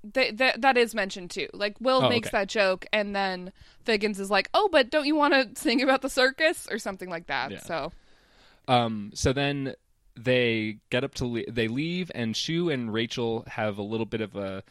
they, 0.03 0.31
that 0.31 0.61
that 0.61 0.77
is 0.77 0.95
mentioned 0.95 1.31
too. 1.31 1.47
Like 1.53 1.75
Will 1.79 2.05
Oh, 2.05 2.09
makes 2.09 2.29
okay. 2.29 2.39
that 2.39 2.47
joke 2.47 2.85
and 2.93 3.15
then 3.15 3.51
Figgins 3.83 4.19
is 4.19 4.29
like, 4.31 4.49
"Oh, 4.53 4.69
but 4.71 4.89
don't 4.89 5.05
you 5.05 5.15
want 5.15 5.33
to 5.33 5.61
sing 5.61 5.81
about 5.81 6.01
the 6.01 6.09
circus 6.09 6.67
or 6.71 6.77
something 6.79 7.09
like 7.09 7.27
that?" 7.27 7.51
Yeah. 7.51 7.59
So, 7.59 7.91
Um, 8.67 9.11
so 9.13 9.33
then 9.33 9.73
they 10.15 10.77
get 10.89 11.03
up 11.03 11.13
to 11.15 11.25
le- 11.25 11.49
they 11.51 11.67
leave, 11.67 12.11
and 12.15 12.35
Schue 12.35 12.73
and 12.73 12.93
Rachel 12.93 13.43
have 13.47 13.77
a 13.77 13.81
little 13.83 14.05
bit 14.05 14.21
of 14.21 14.35
a 14.35 14.63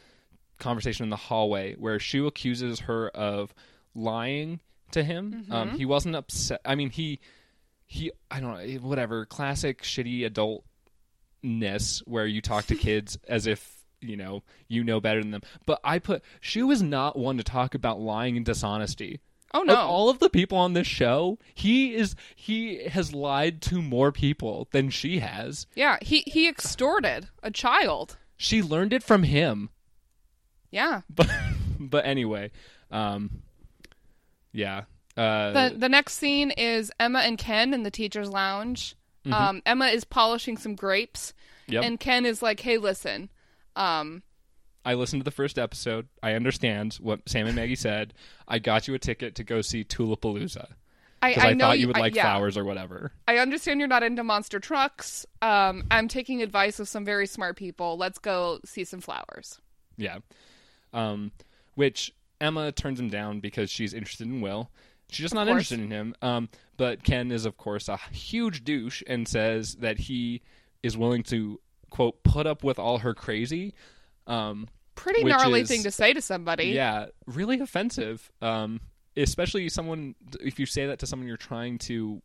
conversation 0.57 1.03
in 1.03 1.09
the 1.09 1.15
hallway 1.15 1.75
where 1.75 1.97
Schue 1.99 2.27
accuses 2.27 2.81
her 2.81 3.09
of 3.09 3.53
lying 3.95 4.59
to 4.91 5.03
him. 5.03 5.45
Um, 5.51 5.69
he 5.77 5.85
wasn't 5.85 6.15
upset. 6.15 6.61
I 6.65 6.75
mean, 6.75 6.89
he 6.89 7.19
he 7.85 8.11
I 8.31 8.39
don't 8.39 8.51
know 8.57 8.79
whatever 8.87 9.25
classic 9.25 9.81
shitty 9.83 10.21
adultness 11.43 11.99
where 12.05 12.25
you 12.25 12.41
talk 12.41 12.65
to 12.67 12.75
kids 12.75 13.17
as 13.27 13.47
if 13.47 13.78
you 14.01 14.17
know 14.17 14.43
you 14.67 14.83
know 14.83 14.99
better 14.99 15.21
than 15.21 15.31
them. 15.31 15.41
But 15.65 15.79
I 15.83 15.99
put 15.99 16.23
Schue 16.41 16.71
is 16.71 16.81
not 16.81 17.17
one 17.17 17.37
to 17.37 17.43
talk 17.43 17.75
about 17.75 17.99
lying 17.99 18.37
and 18.37 18.45
dishonesty 18.45 19.19
oh 19.53 19.63
no. 19.63 19.73
of 19.73 19.79
all 19.79 20.09
of 20.09 20.19
the 20.19 20.29
people 20.29 20.57
on 20.57 20.73
this 20.73 20.87
show, 20.87 21.37
he 21.53 21.95
is 21.95 22.15
he 22.35 22.83
has 22.85 23.13
lied 23.13 23.61
to 23.63 23.81
more 23.81 24.11
people 24.11 24.67
than 24.71 24.89
she 24.89 25.19
has. 25.19 25.67
yeah, 25.75 25.97
he 26.01 26.23
he 26.27 26.47
extorted 26.47 27.29
a 27.43 27.51
child. 27.51 28.17
She 28.37 28.61
learned 28.61 28.93
it 28.93 29.03
from 29.03 29.23
him. 29.23 29.69
Yeah. 30.71 31.01
But 31.09 31.29
but 31.79 32.05
anyway, 32.05 32.51
um 32.91 33.41
yeah. 34.51 34.83
Uh 35.17 35.51
The 35.51 35.75
the 35.77 35.89
next 35.89 36.13
scene 36.15 36.51
is 36.51 36.91
Emma 36.99 37.19
and 37.19 37.37
Ken 37.37 37.73
in 37.73 37.83
the 37.83 37.91
teacher's 37.91 38.29
lounge. 38.29 38.95
Mm-hmm. 39.25 39.33
Um, 39.33 39.61
Emma 39.65 39.87
is 39.87 40.05
polishing 40.05 40.55
some 40.55 40.75
grapes, 40.75 41.33
yep. 41.67 41.83
and 41.83 41.99
Ken 41.99 42.25
is 42.25 42.41
like, 42.41 42.61
"Hey, 42.61 42.77
listen, 42.77 43.29
um, 43.75 44.23
I 44.85 44.93
listened 44.93 45.21
to 45.21 45.25
the 45.25 45.31
first 45.31 45.59
episode. 45.59 46.07
I 46.23 46.33
understand 46.33 46.95
what 46.95 47.27
Sam 47.27 47.47
and 47.47 47.55
Maggie 47.55 47.75
said. 47.75 48.13
I 48.47 48.59
got 48.59 48.87
you 48.87 48.93
a 48.93 48.99
ticket 48.99 49.35
to 49.35 49.43
go 49.43 49.61
see 49.61 49.83
Tulipalooza. 49.83 50.73
I, 51.21 51.33
I, 51.33 51.35
I, 51.49 51.53
know 51.53 51.65
thought 51.65 51.79
you 51.79 51.87
would 51.87 51.97
I- 51.97 51.99
like 51.99 52.15
yeah. 52.15 52.23
flowers 52.23 52.57
or 52.57 52.63
whatever. 52.63 53.11
I 53.27 53.37
understand 53.37 53.79
you're 53.79 53.89
not 53.89 54.03
into 54.03 54.23
monster 54.23 54.59
trucks. 54.59 55.25
Um, 55.41 55.83
I'm 55.91 56.07
taking 56.07 56.41
advice 56.41 56.79
of 56.79 56.87
some 56.87 57.03
very 57.03 57.27
smart 57.27 57.57
people. 57.57 57.97
Let's 57.97 58.19
go 58.19 58.59
see 58.65 58.85
some 58.85 59.01
flowers. 59.01 59.59
Yeah. 59.97 60.19
Um, 60.93 61.31
which 61.75 62.13
Emma 62.39 62.71
turns 62.71 62.99
him 62.99 63.09
down 63.09 63.41
because 63.41 63.69
she's 63.69 63.93
interested 63.93 64.27
in 64.27 64.41
Will. 64.41 64.71
She's 65.09 65.23
just 65.23 65.33
not 65.33 65.47
course. 65.47 65.71
interested 65.71 65.79
in 65.81 65.91
him. 65.91 66.15
Um, 66.21 66.49
but 66.77 67.03
Ken 67.03 67.31
is, 67.31 67.45
of 67.45 67.57
course, 67.57 67.89
a 67.89 67.97
huge 68.11 68.63
douche 68.63 69.03
and 69.07 69.27
says 69.27 69.75
that 69.75 69.99
he 69.99 70.41
is 70.83 70.97
willing 70.97 71.23
to, 71.23 71.59
quote, 71.89 72.23
put 72.23 72.45
up 72.47 72.63
with 72.63 72.79
all 72.79 72.99
her 72.99 73.13
crazy. 73.13 73.73
Um, 74.27 74.67
Pretty 74.95 75.23
gnarly 75.23 75.61
is- 75.61 75.67
thing 75.69 75.83
to 75.83 75.91
say 75.91 76.13
to 76.13 76.21
somebody. 76.21 76.65
yeah, 76.67 77.07
really 77.25 77.59
offensive. 77.59 78.31
Um, 78.41 78.81
especially 79.17 79.69
someone, 79.69 80.15
if 80.41 80.59
you 80.59 80.65
say 80.65 80.87
that 80.87 80.99
to 80.99 81.07
someone 81.07 81.27
you're 81.27 81.37
trying 81.37 81.77
to, 81.79 82.21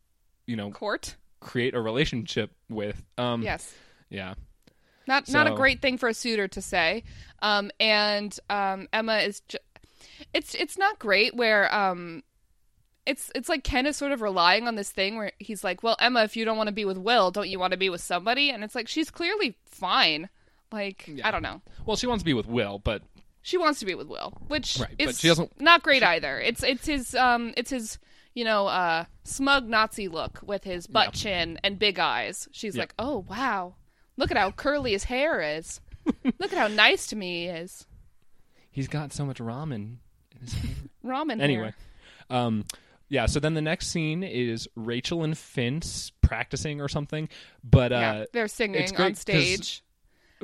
you 0.47 0.57
know, 0.57 0.71
Court. 0.71 1.17
create 1.41 1.75
a 1.75 1.81
relationship 1.81 2.51
with. 2.69 3.03
Um, 3.19 3.43
Yes. 3.43 3.73
Yeah. 4.11 4.35
Not 5.07 5.29
not 5.31 5.47
a 5.47 5.55
great 5.55 5.83
thing 5.83 5.99
for 5.99 6.09
a 6.09 6.15
suitor 6.15 6.49
to 6.49 6.63
say. 6.63 7.05
Um, 7.43 7.71
and 7.79 8.37
um, 8.49 8.89
Emma 8.93 9.19
is. 9.19 9.41
Ju- 9.49 9.59
it's 10.33 10.55
it's 10.55 10.79
not 10.79 10.99
great 10.99 11.35
where 11.37 11.73
um. 11.75 12.23
It's 13.07 13.31
it's 13.35 13.49
like 13.49 13.65
Ken 13.65 13.87
is 13.87 13.97
sort 13.97 14.13
of 14.13 14.23
relying 14.23 14.67
on 14.67 14.77
this 14.77 14.91
thing 14.91 15.17
where 15.17 15.33
he's 15.39 15.63
like, 15.63 15.83
"Well, 15.83 15.97
Emma, 16.01 16.23
if 16.25 16.37
you 16.37 16.45
don't 16.45 16.57
want 16.57 16.69
to 16.69 16.73
be 16.73 16.85
with 16.85 16.97
Will, 16.99 17.31
don't 17.31 17.49
you 17.49 17.59
want 17.59 17.73
to 17.73 17.77
be 17.77 17.91
with 17.91 18.01
somebody?" 18.01 18.51
And 18.51 18.65
it's 18.65 18.75
like 18.75 18.89
she's 18.89 19.11
clearly 19.11 19.57
fine. 19.67 20.29
Like 20.73 21.05
Yeah. 21.07 21.29
I 21.29 21.31
don't 21.31 21.43
know. 21.43 21.61
Well, 21.85 21.97
she 21.97 22.07
wants 22.07 22.23
to 22.23 22.25
be 22.27 22.35
with 22.35 22.47
Will, 22.47 22.79
but 22.79 23.03
She 23.43 23.59
wants 23.59 23.79
to 23.81 23.87
be 23.87 23.95
with 23.95 24.07
Will, 24.09 24.33
which 24.49 24.79
Right, 24.81 24.95
but 24.99 25.09
is 25.11 25.21
she 25.21 25.29
doesn't- 25.29 25.61
not 25.61 25.83
great 25.83 26.03
either. 26.03 26.41
It's 26.41 26.63
it's 26.63 26.87
his 26.87 27.15
um 27.15 27.53
it's 27.59 27.71
his 27.71 27.99
you 28.33 28.43
know 28.45 28.67
uh 28.69 29.05
smug 29.23 29.69
Nazi 29.69 30.09
look 30.09 30.41
with 30.43 30.65
his 30.65 30.87
butt 30.87 31.13
chin 31.13 31.61
and 31.63 31.79
big 31.79 31.99
eyes. 31.99 32.49
She's 32.53 32.75
Yeah. 32.75 32.83
like, 32.85 32.95
"Oh 32.99 33.27
wow, 33.29 33.75
look 34.17 34.31
at 34.31 34.39
how 34.39 34.51
curly 34.51 34.93
his 34.93 35.05
hair 35.05 35.43
is. 35.59 35.81
look 36.39 36.53
at 36.53 36.59
how 36.59 36.69
nice 36.69 37.07
to 37.09 37.17
me 37.17 37.43
he 37.43 37.47
is." 37.49 37.87
he's 38.71 38.89
got 38.89 39.13
so 39.13 39.25
much 39.25 39.39
ramen 39.39 39.99
in 40.33 40.41
his 40.41 40.55
hair. 40.55 40.73
Ramen. 41.05 41.41
anyway 41.43 41.75
hair. 42.31 42.39
um 42.39 42.65
yeah 43.09 43.27
so 43.27 43.41
then 43.41 43.55
the 43.55 43.63
next 43.63 43.89
scene 43.89 44.23
is 44.23 44.69
rachel 44.77 45.25
and 45.25 45.37
Finn 45.37 45.81
practicing 46.21 46.81
or 46.81 46.89
something 46.89 47.29
but 47.63 47.93
uh 47.93 47.97
yeah, 47.97 48.25
they're 48.33 48.49
singing 48.49 48.97
on 48.97 49.15
stage. 49.15 49.83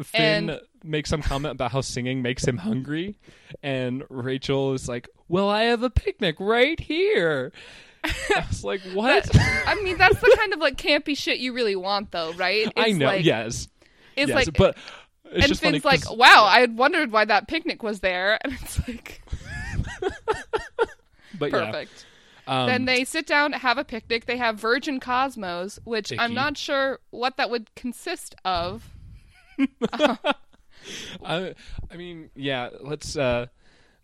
Finn 0.03 0.51
And- 0.51 0.61
makes 0.85 1.11
some 1.11 1.23
comment 1.23 1.53
about 1.53 1.73
how 1.73 1.81
singing 1.81 2.23
makes 2.23 2.45
him 2.45 2.57
hungry, 2.57 3.19
and 3.63 4.05
Rachel 4.09 4.73
is 4.73 4.89
like, 4.89 5.09
"Well, 5.29 5.49
I 5.49 5.65
have 5.65 5.83
a 5.83 5.91
picnic 5.91 6.37
right 6.39 6.79
here." 6.79 7.53
I 8.05 8.45
was 8.49 8.65
like, 8.65 8.81
"What?" 8.95 9.29
I 9.35 9.75
mean, 9.83 9.99
that's 9.99 10.21
the 10.21 10.35
kind 10.39 10.55
of 10.55 10.61
like 10.61 10.77
campy 10.77 11.17
shit 11.17 11.39
you 11.39 11.53
really 11.53 11.77
want, 11.77 12.13
though, 12.13 12.33
right? 12.33 12.67
It's 12.67 12.73
I 12.77 12.93
know. 12.93 13.07
Like, 13.07 13.25
yes. 13.25 13.69
It's 14.17 14.29
yes, 14.29 14.35
like, 14.35 14.57
but 14.57 14.77
it's 15.25 15.49
and 15.49 15.59
Finn's 15.59 15.85
like, 15.85 16.11
"Wow, 16.11 16.45
I 16.45 16.61
had 16.61 16.79
wondered 16.79 17.13
why 17.13 17.25
that 17.25 17.49
picnic 17.49 17.83
was 17.83 18.01
there," 18.01 18.39
and 18.45 18.53
it's 18.55 18.89
like 18.89 19.23
but 21.39 21.53
yeah, 21.53 21.67
perfect. 21.67 22.07
Um, 22.51 22.67
then 22.67 22.85
they 22.85 23.05
sit 23.05 23.27
down, 23.27 23.53
have 23.53 23.79
a 23.79 23.85
picnic. 23.85 24.27
They 24.27 24.37
have 24.37 24.59
Virgin 24.59 24.99
Cosmos, 25.01 25.79
which 25.85 26.13
I'm 26.19 26.35
not 26.35 26.59
sure 26.59 26.99
what 27.11 27.37
that 27.37 27.49
would 27.49 27.75
consist 27.75 28.35
of. 28.45 28.85
I, 31.25 31.55
I 31.91 31.97
mean, 31.97 32.31
yeah. 32.35 32.71
Let's. 32.81 33.17
uh 33.17 33.47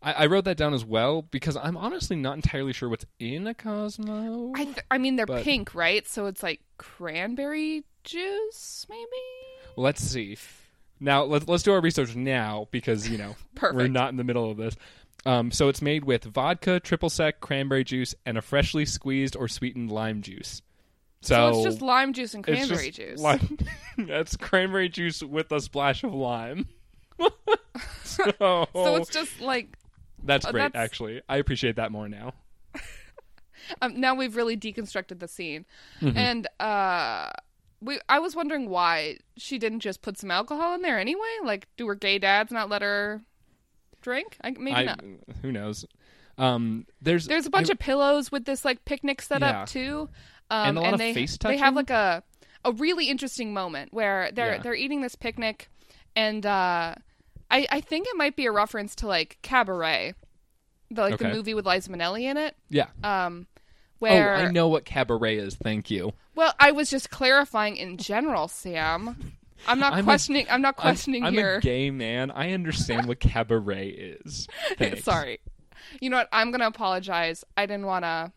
I, 0.02 0.12
I 0.12 0.26
wrote 0.26 0.44
that 0.44 0.56
down 0.56 0.74
as 0.74 0.84
well 0.84 1.22
because 1.22 1.56
I'm 1.56 1.76
honestly 1.76 2.16
not 2.16 2.36
entirely 2.36 2.72
sure 2.72 2.88
what's 2.88 3.06
in 3.18 3.46
a 3.46 3.54
Cosmo. 3.54 4.52
I, 4.54 4.64
th- 4.64 4.76
I 4.90 4.98
mean, 4.98 5.16
they're 5.16 5.26
But- 5.26 5.42
pink, 5.42 5.74
right? 5.74 6.06
So 6.06 6.26
it's 6.26 6.42
like 6.42 6.60
cranberry 6.78 7.84
juice, 8.04 8.86
maybe. 8.88 9.02
Let's 9.76 10.02
see. 10.02 10.36
Now 11.00 11.24
let's 11.24 11.46
let's 11.48 11.62
do 11.62 11.72
our 11.72 11.80
research 11.80 12.14
now 12.14 12.68
because 12.70 13.08
you 13.08 13.18
know 13.18 13.36
we're 13.72 13.88
not 13.88 14.10
in 14.10 14.16
the 14.16 14.24
middle 14.24 14.50
of 14.50 14.56
this. 14.56 14.76
Um, 15.24 15.50
so 15.50 15.68
it's 15.68 15.82
made 15.82 16.04
with 16.04 16.24
vodka, 16.24 16.78
triple 16.78 17.10
sec, 17.10 17.40
cranberry 17.40 17.82
juice, 17.84 18.14
and 18.24 18.38
a 18.38 18.42
freshly 18.42 18.84
squeezed 18.84 19.34
or 19.36 19.48
sweetened 19.48 19.90
lime 19.90 20.22
juice. 20.22 20.62
So, 21.22 21.34
So, 21.52 21.58
it's 21.58 21.64
just 21.64 21.82
lime 21.82 22.12
juice 22.12 22.34
and 22.34 22.44
cranberry 22.44 22.90
juice. 22.92 23.18
lime- 23.20 23.58
That's 23.98 24.36
cranberry 24.36 24.88
juice 24.88 25.22
with 25.22 25.50
a 25.50 25.60
splash 25.60 26.04
of 26.04 26.14
lime. 26.14 26.68
so, 28.04 28.32
So 28.72 28.96
it's 28.96 29.10
just 29.10 29.40
like 29.40 29.76
that's 30.22 30.46
oh, 30.46 30.52
great. 30.52 30.62
that's- 30.72 30.84
Actually, 30.84 31.22
I 31.28 31.38
appreciate 31.38 31.76
that 31.76 31.90
more 31.90 32.08
now. 32.08 32.34
um, 33.82 33.98
now 34.00 34.14
we've 34.14 34.36
really 34.36 34.56
deconstructed 34.56 35.18
the 35.18 35.28
scene, 35.28 35.64
Mm-hmm. 36.00 36.16
and 36.16 36.46
uh, 36.60 37.30
we 37.80 37.98
I 38.08 38.18
was 38.20 38.36
wondering 38.36 38.68
why 38.68 39.18
she 39.36 39.58
didn't 39.58 39.80
just 39.80 40.02
put 40.02 40.18
some 40.18 40.30
alcohol 40.30 40.74
in 40.74 40.82
there 40.82 40.98
anyway. 41.00 41.20
Like, 41.44 41.66
do 41.76 41.86
her 41.88 41.94
gay 41.94 42.18
dads 42.18 42.52
not 42.52 42.68
let 42.68 42.82
her 42.82 43.22
drink? 44.06 44.36
I, 44.44 44.50
maybe 44.52 44.72
I, 44.76 44.84
not. 44.84 45.00
who 45.42 45.50
knows? 45.50 45.84
Um, 46.38 46.86
there's 47.02 47.26
There's 47.26 47.46
a 47.46 47.50
bunch 47.50 47.70
I- 47.70 47.72
of 47.72 47.78
pillows 47.80 48.30
with 48.30 48.44
this 48.44 48.64
like 48.64 48.84
picnic 48.84 49.20
set 49.20 49.40
Yeah. 49.40 49.62
up 49.62 49.68
too, 49.68 50.08
um, 50.50 50.68
And 50.68 50.78
a 50.78 50.80
lot 50.80 50.92
of 50.94 50.98
they 51.00 51.12
face 51.12 51.36
they 51.38 51.56
have 51.56 51.74
like 51.74 51.90
a 51.90 52.22
a 52.64 52.72
really 52.72 53.08
interesting 53.08 53.52
moment 53.52 53.92
where 53.92 54.30
they're 54.32 54.54
Yeah. 54.56 54.62
they're 54.62 54.74
eating 54.74 55.00
this 55.02 55.14
picnic, 55.16 55.68
and 56.14 56.44
uh, 56.46 56.94
I 57.50 57.66
I 57.70 57.80
think 57.80 58.06
it 58.06 58.16
might 58.16 58.36
be 58.36 58.46
a 58.46 58.52
reference 58.52 58.94
to 58.96 59.06
like 59.08 59.38
Cabaret, 59.42 60.14
the 60.90 61.02
like 61.02 61.14
Okay. 61.14 61.28
the 61.28 61.34
movie 61.34 61.54
with 61.54 61.66
Liza 61.66 61.90
Minnelli 61.90 62.22
in 62.22 62.36
it. 62.36 62.54
yeah. 62.70 62.88
Um, 63.02 63.46
Oh, 63.48 63.98
where 64.00 64.34
I 64.36 64.50
know 64.52 64.68
what 64.68 64.84
cabaret 64.84 65.36
is. 65.38 65.54
Thank 65.56 65.90
you. 65.90 66.12
well, 66.34 66.52
I 66.60 66.70
was 66.72 66.90
just 66.90 67.08
clarifying 67.10 67.76
in 67.78 67.96
general, 67.96 68.46
Sam. 68.46 69.32
I'm 69.66 69.78
not 69.78 69.94
I'm 69.94 70.04
questioning. 70.04 70.46
I'm 70.50 70.62
not 70.62 70.74
I'm- 70.78 70.82
questioning 70.82 71.24
I'm, 71.24 71.34
your. 71.34 71.56
a 71.56 71.60
gay 71.60 71.90
man. 71.90 72.30
I 72.30 72.52
understand 72.52 73.06
what 73.06 73.20
cabaret 73.20 73.88
is. 73.88 74.46
Sorry. 75.02 75.40
You 76.00 76.10
know 76.10 76.18
what? 76.18 76.28
I'm 76.32 76.50
gonna 76.50 76.66
apologize. 76.66 77.44
I 77.56 77.66
didn't 77.66 77.86
want 77.86 78.04
to. 78.04 78.32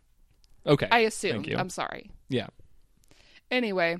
Okay. 0.67 0.87
I 0.91 0.99
you. 0.99 1.57
I'm 1.57 1.69
sorry. 1.69 2.11
yeah. 2.29 2.47
Anyway, 3.51 3.97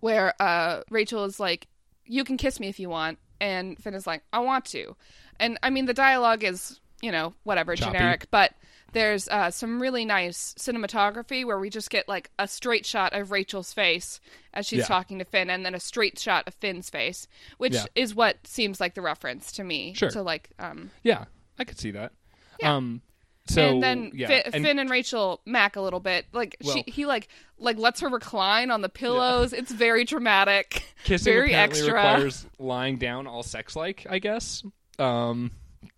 where 0.00 0.34
uh, 0.40 0.80
Rachel 0.90 1.24
is 1.24 1.38
like, 1.38 1.68
"You 2.04 2.24
can 2.24 2.36
kiss 2.36 2.58
me 2.58 2.68
if 2.68 2.80
you 2.80 2.88
want," 2.88 3.18
and 3.40 3.78
Finn 3.78 3.94
is 3.94 4.06
like, 4.06 4.22
"I 4.32 4.40
want 4.40 4.64
to," 4.66 4.96
and 5.38 5.58
I 5.62 5.70
mean 5.70 5.86
the 5.86 5.94
dialogue 5.94 6.42
is 6.42 6.80
you 7.00 7.12
know 7.12 7.34
whatever 7.44 7.76
Choppy. 7.76 7.92
generic, 7.92 8.26
but 8.30 8.52
there's 8.94 9.28
uh, 9.28 9.50
some 9.50 9.80
really 9.82 10.04
nice 10.06 10.54
cinematography 10.58 11.44
where 11.44 11.58
we 11.58 11.68
just 11.68 11.90
get 11.90 12.08
like 12.08 12.30
a 12.38 12.48
straight 12.48 12.86
shot 12.86 13.12
of 13.12 13.30
Rachel's 13.30 13.72
face 13.72 14.20
as 14.54 14.66
she's 14.66 14.78
Yeah. 14.80 14.84
talking 14.86 15.18
to 15.18 15.24
Finn, 15.26 15.50
and 15.50 15.66
then 15.66 15.74
a 15.74 15.80
straight 15.80 16.18
shot 16.18 16.48
of 16.48 16.54
Finn's 16.54 16.88
face, 16.88 17.26
which 17.58 17.74
Yeah. 17.74 17.84
is 17.94 18.14
what 18.14 18.46
seems 18.46 18.80
like 18.80 18.94
the 18.94 19.02
reference 19.02 19.52
to 19.52 19.64
me. 19.64 19.92
Sure. 19.94 20.10
To 20.10 20.22
like, 20.22 20.48
um, 20.58 20.90
Yeah. 21.02 21.24
I 21.58 21.64
could 21.64 21.78
see 21.78 21.90
that. 21.90 22.12
Yeah. 22.60 22.76
Um. 22.76 23.02
So 23.46 23.60
and 23.60 23.82
then 23.82 24.10
yeah. 24.14 24.26
Fi- 24.28 24.42
and- 24.54 24.64
Finn 24.64 24.78
and 24.78 24.88
Rachel 24.88 25.42
mac 25.44 25.76
a 25.76 25.80
little 25.82 26.00
bit. 26.00 26.24
Like 26.32 26.56
Well- 26.64 26.74
she, 26.76 26.84
he 26.90 27.04
like 27.04 27.28
like 27.58 27.76
lets 27.78 28.00
her 28.00 28.08
recline 28.08 28.70
on 28.70 28.80
the 28.80 28.88
pillows. 28.88 29.52
It's 29.52 29.70
very 29.70 30.04
dramatic, 30.04 30.82
kissing 31.04 31.32
very 31.32 31.50
apparently 31.50 31.80
extra. 31.80 31.94
requires 31.94 32.46
lying 32.58 32.96
down, 32.96 33.26
all 33.26 33.42
sex-like. 33.42 34.06
I 34.08 34.18
guess. 34.18 34.62
Um. 34.98 35.50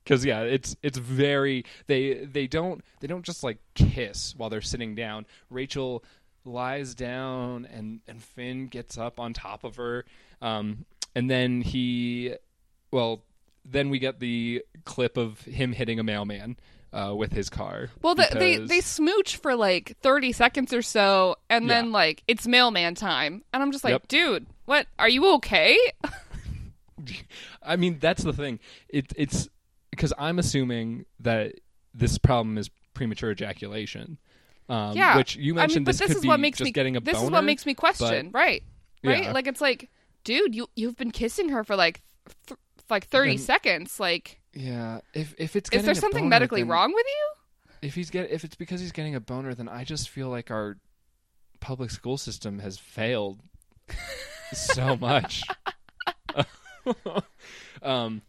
Because 0.06 0.24
yeah, 0.24 0.42
it's 0.42 0.76
it's 0.84 0.98
very 0.98 1.64
they 1.88 2.14
they 2.14 2.46
don't 2.46 2.84
they 3.00 3.08
don't 3.08 3.24
just 3.24 3.42
like 3.42 3.58
kiss 3.74 4.34
while 4.36 4.48
they're 4.48 4.60
sitting 4.60 4.94
down. 4.94 5.26
Rachel 5.50 6.04
lies 6.44 6.94
down 6.94 7.66
and 7.66 7.98
and 8.06 8.22
Finn 8.22 8.68
gets 8.68 8.96
up 8.96 9.18
on 9.18 9.32
top 9.32 9.64
of 9.64 9.74
her, 9.76 10.04
um, 10.40 10.84
and 11.16 11.28
then 11.28 11.60
he, 11.60 12.34
well, 12.92 13.24
then 13.64 13.90
we 13.90 13.98
get 13.98 14.20
the 14.20 14.62
clip 14.84 15.16
of 15.16 15.40
him 15.40 15.72
hitting 15.72 15.98
a 15.98 16.04
mailman 16.04 16.56
uh, 16.92 17.12
with 17.16 17.32
his 17.32 17.50
car. 17.50 17.90
Well, 18.00 18.14
the, 18.14 18.28
they 18.32 18.58
they 18.58 18.80
smooch 18.82 19.38
for 19.38 19.56
like 19.56 19.96
thirty 20.02 20.30
seconds 20.30 20.72
or 20.72 20.82
so, 20.82 21.34
and 21.50 21.68
then 21.68 21.86
Yeah. 21.86 21.90
like 21.92 22.22
it's 22.28 22.46
mailman 22.46 22.94
time, 22.94 23.42
and 23.52 23.60
I'm 23.60 23.72
just 23.72 23.82
like, 23.82 23.90
Yep. 23.94 24.06
dude, 24.06 24.46
what? 24.66 24.86
Are 25.00 25.08
you 25.08 25.32
okay? 25.34 25.76
I 27.62 27.74
mean, 27.74 27.98
that's 27.98 28.22
the 28.22 28.32
thing. 28.32 28.60
It, 28.88 29.12
it's 29.16 29.48
because 29.96 30.12
I'm 30.18 30.38
assuming 30.38 31.06
that 31.20 31.54
this 31.94 32.18
problem 32.18 32.58
is 32.58 32.70
premature 32.94 33.30
ejaculation. 33.30 34.18
Um, 34.68 34.96
yeah, 34.96 35.16
which 35.16 35.36
you 35.36 35.54
mentioned 35.54 35.76
I 35.76 35.78
mean, 35.78 35.84
but 35.84 35.90
this, 35.92 35.98
this 35.98 36.08
could 36.08 36.16
is 36.18 36.22
be 36.22 36.28
what 36.28 36.40
makes 36.40 36.58
just 36.58 36.66
me 36.66 36.72
getting 36.72 36.96
a 36.96 37.00
this 37.00 37.14
boner. 37.14 37.24
is 37.26 37.30
what 37.30 37.44
makes 37.44 37.66
me 37.66 37.74
question, 37.74 38.30
right? 38.32 38.62
Right? 39.02 39.24
Yeah. 39.24 39.32
Like 39.32 39.46
it's 39.46 39.60
like, 39.60 39.90
dude, 40.24 40.54
you 40.54 40.68
you've 40.76 40.96
been 40.96 41.12
kissing 41.12 41.50
her 41.50 41.64
for 41.64 41.76
like 41.76 42.02
th- 42.46 42.58
like 42.90 43.06
thirty 43.06 43.36
Then- 43.36 43.44
seconds. 43.44 43.98
Like, 44.00 44.40
yeah, 44.52 45.00
if 45.14 45.34
if 45.38 45.56
it's 45.56 45.70
is 45.70 45.84
there 45.84 45.94
something 45.94 46.24
boner, 46.24 46.30
medically 46.30 46.62
then- 46.62 46.68
wrong 46.68 46.92
with 46.92 47.06
you? 47.06 47.32
If 47.82 47.94
he's 47.94 48.10
get 48.10 48.30
if 48.30 48.44
it's 48.44 48.56
because 48.56 48.80
he's 48.80 48.92
getting 48.92 49.14
a 49.14 49.20
boner, 49.20 49.54
then 49.54 49.68
I 49.68 49.84
just 49.84 50.08
feel 50.08 50.28
like 50.28 50.50
our 50.50 50.78
public 51.60 51.90
school 51.90 52.18
system 52.18 52.58
has 52.58 52.76
failed 52.78 53.40
so 54.52 54.96
much. 54.96 55.42
um, 57.82 58.22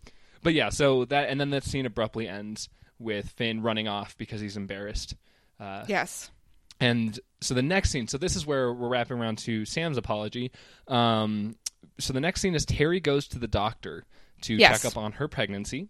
but 0.48 0.54
yeah, 0.54 0.70
so 0.70 1.04
that 1.04 1.28
and 1.28 1.42
then 1.42 1.50
that 1.50 1.66
scene 1.66 1.86
abruptly 1.86 2.26
ends 2.26 2.70
with 3.00 3.28
Finn 3.32 3.62
running 3.62 3.90
off 3.90 4.18
because 4.18 4.40
he's 4.40 4.56
embarrassed. 4.56 5.14
Uh, 5.60 5.84
Yes. 5.90 6.32
And 6.80 7.20
so 7.42 7.54
the 7.54 7.62
next 7.62 7.90
scene, 7.90 8.08
so 8.08 8.18
this 8.18 8.38
is 8.38 8.46
where 8.46 8.72
we're 8.72 8.88
wrapping 8.88 9.18
around 9.18 9.40
to 9.40 9.66
Sam's 9.66 9.98
apology. 9.98 10.54
Um, 10.88 11.58
so 12.00 12.14
the 12.14 12.22
next 12.22 12.40
scene 12.40 12.56
is 12.56 12.66
Terri 12.66 13.04
goes 13.04 13.28
to 13.30 13.40
the 13.40 13.48
doctor 13.50 14.06
to 14.44 14.54
Yes. 14.56 14.84
check 14.84 14.90
up 14.90 14.96
on 14.98 15.12
her 15.12 15.28
pregnancy. 15.28 15.90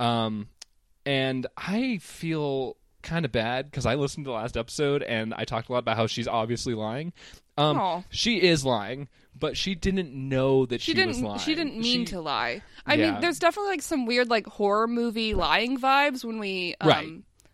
Um, 0.00 0.48
and 1.06 1.46
I 1.56 1.98
feel 1.98 2.76
kind 3.02 3.24
of 3.24 3.30
bad 3.30 3.66
because 3.70 3.86
I 3.86 3.94
listened 3.94 4.24
to 4.24 4.30
the 4.30 4.34
last 4.34 4.56
episode 4.56 5.04
and 5.04 5.32
I 5.32 5.44
talked 5.44 5.68
a 5.68 5.72
lot 5.72 5.78
about 5.78 5.96
how 5.96 6.08
she's 6.08 6.26
obviously 6.26 6.74
lying. 6.74 7.12
Um, 7.56 7.76
she 8.10 8.42
is 8.42 8.64
lying, 8.64 9.06
but 9.38 9.56
she 9.56 9.74
didn't 9.74 10.12
know 10.12 10.66
that 10.66 10.80
she, 10.80 10.92
she 10.92 10.94
didn't 10.94 11.20
lying. 11.22 11.38
she 11.38 11.54
didn't 11.54 11.76
mean 11.78 12.00
She- 12.00 12.12
to 12.12 12.20
lie 12.20 12.62
i 12.86 12.94
Yeah. 12.94 13.12
mean 13.12 13.20
there's 13.20 13.38
definitely 13.38 13.70
like 13.72 13.82
some 13.82 14.06
weird 14.06 14.28
like 14.28 14.46
horror 14.46 14.86
movie 14.86 15.34
lying 15.34 15.78
vibes 15.78 16.24
when 16.24 16.38
we 16.38 16.74
um 16.80 16.88
Right. 16.88 17.08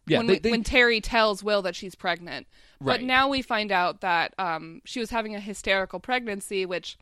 Yeah, 0.07 0.19
when, 0.19 0.27
they- 0.27 0.39
they- 0.39 0.51
when 0.51 0.65
Terri 0.65 1.01
tells 1.03 1.43
will 1.45 1.63
that 1.63 1.77
she's 1.77 1.95
pregnant 1.95 2.47
but 2.81 3.03
now 3.03 3.29
we 3.29 3.43
find 3.43 3.71
out 3.73 4.01
that 4.03 4.35
um 4.39 4.81
she 4.85 5.01
was 5.01 5.11
having 5.11 5.35
a 5.35 5.41
hysterical 5.41 6.01
pregnancy 6.01 6.65
which 6.67 6.97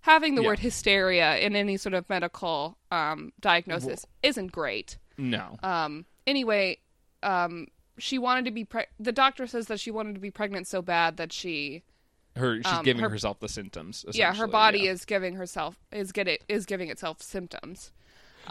having 0.00 0.34
the 0.34 0.42
Yeah. 0.42 0.48
word 0.48 0.58
hysteria 0.60 1.36
in 1.38 1.54
any 1.56 1.76
sort 1.76 1.94
of 1.94 2.08
medical 2.10 2.76
um 2.90 3.32
diagnosis 3.40 4.04
isn't 4.22 4.52
great 4.52 4.98
No. 5.18 5.56
um 5.62 6.04
anyway 6.26 6.78
um 7.22 7.68
she 7.98 8.18
wanted 8.18 8.44
to 8.46 8.50
be 8.50 8.64
pre- 8.64 8.86
the 8.98 9.12
doctor 9.12 9.46
says 9.46 9.66
that 9.66 9.78
she 9.78 9.90
wanted 9.90 10.14
to 10.14 10.20
be 10.20 10.30
pregnant 10.30 10.66
so 10.66 10.82
bad 10.82 11.16
that 11.18 11.32
she 11.32 11.82
her 12.36 12.56
she's 12.56 12.66
um, 12.66 12.84
giving 12.84 13.02
her- 13.02 13.10
herself 13.10 13.38
the 13.40 13.48
symptoms. 13.48 14.04
yeah 14.12 14.34
her 14.34 14.46
body 14.46 14.80
yeah. 14.80 14.90
is 14.92 15.04
giving 15.04 15.34
herself 15.34 15.76
is 15.92 16.12
get 16.12 16.28
it 16.28 16.42
is 16.48 16.64
giving 16.66 16.88
itself 16.90 17.20
symptoms 17.22 17.92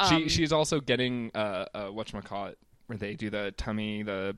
she 0.09 0.15
um, 0.15 0.27
she's 0.29 0.51
also 0.53 0.79
getting 0.79 1.31
uh 1.35 1.65
uh 1.73 1.85
whatchamacallit 1.85 2.55
where 2.87 2.97
they 2.97 3.15
do 3.15 3.29
the 3.29 3.53
tummy 3.57 4.03
the 4.03 4.37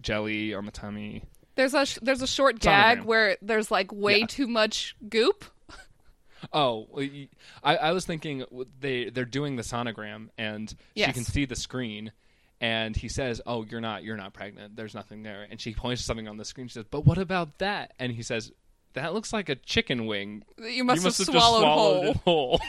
jelly 0.00 0.54
on 0.54 0.64
the 0.66 0.70
tummy 0.72 1.24
There's 1.56 1.74
a 1.74 1.84
sh- 1.86 1.98
there's 2.02 2.22
a 2.22 2.26
short 2.26 2.60
gag 2.60 3.02
where 3.02 3.36
there's 3.42 3.70
like 3.70 3.92
way 3.92 4.20
Yeah. 4.20 4.26
too 4.26 4.46
much 4.46 4.94
goop. 5.08 5.44
oh 6.52 6.86
I, 6.96 7.28
I, 7.62 7.76
I 7.76 7.92
was 7.92 8.04
thinking 8.04 8.44
they 8.80 9.10
they're 9.10 9.24
doing 9.24 9.56
the 9.56 9.62
sonogram 9.62 10.28
and 10.38 10.72
she 10.94 11.12
can 11.12 11.24
see 11.24 11.44
the 11.46 11.56
screen 11.56 12.12
and 12.60 12.94
he 12.94 13.08
says 13.08 13.40
oh 13.46 13.64
you're 13.64 13.80
not 13.80 14.04
you're 14.04 14.16
not 14.18 14.32
pregnant 14.34 14.76
there's 14.76 14.94
nothing 14.94 15.22
there 15.22 15.46
and 15.50 15.60
she 15.60 15.74
points 15.74 16.02
to 16.02 16.06
something 16.06 16.28
on 16.28 16.36
the 16.36 16.44
screen 16.44 16.68
she 16.68 16.74
says 16.74 16.84
but 16.90 17.04
what 17.06 17.18
about 17.18 17.58
that 17.58 17.92
and 17.98 18.12
he 18.12 18.22
says 18.22 18.52
that 18.96 19.14
looks 19.14 19.32
like 19.32 19.48
a 19.48 19.54
chicken 19.54 20.06
wing. 20.06 20.42
You 20.58 20.64
must, 20.64 20.76
you 20.76 20.84
must 20.84 21.04
have, 21.04 21.04
have, 21.04 21.16
just 21.16 21.30
swallowed, 21.30 21.60
swallowed 21.62 22.16
whole. 22.24 22.58
whole. 22.58 22.60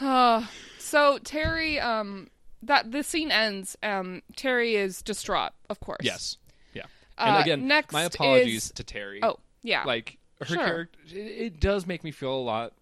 Uh, 0.00 0.46
so 0.78 1.18
Terri, 1.18 1.82
um, 1.82 2.28
that 2.62 2.90
the 2.92 3.02
scene 3.02 3.30
ends. 3.30 3.76
Um, 3.82 4.22
Terri 4.36 4.74
is 4.74 5.02
distraught, 5.02 5.52
of 5.68 5.80
course. 5.80 6.00
yes. 6.02 6.36
Yeah. 6.74 6.84
And 7.18 7.36
Uh, 7.36 7.40
again, 7.40 7.66
next 7.66 7.92
my 7.92 8.02
apologies 8.04 8.66
is- 8.66 8.72
to 8.72 8.84
Terri. 8.84 9.20
Oh, 9.22 9.38
yeah. 9.62 9.84
like 9.84 10.18
her 10.40 10.46
Sure. 10.46 10.56
character 10.56 10.98
it, 11.10 11.16
it 11.18 11.60
does 11.60 11.86
make 11.86 12.02
me 12.02 12.10
feel 12.12 12.32
a 12.34 12.40
lot 12.40 12.72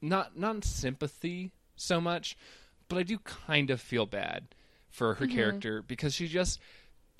not 0.00 0.38
not 0.38 0.64
sympathy 0.64 1.50
so 1.74 2.00
much 2.00 2.36
but 2.88 2.98
i 2.98 3.02
do 3.02 3.18
kind 3.18 3.68
of 3.68 3.80
feel 3.80 4.06
bad 4.06 4.46
for 4.90 5.12
Mm-hmm. 5.12 5.24
her 5.24 5.28
character 5.34 5.82
because 5.82 6.14
she 6.14 6.28
just 6.28 6.60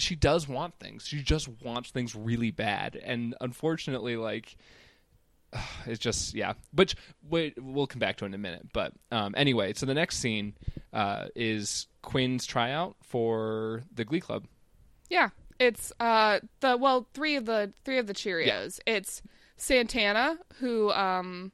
she 0.00 0.16
does 0.16 0.48
want 0.48 0.74
things. 0.78 1.06
She 1.06 1.22
just 1.22 1.48
wants 1.62 1.90
things 1.90 2.14
really 2.14 2.50
bad. 2.50 2.96
And 2.96 3.34
unfortunately 3.40 4.16
like 4.16 4.56
it's 5.86 5.98
just 5.98 6.34
yeah. 6.34 6.54
Which 6.72 6.96
we, 7.28 7.54
we'll 7.58 7.86
come 7.86 7.98
back 7.98 8.16
to 8.18 8.24
in 8.24 8.34
a 8.34 8.38
minute. 8.38 8.68
But 8.72 8.92
um, 9.10 9.34
anyway 9.36 9.72
so 9.74 9.86
the 9.86 9.94
next 9.94 10.18
scene 10.18 10.54
uh, 10.92 11.26
is 11.34 11.86
quinn's 12.02 12.46
tryout 12.46 12.96
for 13.02 13.82
the 13.94 14.04
glee 14.04 14.20
club. 14.20 14.46
Yeah, 15.08 15.30
it's 15.58 15.92
uh 16.00 16.40
the 16.60 16.76
well 16.76 17.06
three 17.14 17.36
of 17.36 17.46
the 17.46 17.72
three 17.84 17.98
of 17.98 18.06
the 18.06 18.14
Cheerios. 18.14 18.80
It's 18.86 19.22
Santana 19.56 20.38
who 20.60 20.90
um 20.92 21.52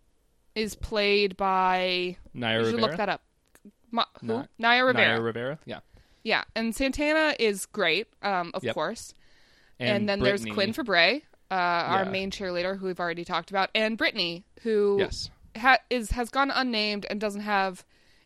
is 0.54 0.74
played 0.74 1.36
by 1.36 2.16
Naya 2.32 2.60
you 2.60 2.66
Rivera? 2.66 2.80
look 2.80 2.96
that 2.96 3.08
up. 3.08 3.22
Ma- 3.90 4.04
who? 4.20 4.44
Naya 4.58 4.84
Rivera. 4.84 5.08
Naya 5.08 5.20
Rivera? 5.20 5.58
Yeah 5.64 5.80
yeah, 6.26 6.42
and 6.56 6.74
Santana 6.74 7.34
is 7.38 7.66
great, 7.66 8.08
um 8.22 8.50
of 8.52 8.64
Yep. 8.64 8.74
course. 8.74 9.14
And, 9.78 10.08
then 10.08 10.20
Brittany- 10.20 10.50
there's 10.50 10.54
Quinn 10.54 10.72
Fabray, 10.72 11.22
uh, 11.50 11.54
our 11.54 12.04
Yeah. 12.04 12.10
main 12.10 12.30
cheerleader 12.30 12.78
who 12.78 12.86
we've 12.86 12.98
already 13.00 13.24
talked 13.24 13.50
about, 13.50 13.70
and 13.74 13.96
Brittany 13.96 14.44
who 14.62 14.96
yes 14.98 15.30
ha- 15.56 15.78
is 15.90 16.10
has 16.10 16.28
gone 16.30 16.50
unnamed 16.50 17.06
and 17.08 17.20
doesn't 17.20 17.42
have 17.42 17.84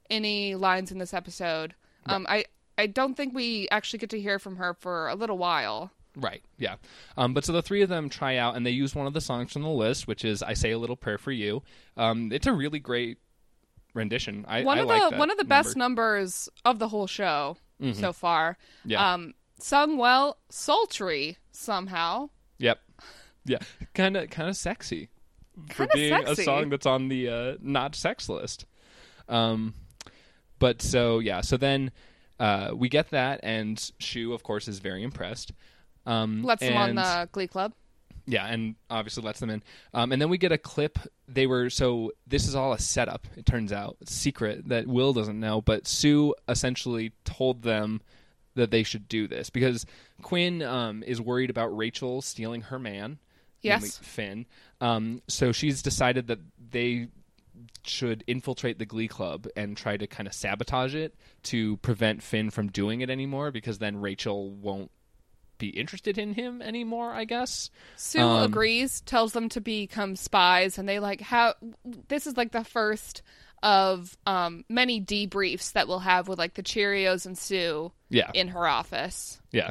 any 0.09 0.55
lines 0.55 0.91
in 0.91 0.99
this 0.99 1.13
episode. 1.15 1.75
Um, 2.07 2.25
I 2.29 2.45
I 2.79 2.87
don't 2.87 3.15
think 3.15 3.35
we 3.35 3.69
actually 3.71 3.99
get 3.99 4.11
to 4.11 4.21
hear 4.21 4.39
from 4.39 4.57
her 4.57 4.73
for 4.75 5.09
a 5.09 5.15
little 5.15 5.37
while. 5.37 5.91
Right. 6.17 6.43
Yeah. 6.59 6.77
Um, 7.17 7.35
but 7.35 7.45
so 7.45 7.53
the 7.53 7.63
three 7.63 7.83
of 7.83 7.89
them 7.89 8.09
try 8.09 8.37
out, 8.37 8.57
and 8.57 8.65
they 8.67 8.71
use 8.73 8.95
one 8.97 9.07
of 9.07 9.13
the 9.13 9.21
songs 9.21 9.53
from 9.53 9.63
the 9.63 9.69
list, 9.69 10.09
which 10.09 10.25
is 10.25 10.43
"I 10.43 10.55
Say 10.55 10.71
a 10.73 10.79
Little 10.79 10.97
Prayer 10.97 11.19
for 11.19 11.31
You." 11.31 11.63
Um, 11.97 12.33
it's 12.33 12.47
a 12.49 12.53
really 12.53 12.79
great 12.81 13.19
rendition. 13.95 14.45
I 14.49 14.63
One 14.63 14.79
I 14.79 14.83
of 14.83 14.89
like 14.89 15.11
the 15.11 15.17
one 15.19 15.31
of 15.31 15.37
the 15.39 15.45
best 15.45 15.77
numbers 15.77 16.49
of 16.65 16.79
the 16.79 16.89
whole 16.89 17.07
show 17.07 17.57
so 17.95 18.13
far. 18.13 18.57
Yeah. 18.85 19.15
Um, 19.15 19.35
sung 19.59 19.97
well, 19.97 20.39
sultry 20.49 21.39
somehow. 21.53 22.31
Yep. 22.59 22.79
Yeah. 23.45 23.59
Kind 23.95 24.17
of 24.17 24.31
kind 24.31 24.49
of 24.49 24.57
sexy 24.57 25.09
for 25.69 25.87
Kinda 25.87 25.93
being 25.95 26.27
sexy. 26.27 26.43
a 26.43 26.45
song 26.45 26.69
that's 26.71 26.87
on 26.87 27.09
the 27.09 27.29
uh, 27.29 27.55
not 27.61 27.95
sex 27.95 28.29
list. 28.29 28.67
Um, 29.29 29.75
but 30.59 30.83
so 30.83 31.19
yeah. 31.19 31.41
So 31.41 31.57
then 31.57 31.91
uh, 32.39 32.73
we 32.75 32.89
get 32.89 33.11
that, 33.11 33.41
and 33.43 33.77
Schue, 33.99 34.33
of 34.35 34.43
course, 34.43 34.69
is 34.69 34.79
very 34.79 35.03
impressed. 35.03 35.53
Um, 36.07 36.43
Lets 36.43 36.61
them 36.61 36.77
on 36.77 36.95
the 36.95 37.29
Glee 37.33 37.47
Club. 37.47 37.73
Yeah, 38.27 38.47
and 38.47 38.77
obviously 38.89 39.23
lets 39.23 39.41
them 39.41 39.51
in. 39.51 39.63
Um, 39.95 40.13
and 40.13 40.21
then 40.21 40.29
we 40.29 40.39
get 40.39 40.53
a 40.53 40.59
clip. 40.59 40.99
They 41.29 41.47
were 41.47 41.71
so 41.71 42.13
this 42.27 42.47
is 42.47 42.55
all 42.55 42.73
a 42.73 42.79
setup. 42.79 43.27
It 43.37 43.47
turns 43.47 43.73
out 43.73 43.97
it's 44.01 44.15
secret 44.15 44.69
that 44.69 44.87
Will 44.87 45.13
doesn't 45.13 45.39
know, 45.39 45.61
but 45.61 45.87
Sue 45.87 46.35
essentially 46.49 47.13
told 47.25 47.63
them 47.63 48.01
that 48.55 48.71
they 48.71 48.83
should 48.83 49.09
do 49.09 49.29
this 49.29 49.51
because 49.51 49.87
Quinn 50.23 50.63
um, 50.63 51.03
is 51.05 51.21
worried 51.21 51.51
about 51.51 51.77
Rachel 51.77 52.21
stealing 52.23 52.63
her 52.63 52.79
man. 52.79 53.19
Yes. 53.63 53.99
Finn. 53.99 54.47
Um, 54.81 55.23
so 55.29 55.53
she's 55.53 55.83
decided 55.83 56.29
that 56.29 56.39
they 56.71 57.09
should 57.85 58.25
infiltrate 58.27 58.79
the 58.79 58.87
Glee 58.87 59.09
Club 59.09 59.47
and 59.57 59.77
try 59.77 59.97
to 59.97 60.07
kind 60.07 60.27
of 60.27 60.33
sabotage 60.33 60.95
it 60.95 61.15
to 61.45 61.77
prevent 61.79 62.23
Finn 62.23 62.51
from 62.51 62.69
doing 62.69 63.01
it 63.01 63.11
anymore 63.11 63.51
because 63.51 63.79
then 63.79 64.01
Rachel 64.01 64.51
won't 64.51 64.91
be 65.61 65.69
interested 65.69 66.19
in 66.19 66.35
him 66.35 66.61
anymore, 66.61 67.13
I 67.13 67.25
guess. 67.25 67.71
Sue 67.97 68.21
Um, 68.21 68.43
agrees, 68.43 69.01
tells 69.03 69.33
them 69.33 69.49
to 69.51 69.61
become 69.61 70.17
spies, 70.17 70.77
and 70.79 70.89
they 70.89 70.99
like 70.99 71.21
how 71.21 71.55
this 72.09 72.27
is 72.27 72.37
like 72.37 72.51
the 72.51 72.65
first 72.65 73.23
of 73.63 74.17
um, 74.27 74.65
many 74.69 75.01
debriefs 75.01 75.73
that 75.75 75.87
we'll 75.87 75.99
have 76.01 76.27
with 76.27 76.39
like 76.39 76.55
the 76.55 76.63
Cheerios 76.63 77.27
and 77.27 77.37
Sue 77.39 77.93
Yeah. 78.09 78.31
in 78.35 78.49
her 78.49 78.67
office. 78.67 79.41
Yeah. 79.53 79.71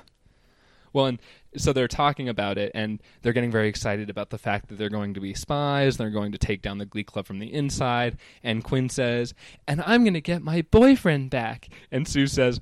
Well, 0.93 1.05
and 1.07 1.19
so 1.57 1.73
they're 1.73 1.87
talking 1.87 2.29
about 2.29 2.57
it, 2.57 2.71
and 2.75 3.01
they're 3.21 3.33
getting 3.33 3.51
very 3.51 3.67
excited 3.67 4.09
about 4.09 4.29
the 4.29 4.37
fact 4.37 4.67
that 4.69 4.77
they're 4.77 4.89
going 4.89 5.15
to 5.15 5.19
be 5.19 5.33
spies. 5.33 5.97
They're 5.97 6.09
going 6.11 6.31
to 6.31 6.37
take 6.37 6.61
down 6.61 6.77
the 6.77 6.85
Glee 6.85 7.03
Club 7.03 7.25
from 7.25 7.39
the 7.39 7.51
inside. 7.53 8.17
And 8.43 8.63
Quinn 8.63 8.89
says, 8.89 9.33
"And 9.67 9.81
I'm 9.81 10.03
going 10.03 10.13
to 10.15 10.21
get 10.21 10.41
my 10.43 10.61
boyfriend 10.63 11.29
back." 11.31 11.69
And 11.91 12.07
Sue 12.07 12.27
says, 12.27 12.59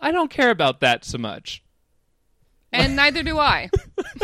"I 0.00 0.12
don't 0.12 0.30
care 0.30 0.50
about 0.50 0.80
that 0.80 1.04
so 1.04 1.18
much." 1.18 1.62
And 2.72 2.94
neither 2.96 3.22
do 3.22 3.38
I. 3.38 3.68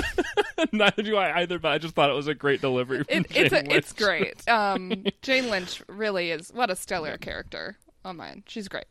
Neither 0.73 1.03
do 1.03 1.17
I 1.17 1.41
either, 1.41 1.59
but 1.59 1.73
I 1.73 1.79
just 1.79 1.95
thought 1.95 2.09
it 2.11 2.15
was 2.15 2.29
a 2.29 2.35
great 2.35 2.61
delivery. 2.61 3.05
From 3.05 3.19
It, 3.19 3.27
it's 3.37 3.53
a, 3.53 3.75
it's 3.75 3.93
great. 3.93 4.43
Um, 4.49 5.05
Jane 5.23 5.51
Lynch 5.51 5.83
really 5.89 6.31
is 6.31 6.51
what 6.53 6.71
a 6.71 6.77
stellar 6.77 7.19
character. 7.19 7.77
Oh 8.05 8.13
man, 8.13 8.43
she's 8.47 8.69
great. 8.69 8.87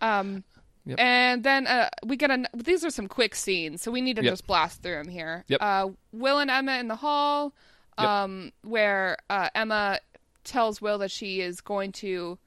Um, 0.00 0.44
Yep. 0.88 1.00
and 1.00 1.42
then 1.42 1.66
uh, 1.66 1.88
we 2.04 2.16
get 2.16 2.30
a. 2.30 2.44
These 2.54 2.84
are 2.84 2.90
some 2.90 3.08
quick 3.08 3.34
scenes, 3.34 3.82
so 3.82 3.90
we 3.90 4.00
need 4.00 4.14
to 4.16 4.22
Yep. 4.22 4.32
just 4.32 4.46
blast 4.46 4.82
through 4.82 4.94
them 5.02 5.08
here. 5.08 5.44
Yep. 5.48 5.58
Uh, 5.60 5.88
Will 6.12 6.38
and 6.38 6.48
Emma 6.48 6.78
in 6.78 6.86
the 6.86 6.94
hall, 6.94 7.52
um, 7.98 8.52
where 8.62 9.16
uh, 9.28 9.48
Emma 9.56 9.98
tells 10.44 10.80
Will 10.80 10.98
that 10.98 11.10
she 11.10 11.40
is 11.40 11.60
going 11.60 11.90
to 11.92 12.38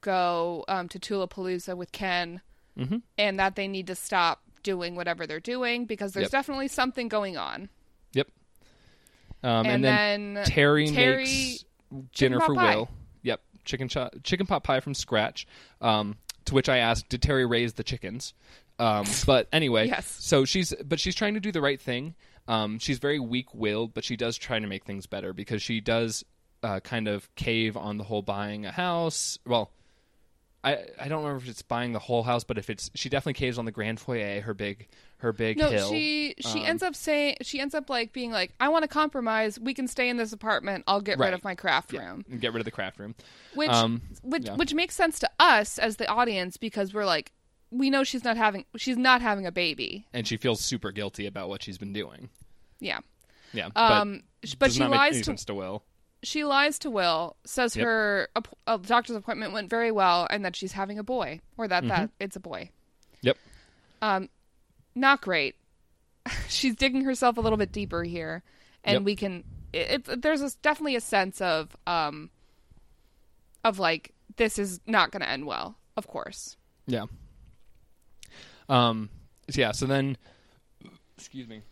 go 0.00 0.64
um, 0.68 0.88
to 0.88 0.98
Tulipalooza 0.98 1.76
with 1.76 1.92
Ken, 1.92 2.40
Mhm. 2.78 3.02
and 3.18 3.38
that 3.38 3.56
they 3.56 3.68
need 3.68 3.86
to 3.88 3.94
stop 3.94 4.40
doing 4.62 4.94
whatever 4.96 5.26
they're 5.26 5.40
doing 5.40 5.84
because 5.86 6.12
there's 6.12 6.24
Yep. 6.24 6.30
definitely 6.32 6.68
something 6.68 7.08
going 7.08 7.36
on. 7.36 7.68
Yep. 8.12 8.28
Um, 9.42 9.50
and, 9.50 9.68
and, 9.68 9.84
then, 9.84 10.34
then, 10.34 10.44
Terri, 10.46 10.88
Terri- 10.90 11.16
makes 11.18 11.64
dinner 12.14 12.40
for 12.40 12.54
pie. 12.54 12.76
Will. 12.76 12.88
Yep, 13.22 13.40
chicken 13.64 13.88
cho- 13.88 14.10
chicken 14.22 14.46
pot 14.46 14.64
pie 14.64 14.80
from 14.80 14.94
scratch. 14.94 15.46
Um, 15.80 16.16
to 16.46 16.54
which 16.54 16.68
I 16.68 16.78
asked, 16.78 17.08
did 17.08 17.22
Terri 17.22 17.48
raise 17.48 17.74
the 17.74 17.84
chickens? 17.84 18.34
Um, 18.78 19.04
but 19.26 19.48
anyway, 19.52 19.86
Yes. 19.88 20.06
So 20.06 20.44
she's 20.44 20.72
but 20.84 20.98
she's 21.00 21.14
trying 21.14 21.34
to 21.34 21.40
do 21.40 21.52
the 21.52 21.60
right 21.60 21.80
thing. 21.80 22.14
Um, 22.48 22.78
she's 22.80 22.98
very 22.98 23.20
weak-willed, 23.20 23.94
but 23.94 24.02
she 24.04 24.16
does 24.16 24.36
try 24.36 24.58
to 24.58 24.66
make 24.66 24.84
things 24.84 25.06
better 25.06 25.32
because 25.32 25.62
she 25.62 25.80
does 25.80 26.24
uh, 26.64 26.80
kind 26.80 27.06
of 27.06 27.32
cave 27.36 27.76
on 27.76 27.98
the 27.98 28.04
whole 28.04 28.22
buying 28.22 28.66
a 28.66 28.72
house. 28.72 29.38
Well, 29.46 29.70
I 30.64 30.84
I 31.00 31.08
don't 31.08 31.22
remember 31.24 31.42
if 31.42 31.48
it's 31.50 31.62
buying 31.62 31.92
the 31.92 31.98
whole 31.98 32.22
house, 32.22 32.44
but 32.44 32.56
if 32.58 32.70
it's 32.70 32.90
she 32.94 33.08
definitely 33.08 33.34
caves 33.34 33.58
on 33.58 33.64
the 33.64 33.72
grand 33.72 33.98
foyer, 34.00 34.40
her 34.42 34.54
big 34.54 34.88
her 35.18 35.32
big 35.32 35.56
No, 35.58 35.70
hill. 35.70 35.90
she 35.90 36.34
she 36.38 36.60
Um, 36.60 36.66
ends 36.66 36.82
up 36.82 36.94
saying 36.94 37.36
she 37.42 37.60
ends 37.60 37.74
up 37.74 37.88
like 37.90 38.12
being 38.12 38.30
like, 38.30 38.52
I 38.60 38.68
want 38.68 38.82
to 38.84 38.88
compromise. 38.88 39.58
We 39.58 39.74
can 39.74 39.88
stay 39.88 40.08
in 40.08 40.16
this 40.16 40.32
apartment. 40.32 40.84
I'll 40.86 41.00
get 41.00 41.18
Right. 41.18 41.26
rid 41.28 41.34
of 41.34 41.42
my 41.44 41.54
craft 41.54 41.92
Yeah, 41.92 42.08
room, 42.08 42.24
get 42.38 42.52
rid 42.52 42.60
of 42.60 42.64
the 42.64 42.70
craft 42.70 42.98
room. 42.98 43.14
which 43.54 43.70
Um, 43.70 44.02
which 44.22 44.44
yeah. 44.46 44.54
which 44.56 44.72
makes 44.74 44.94
sense 44.94 45.18
to 45.20 45.30
us 45.40 45.78
as 45.78 45.96
the 45.96 46.06
audience 46.08 46.56
because 46.56 46.94
we're 46.94 47.06
like, 47.06 47.32
we 47.70 47.90
know 47.90 48.04
she's 48.04 48.22
not 48.24 48.36
having 48.36 48.64
she's 48.76 48.96
not 48.96 49.20
having 49.20 49.46
a 49.46 49.52
baby. 49.52 50.06
and 50.12 50.26
she 50.28 50.36
feels 50.36 50.60
super 50.60 50.92
guilty 50.92 51.26
about 51.26 51.48
what 51.48 51.62
she's 51.62 51.78
been 51.78 51.92
doing. 51.92 52.28
Yeah. 52.78 53.00
Yeah, 53.52 53.68
Um, 53.76 54.22
but 54.58 54.66
does 54.68 54.76
she 54.76 54.84
lies 54.84 55.18
to 55.18 55.24
sense 55.24 55.44
to 55.46 55.54
Will. 55.54 55.82
She 56.22 56.44
lies 56.44 56.78
to 56.80 56.90
Will, 56.90 57.36
says 57.44 57.74
Yep. 57.76 57.84
her 57.84 58.28
uh, 58.66 58.76
doctor's 58.78 59.16
appointment 59.16 59.52
went 59.52 59.68
very 59.70 59.90
well, 59.90 60.26
and 60.30 60.44
that 60.44 60.54
she's 60.56 60.72
having 60.72 60.98
a 60.98 61.02
boy, 61.04 61.40
or 61.56 61.66
that 61.68 61.86
that 61.88 61.98
Mm-hmm. 62.08 62.14
it's 62.24 62.36
a 62.36 62.40
boy. 62.40 62.70
Yep. 63.22 63.36
Um, 64.00 64.28
not 64.94 65.20
great. 65.20 65.56
she's 66.48 66.74
digging 66.76 67.04
herself 67.04 67.36
a 67.36 67.40
little 67.40 67.56
bit 67.58 67.72
deeper 67.72 68.02
here, 68.04 68.42
and 68.84 68.94
Yep. 68.96 69.02
we 69.02 69.16
can. 69.16 69.44
It, 69.72 70.06
it, 70.08 70.22
there's 70.22 70.42
a, 70.42 70.50
definitely 70.62 70.96
a 70.96 71.00
sense 71.00 71.40
of 71.40 71.74
um, 71.86 72.30
of 73.64 73.78
like 73.78 74.12
this 74.36 74.58
is 74.58 74.80
not 74.86 75.10
going 75.10 75.22
to 75.22 75.28
end 75.28 75.46
well. 75.46 75.76
Of 75.96 76.06
course. 76.06 76.56
Yeah. 76.86 77.06
Um. 78.68 79.10
Yeah. 79.48 79.72
So 79.72 79.86
then, 79.86 80.16
excuse 81.16 81.48
me. 81.48 81.62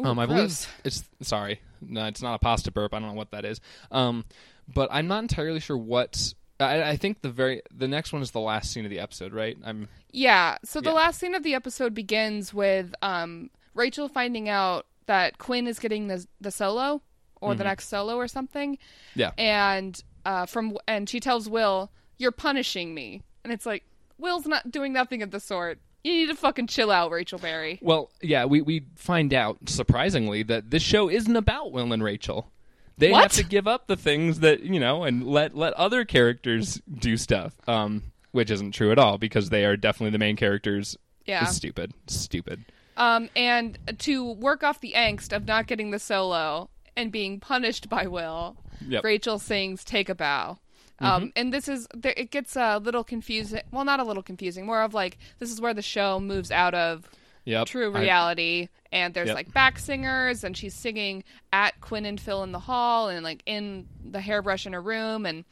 Ooh, 0.00 0.04
um. 0.04 0.18
I 0.18 0.26
gross. 0.26 0.66
believe 0.66 0.68
it's 0.84 1.04
sorry. 1.22 1.60
No, 1.80 2.06
it's 2.06 2.22
not 2.22 2.34
a 2.34 2.38
pasta 2.38 2.70
burp. 2.70 2.94
I 2.94 2.98
don't 2.98 3.08
know 3.08 3.14
what 3.14 3.30
that 3.32 3.44
is. 3.44 3.60
Um. 3.90 4.24
But 4.72 4.88
I'm 4.92 5.06
not 5.06 5.22
entirely 5.22 5.60
sure 5.60 5.76
what. 5.76 6.34
I, 6.58 6.82
I 6.82 6.96
think 6.96 7.20
the 7.20 7.28
very 7.30 7.62
the 7.74 7.86
next 7.88 8.12
one 8.12 8.22
is 8.22 8.30
the 8.30 8.40
last 8.40 8.72
scene 8.72 8.84
of 8.84 8.90
the 8.90 8.98
episode, 9.00 9.32
right? 9.32 9.56
I'm 9.64 9.88
Yeah. 10.10 10.56
So 10.64 10.80
the 10.80 10.88
Yeah. 10.90 10.94
last 10.96 11.20
scene 11.20 11.34
of 11.34 11.42
the 11.42 11.54
episode 11.54 11.94
begins 11.94 12.52
with 12.54 12.94
um, 13.02 13.50
Rachel 13.74 14.08
finding 14.08 14.48
out 14.48 14.86
that 15.06 15.38
Quinn 15.38 15.66
is 15.66 15.78
getting 15.78 16.08
the 16.08 16.26
the 16.40 16.50
solo 16.50 17.02
or 17.42 17.54
the 17.54 17.64
next 17.64 17.88
solo 17.88 18.16
or 18.16 18.26
something. 18.26 18.76
Mm-hmm. 18.76 19.20
Yeah. 19.20 19.30
And 19.38 20.02
uh, 20.24 20.46
from 20.46 20.76
and 20.88 21.08
she 21.08 21.20
tells 21.20 21.48
Will, 21.48 21.92
"You're 22.18 22.32
punishing 22.32 22.92
me," 22.94 23.22
and 23.44 23.52
it's 23.52 23.66
like 23.66 23.84
Will's 24.18 24.46
not 24.46 24.70
doing 24.70 24.92
nothing 24.94 25.22
of 25.22 25.30
the 25.30 25.38
sort. 25.40 25.78
You 26.06 26.12
need 26.12 26.26
to 26.28 26.36
fucking 26.36 26.68
chill 26.68 26.92
out, 26.92 27.10
Rachel 27.10 27.40
Berry. 27.40 27.80
Well, 27.82 28.10
yeah, 28.22 28.44
we 28.44 28.60
we 28.62 28.84
find 28.94 29.34
out 29.34 29.58
surprisingly 29.66 30.44
that 30.44 30.70
this 30.70 30.82
show 30.82 31.10
isn't 31.10 31.34
about 31.34 31.72
Will 31.72 31.92
and 31.92 32.00
Rachel. 32.02 32.52
They 32.96 33.10
What? 33.10 33.22
have 33.24 33.32
to 33.32 33.44
give 33.44 33.66
up 33.66 33.88
the 33.88 33.96
things 33.96 34.38
that 34.40 34.60
you 34.60 34.78
know 34.78 35.02
and 35.02 35.26
let 35.26 35.56
let 35.56 35.72
other 35.72 36.04
characters 36.04 36.80
do 36.96 37.16
stuff. 37.16 37.54
Um, 37.68 38.04
which 38.30 38.52
isn't 38.52 38.70
true 38.72 38.92
at 38.92 38.98
all 39.00 39.18
because 39.18 39.48
they 39.50 39.64
are 39.64 39.76
definitely 39.76 40.10
the 40.12 40.18
main 40.18 40.36
characters. 40.36 40.96
Yeah. 41.24 41.42
It's 41.44 41.56
stupid, 41.56 41.92
stupid. 42.06 42.64
Um, 42.96 43.28
and 43.34 43.76
to 43.98 44.30
work 44.32 44.62
off 44.62 44.80
the 44.80 44.92
angst 44.94 45.34
of 45.34 45.46
not 45.46 45.66
getting 45.66 45.90
the 45.90 45.98
solo 45.98 46.70
and 46.96 47.10
being 47.10 47.40
punished 47.40 47.88
by 47.88 48.06
Will, 48.06 48.56
Yep. 48.86 49.02
Rachel 49.02 49.38
sings 49.40 49.82
"Take 49.82 50.08
a 50.08 50.14
Bow." 50.14 50.58
Um, 50.98 51.32
and 51.36 51.52
this 51.52 51.68
is 51.68 51.86
there, 51.94 52.14
it 52.16 52.30
gets 52.30 52.56
a 52.56 52.78
little 52.78 53.04
confusing. 53.04 53.60
Well, 53.70 53.84
not 53.84 54.00
a 54.00 54.04
little 54.04 54.22
confusing. 54.22 54.64
More 54.66 54.82
of 54.82 54.94
like 54.94 55.18
this 55.38 55.50
is 55.52 55.60
where 55.60 55.74
the 55.74 55.82
show 55.82 56.18
moves 56.20 56.50
out 56.50 56.74
of 56.74 57.08
Yep. 57.44 57.66
true 57.68 57.94
I- 57.94 58.00
reality, 58.00 58.68
and 58.90 59.12
there's 59.14 59.28
Yep. 59.28 59.36
like 59.36 59.52
back 59.52 59.78
singers, 59.78 60.42
and 60.42 60.56
she's 60.56 60.74
singing 60.74 61.22
at 61.52 61.80
Quinn 61.80 62.04
and 62.06 62.20
Finn 62.20 62.42
in 62.44 62.52
the 62.52 62.58
hall, 62.60 63.08
and 63.08 63.22
like 63.22 63.42
in 63.46 63.86
the 64.04 64.20
hairbrush 64.20 64.66
in 64.66 64.72
her 64.72 64.80
room, 64.82 65.26
and 65.26 65.44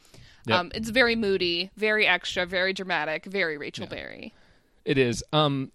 Yep. 0.47 0.59
um, 0.59 0.71
it's 0.75 0.89
very 0.89 1.15
moody, 1.15 1.69
very 1.77 2.05
extra, 2.05 2.45
very 2.45 2.73
dramatic, 2.73 3.25
very 3.25 3.57
Rachel 3.57 3.87
Berry. 3.87 4.33
It 4.83 4.97
is. 4.97 5.23
Um, 5.31 5.71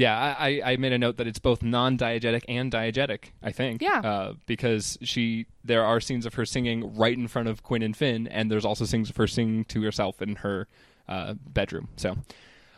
yeah, 0.00 0.34
I, 0.38 0.62
I 0.64 0.76
made 0.76 0.92
a 0.92 0.98
note 0.98 1.18
that 1.18 1.26
it's 1.26 1.38
both 1.38 1.62
non-diegetic 1.62 2.42
and 2.48 2.72
diegetic. 2.72 3.32
I 3.42 3.52
think. 3.52 3.82
Yeah. 3.82 4.00
Uh, 4.00 4.32
because 4.46 4.98
she, 5.02 5.46
there 5.62 5.84
are 5.84 6.00
scenes 6.00 6.24
of 6.26 6.34
her 6.34 6.46
singing 6.46 6.96
right 6.96 7.16
in 7.16 7.28
front 7.28 7.48
of 7.48 7.62
Quinn 7.62 7.82
and 7.82 7.94
Finn, 7.96 8.26
and 8.26 8.50
there's 8.50 8.64
also 8.64 8.84
scenes 8.86 9.10
of 9.10 9.16
her 9.16 9.26
singing 9.26 9.64
to 9.66 9.82
herself 9.82 10.22
in 10.22 10.36
her 10.36 10.66
uh, 11.08 11.34
bedroom. 11.34 11.88
So. 11.96 12.16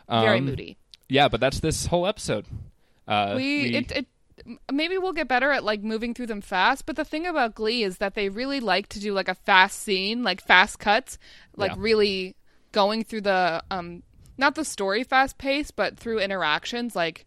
Very 0.09 0.39
um, 0.39 0.45
moody. 0.45 0.77
Yeah, 1.07 1.29
but 1.29 1.39
that's 1.39 1.59
this 1.61 1.85
whole 1.85 2.05
episode. 2.07 2.45
Uh, 3.07 3.33
we, 3.37 3.75
it, 3.75 3.91
it 3.91 4.07
maybe 4.71 4.97
we'll 4.97 5.13
get 5.13 5.27
better 5.27 5.51
at 5.51 5.63
like 5.63 5.81
moving 5.81 6.13
through 6.13 6.25
them 6.25 6.41
fast 6.41 6.85
but 6.85 6.95
the 6.95 7.05
thing 7.05 7.25
about 7.27 7.53
glee 7.53 7.83
is 7.83 7.99
that 7.99 8.15
they 8.15 8.29
really 8.29 8.59
like 8.59 8.87
to 8.89 8.99
do 8.99 9.13
like 9.13 9.27
a 9.27 9.35
fast 9.35 9.79
scene 9.79 10.23
like 10.23 10.41
fast 10.41 10.79
cuts 10.79 11.17
like 11.55 11.71
Yeah. 11.71 11.77
really 11.79 12.35
going 12.71 13.03
through 13.03 13.21
the 13.21 13.63
um 13.69 14.01
not 14.37 14.55
the 14.55 14.65
story 14.65 15.03
fast 15.03 15.37
pace 15.37 15.71
but 15.71 15.97
through 15.97 16.19
interactions 16.19 16.95
like 16.95 17.25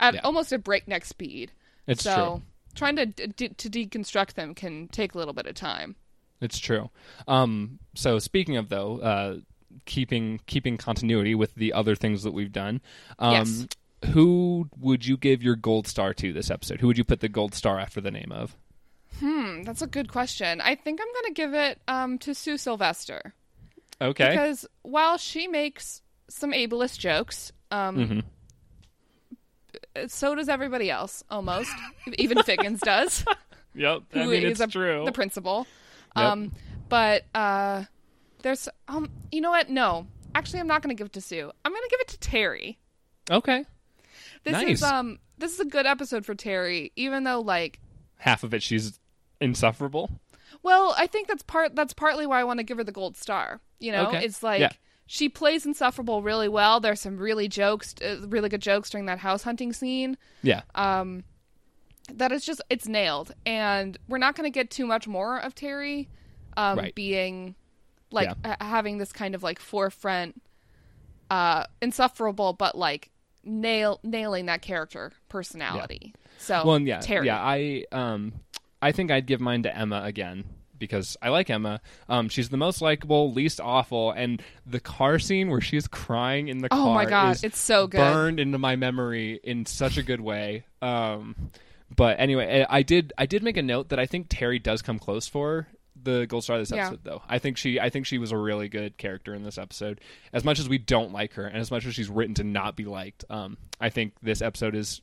at 0.00 0.14
Yeah. 0.14 0.20
almost 0.24 0.52
a 0.52 0.58
breakneck 0.58 1.04
speed 1.04 1.52
it's 1.86 2.02
so 2.04 2.14
true. 2.38 2.42
trying 2.74 2.96
to 2.96 3.06
d- 3.06 3.48
to 3.50 3.70
deconstruct 3.70 4.34
them 4.34 4.54
can 4.54 4.88
take 4.88 5.14
a 5.14 5.18
little 5.18 5.34
bit 5.34 5.46
of 5.46 5.54
time 5.54 5.96
It's 6.40 6.58
true. 6.58 6.90
Um, 7.28 7.78
so 7.94 8.18
speaking 8.18 8.56
of 8.56 8.68
though, 8.68 8.98
uh, 8.98 9.36
keeping 9.86 10.40
keeping 10.46 10.76
continuity 10.76 11.34
with 11.34 11.54
the 11.54 11.72
other 11.72 11.94
things 11.94 12.22
that 12.24 12.32
we've 12.32 12.52
done. 12.52 12.80
Um, 13.18 13.32
Yes. 13.32 13.66
Who 14.12 14.68
would 14.78 15.06
you 15.06 15.16
give 15.16 15.42
your 15.42 15.56
gold 15.56 15.86
star 15.86 16.12
to 16.14 16.32
this 16.32 16.50
episode? 16.50 16.80
Who 16.80 16.88
would 16.88 16.98
you 16.98 17.04
put 17.04 17.20
the 17.20 17.28
gold 17.30 17.54
star 17.54 17.78
after 17.80 18.00
the 18.02 18.10
name 18.10 18.30
of? 18.32 18.56
hmm 19.20 19.62
that's 19.62 19.80
a 19.80 19.86
good 19.86 20.08
question 20.10 20.60
i 20.60 20.74
think 20.74 21.00
i'm 21.00 21.06
going 21.06 21.26
to 21.34 21.40
give 21.40 21.54
it 21.54 21.80
um 21.86 22.18
to 22.18 22.34
sue 22.34 22.56
sylvester 22.58 23.32
Okay. 24.02 24.30
because 24.30 24.66
while 24.82 25.16
she 25.18 25.46
makes 25.46 26.02
some 26.28 26.52
ableist 26.52 26.98
jokes 26.98 27.52
um 27.70 28.24
Mhm. 29.96 30.08
so 30.10 30.34
does 30.34 30.48
everybody 30.48 30.90
else 30.90 31.24
almost 31.30 31.70
even 32.18 32.42
figgins 32.42 32.80
does 32.84 33.24
Yep. 33.74 34.02
I 34.14 34.18
who 34.22 34.30
mean, 34.30 34.44
is 34.44 34.52
it's 34.52 34.60
a- 34.60 34.66
true. 34.66 35.02
the 35.04 35.12
principal 35.12 35.66
Yep. 36.16 36.24
um 36.24 36.52
but 36.88 37.24
uh 37.34 37.84
there's 38.42 38.68
um 38.88 39.10
you 39.32 39.40
know 39.40 39.50
what 39.50 39.68
no 39.70 40.06
actually 40.34 40.60
i'm 40.60 40.66
not 40.66 40.82
going 40.82 40.94
to 40.94 40.98
give 40.98 41.06
it 41.08 41.12
to 41.14 41.20
sue 41.20 41.50
i'm 41.64 41.72
going 41.72 41.82
to 41.82 41.88
give 41.90 42.00
it 42.00 42.08
to 42.08 42.18
Terri 42.30 42.76
okay. 43.30 43.64
this 44.44 44.52
Nice. 44.52 44.68
is 44.68 44.82
um 44.82 45.18
this 45.38 45.52
is 45.54 45.60
a 45.60 45.64
good 45.64 45.86
episode 45.86 46.24
for 46.24 46.34
Terri 46.34 46.92
even 46.96 47.24
though 47.24 47.40
like 47.40 47.80
Half 48.18 48.42
of 48.44 48.54
it, 48.54 48.62
she's 48.62 48.98
insufferable. 49.40 50.08
well 50.62 50.94
i 50.96 51.06
think 51.06 51.26
that's 51.28 51.42
part 51.42 51.74
that's 51.74 51.92
partly 51.92 52.26
why 52.26 52.40
i 52.40 52.44
want 52.44 52.58
to 52.58 52.64
give 52.64 52.78
her 52.78 52.84
the 52.84 52.92
gold 52.92 53.16
star 53.16 53.60
you 53.80 53.90
know 53.92 54.06
Okay. 54.08 54.24
it's 54.24 54.42
like 54.42 54.60
Yeah. 54.60 54.70
She 55.06 55.28
plays 55.28 55.66
insufferable 55.66 56.22
really 56.22 56.48
well 56.48 56.80
there's 56.80 57.00
some 57.00 57.18
really 57.18 57.46
jokes 57.48 57.94
uh, 58.02 58.16
really 58.26 58.48
good 58.48 58.62
jokes 58.62 58.88
during 58.90 59.06
that 59.06 59.18
house 59.18 59.42
hunting 59.42 59.72
scene 59.72 60.16
Yeah. 60.42 60.62
um 60.74 61.24
that 62.12 62.32
is 62.32 62.44
just 62.44 62.60
it's 62.70 62.86
nailed 62.88 63.32
and 63.46 63.96
we're 64.08 64.18
not 64.18 64.34
going 64.34 64.44
to 64.50 64.54
get 64.54 64.70
too 64.70 64.86
much 64.86 65.06
more 65.06 65.38
of 65.38 65.54
Terri 65.54 66.08
um 66.56 66.78
Right. 66.78 66.94
being 66.94 67.54
like 68.10 68.28
Yeah. 68.44 68.56
ha- 68.58 68.64
having 68.66 68.98
this 68.98 69.12
kind 69.12 69.34
of 69.34 69.42
like 69.42 69.58
forefront 69.58 70.40
uh 71.30 71.64
insufferable 71.82 72.52
but 72.54 72.76
like 72.76 73.10
nail 73.44 74.00
nailing 74.02 74.46
that 74.46 74.62
character 74.62 75.12
personality 75.28 76.14
so 76.38 76.66
well, 76.66 76.80
yeah, 76.80 76.98
Terri 77.00 77.26
yeah. 77.26 77.38
I 77.42 77.84
um, 77.92 78.32
I 78.82 78.92
think 78.92 79.10
I'd 79.10 79.26
give 79.26 79.40
mine 79.40 79.62
to 79.62 79.74
Emma 79.76 80.02
again 80.04 80.44
because 80.84 81.16
I 81.20 81.30
like 81.30 81.50
Emma. 81.50 81.80
Um, 82.08 82.28
she's 82.28 82.48
the 82.50 82.56
most 82.56 82.80
likable, 82.80 83.32
least 83.32 83.60
awful, 83.60 84.10
and 84.12 84.42
the 84.66 84.80
car 84.80 85.18
scene 85.18 85.50
where 85.50 85.60
she's 85.60 85.88
crying 85.88 86.48
in 86.48 86.58
the 86.58 86.68
oh 86.70 86.76
car 86.76 86.94
my 86.94 87.04
god 87.06 87.36
is 87.36 87.44
it's 87.44 87.58
so 87.58 87.86
good 87.86 87.98
burned 87.98 88.38
into 88.40 88.58
my 88.58 88.76
memory 88.76 89.40
in 89.42 89.66
such 89.66 89.96
a 89.98 90.02
good 90.02 90.20
way. 90.20 90.64
Um, 90.82 91.50
but 91.94 92.18
anyway, 92.20 92.64
I 92.68 92.78
I 92.78 92.82
did 92.82 93.12
I 93.18 93.26
did 93.26 93.42
make 93.42 93.56
a 93.56 93.62
note 93.62 93.90
that 93.90 93.98
I 93.98 94.06
think 94.06 94.28
Terri 94.28 94.62
does 94.62 94.82
come 94.82 94.98
close 94.98 95.28
for 95.28 95.66
the 96.02 96.26
gold 96.26 96.42
star 96.44 96.56
of 96.56 96.62
this 96.62 96.70
Yeah. 96.76 96.86
episode 96.88 97.00
though. 97.04 97.22
I 97.28 97.38
think 97.38 97.56
she 97.56 97.78
I 97.80 97.88
think 97.88 98.04
she 98.06 98.18
was 98.18 98.32
a 98.32 98.36
really 98.36 98.68
good 98.68 98.98
character 98.98 99.34
in 99.34 99.42
this 99.44 99.56
episode. 99.58 100.00
As 100.32 100.44
much 100.44 100.58
as 100.58 100.68
we 100.68 100.76
don't 100.78 101.12
like 101.12 101.34
her 101.34 101.46
and 101.46 101.56
as 101.58 101.70
much 101.70 101.86
as 101.86 101.94
she's 101.94 102.08
written 102.10 102.34
to 102.34 102.44
not 102.44 102.76
be 102.76 102.84
liked, 102.84 103.24
um, 103.30 103.56
I 103.80 103.88
think 103.90 104.12
this 104.22 104.42
episode 104.42 104.74
is 104.74 105.00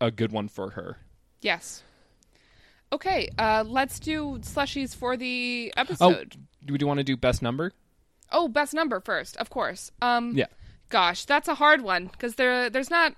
a 0.00 0.10
good 0.10 0.32
one 0.32 0.48
for 0.48 0.70
her. 0.70 0.96
yes 1.42 1.82
okay 2.92 3.28
uh 3.38 3.64
let's 3.66 3.98
do 4.00 4.38
slushies 4.42 4.94
for 4.96 5.16
the 5.16 5.72
episode 5.76 6.36
Do 6.64 6.76
you 6.78 6.86
want 6.86 6.98
to 6.98 7.04
do 7.04 7.16
best 7.16 7.42
number? 7.42 7.72
oh 8.32 8.48
best 8.48 8.74
number 8.74 9.00
first 9.00 9.36
of 9.38 9.50
course 9.50 9.90
um 10.02 10.36
Yeah. 10.36 10.46
Gosh, 10.88 11.24
that's 11.24 11.46
a 11.46 11.54
hard 11.54 11.82
one 11.82 12.06
because 12.06 12.34
there, 12.34 12.68
there's 12.68 12.90
not. 12.90 13.14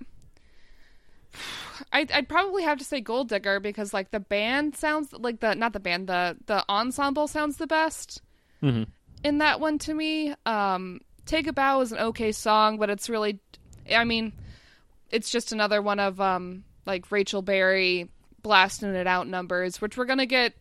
I'd, 1.91 2.11
I'd 2.11 2.29
probably 2.29 2.61
have 2.61 2.77
to 2.77 2.83
say 2.83 3.01
Gold 3.01 3.29
Digger 3.29 3.59
because 3.59 3.93
like 3.95 4.11
the 4.11 4.19
band 4.19 4.75
sounds 4.75 5.11
like 5.11 5.39
the 5.39 5.55
not 5.55 5.73
the 5.73 5.79
band 5.79 6.07
the 6.07 6.37
the 6.45 6.63
ensemble 6.69 7.27
sounds 7.27 7.57
the 7.57 7.65
best 7.65 8.21
Mhm. 8.61 8.85
in 9.23 9.39
that 9.39 9.59
one 9.59 9.79
to 9.79 9.93
me. 9.95 10.35
Um, 10.45 11.01
Take 11.25 11.47
a 11.47 11.53
Bow 11.53 11.81
is 11.81 11.91
an 11.91 11.97
okay 11.99 12.31
song, 12.31 12.77
but 12.77 12.89
it's 12.91 13.09
really, 13.09 13.39
I 13.91 14.03
mean, 14.03 14.33
it's 15.09 15.31
just 15.31 15.51
another 15.51 15.81
one 15.81 15.99
of 15.99 16.21
um 16.21 16.63
like 16.85 17.11
Rachel 17.11 17.41
Berry 17.41 18.07
blasting 18.43 18.93
it 18.93 19.07
out 19.07 19.27
numbers, 19.27 19.81
which 19.81 19.97
we're 19.97 20.05
gonna 20.05 20.25
get 20.25 20.53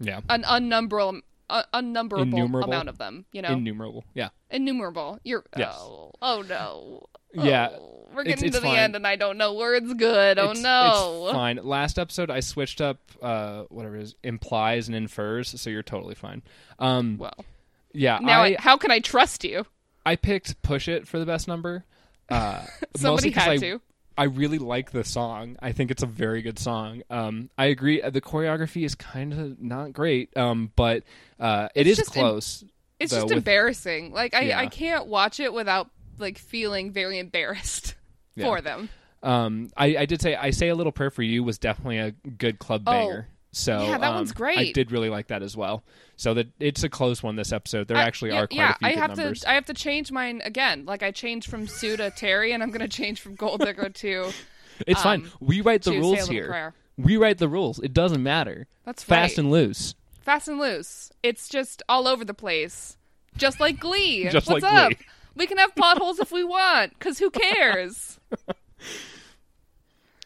Yeah. 0.00 0.20
an 0.28 0.42
unnumberable 0.44 1.20
uh, 1.50 1.62
unnumberable 1.74 2.22
Innumerable? 2.22 2.70
amount 2.72 2.88
of 2.88 2.96
them. 2.98 3.26
You 3.32 3.42
know, 3.42 3.50
Innumerable. 3.50 4.04
Yeah. 4.14 4.30
innumerable. 4.50 5.18
You're 5.24 5.44
Yes. 5.56 5.74
oh, 5.78 6.12
oh 6.22 6.42
no. 6.48 7.06
Yeah, 7.34 7.68
Oh, 7.72 8.08
we're 8.14 8.22
getting 8.24 8.44
it's 8.46 8.54
to 8.56 8.60
the 8.62 8.66
fine. 8.66 8.78
end 8.78 8.96
and 8.96 9.06
I 9.06 9.16
don't 9.16 9.36
know 9.36 9.54
words 9.54 9.92
good. 9.94 10.38
Oh 10.38 10.50
It's- 10.52 10.62
no. 10.62 11.24
It's 11.26 11.34
fine. 11.34 11.56
Last 11.62 11.98
episode 11.98 12.30
I 12.30 12.40
switched 12.40 12.80
up 12.80 12.98
uh 13.20 13.64
whatever 13.68 13.96
it 13.96 14.02
is 14.02 14.14
implies 14.22 14.86
and 14.88 14.96
infers, 14.96 15.60
so 15.60 15.68
you're 15.68 15.82
totally 15.82 16.14
fine. 16.14 16.42
Um 16.78 17.18
Well, 17.18 17.44
yeah, 17.92 18.18
now 18.22 18.42
I, 18.42 18.56
how 18.58 18.76
can 18.78 18.90
I 18.90 19.00
trust 19.00 19.44
you? 19.44 19.66
I 20.06 20.16
picked 20.16 20.62
Push 20.62 20.88
It 20.88 21.06
for 21.06 21.18
the 21.18 21.26
best 21.26 21.46
number. 21.48 21.84
Uh 22.30 22.64
Somebody 22.96 23.30
had 23.32 23.48
I, 23.50 23.56
to. 23.58 23.80
I 24.16 24.24
really 24.24 24.58
like 24.58 24.90
the 24.92 25.04
song. 25.04 25.56
I 25.60 25.72
think 25.72 25.90
it's 25.90 26.02
a 26.02 26.06
very 26.06 26.42
good 26.42 26.58
song. 26.58 27.02
Um 27.10 27.50
I 27.58 27.66
agree 27.66 28.00
uh, 28.02 28.10
the 28.10 28.20
choreography 28.20 28.84
is 28.84 28.94
kind 28.94 29.32
of 29.32 29.60
not 29.60 29.92
great, 29.92 30.36
um 30.36 30.70
but 30.76 31.02
uh 31.40 31.68
it 31.74 31.86
It's 31.86 32.00
is 32.00 32.08
close. 32.08 32.64
It's 33.00 33.10
though, 33.10 33.18
just 33.18 33.26
with- 33.28 33.38
embarrassing. 33.38 34.12
Like 34.12 34.34
I, 34.34 34.42
Yeah. 34.42 34.58
I 34.60 34.66
can't 34.68 35.06
watch 35.06 35.40
it 35.40 35.52
without 35.52 35.90
like 36.18 36.38
feeling 36.38 36.92
very 36.92 37.18
embarrassed 37.18 37.94
Yeah. 38.36 38.44
for 38.46 38.60
them. 38.60 38.88
Um, 39.22 39.70
I, 39.76 39.96
I 39.96 40.06
did 40.06 40.20
say 40.20 40.36
I 40.36 40.50
say 40.50 40.68
a 40.68 40.74
little 40.74 40.92
prayer 40.92 41.10
for 41.10 41.22
you 41.22 41.42
was 41.42 41.56
definitely 41.58 41.98
a 41.98 42.10
good 42.12 42.58
club 42.58 42.82
Oh. 42.86 43.24
So 43.56 43.82
Yeah, 43.82 43.98
that 43.98 44.08
um, 44.10 44.16
one's 44.16 44.32
great. 44.32 44.58
I 44.58 44.72
did 44.72 44.90
really 44.92 45.08
like 45.08 45.28
that 45.28 45.42
as 45.42 45.56
well. 45.56 45.84
So 46.16 46.34
that 46.34 46.48
it's 46.60 46.82
a 46.84 46.88
close 46.88 47.22
one 47.22 47.36
this 47.36 47.52
episode. 47.52 47.88
There 47.88 47.96
I- 47.96 48.02
actually 48.02 48.30
yeah, 48.30 48.42
are 48.42 48.46
quite 48.46 48.56
yeah, 48.56 48.70
a 48.74 48.78
few 48.78 48.88
I 48.88 48.92
have 48.92 49.16
numbers. 49.16 49.40
to 49.40 49.50
I 49.50 49.54
have 49.54 49.66
to 49.66 49.74
change 49.74 50.10
mine 50.12 50.42
again. 50.44 50.84
Like 50.86 51.02
I 51.02 51.10
changed 51.10 51.48
from 51.50 51.66
Sue 51.66 51.96
to 51.96 52.10
Terri 52.10 52.52
and 52.52 52.62
I'm 52.62 52.70
gonna 52.70 52.88
change 52.88 53.20
from 53.20 53.34
Gold 53.34 53.60
Digger 53.60 53.88
to 53.90 54.30
it's 54.86 55.02
fine. 55.02 55.22
um, 55.22 55.30
We 55.40 55.60
write 55.60 55.82
the 55.82 55.92
to 55.92 55.98
rules 55.98 56.28
here. 56.28 56.48
Prayer. 56.48 56.74
We 56.96 57.16
write 57.16 57.38
the 57.38 57.48
rules. 57.48 57.78
It 57.80 57.92
doesn't 57.92 58.22
matter. 58.22 58.66
That's 58.84 59.02
right. 59.08 59.20
Fast 59.22 59.38
and 59.38 59.50
loose. 59.50 59.94
Fast 60.22 60.48
and 60.48 60.58
loose. 60.58 61.10
It's 61.22 61.48
just 61.48 61.82
all 61.88 62.06
over 62.08 62.24
the 62.24 62.34
place. 62.34 62.96
Just 63.36 63.58
like 63.60 63.80
Glee. 63.80 64.28
Just 64.30 64.48
What's 64.48 64.62
like 64.62 64.72
up? 64.72 64.88
Glee. 64.90 64.98
We 65.36 65.46
can 65.48 65.58
have 65.58 65.74
potholes 65.74 66.20
if 66.20 66.30
we 66.30 66.44
want, 66.44 66.92
because 66.96 67.18
who 67.18 67.30
cares? 67.30 68.20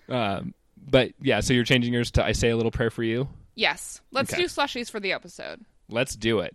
Um, 0.08 0.54
but 0.90 1.12
yeah, 1.20 1.40
so 1.40 1.52
you're 1.52 1.64
changing 1.64 1.92
yours 1.92 2.10
to 2.12 2.24
I 2.24 2.32
say 2.32 2.50
a 2.50 2.56
little 2.56 2.70
prayer 2.72 2.90
for 2.90 3.02
you. 3.02 3.28
yes. 3.54 4.00
Let's 4.10 4.32
Okay. 4.32 4.42
do 4.42 4.48
slushies 4.48 4.90
for 4.90 5.00
the 5.00 5.12
episode. 5.12 5.64
Let's 5.88 6.16
do 6.16 6.40
it. 6.40 6.54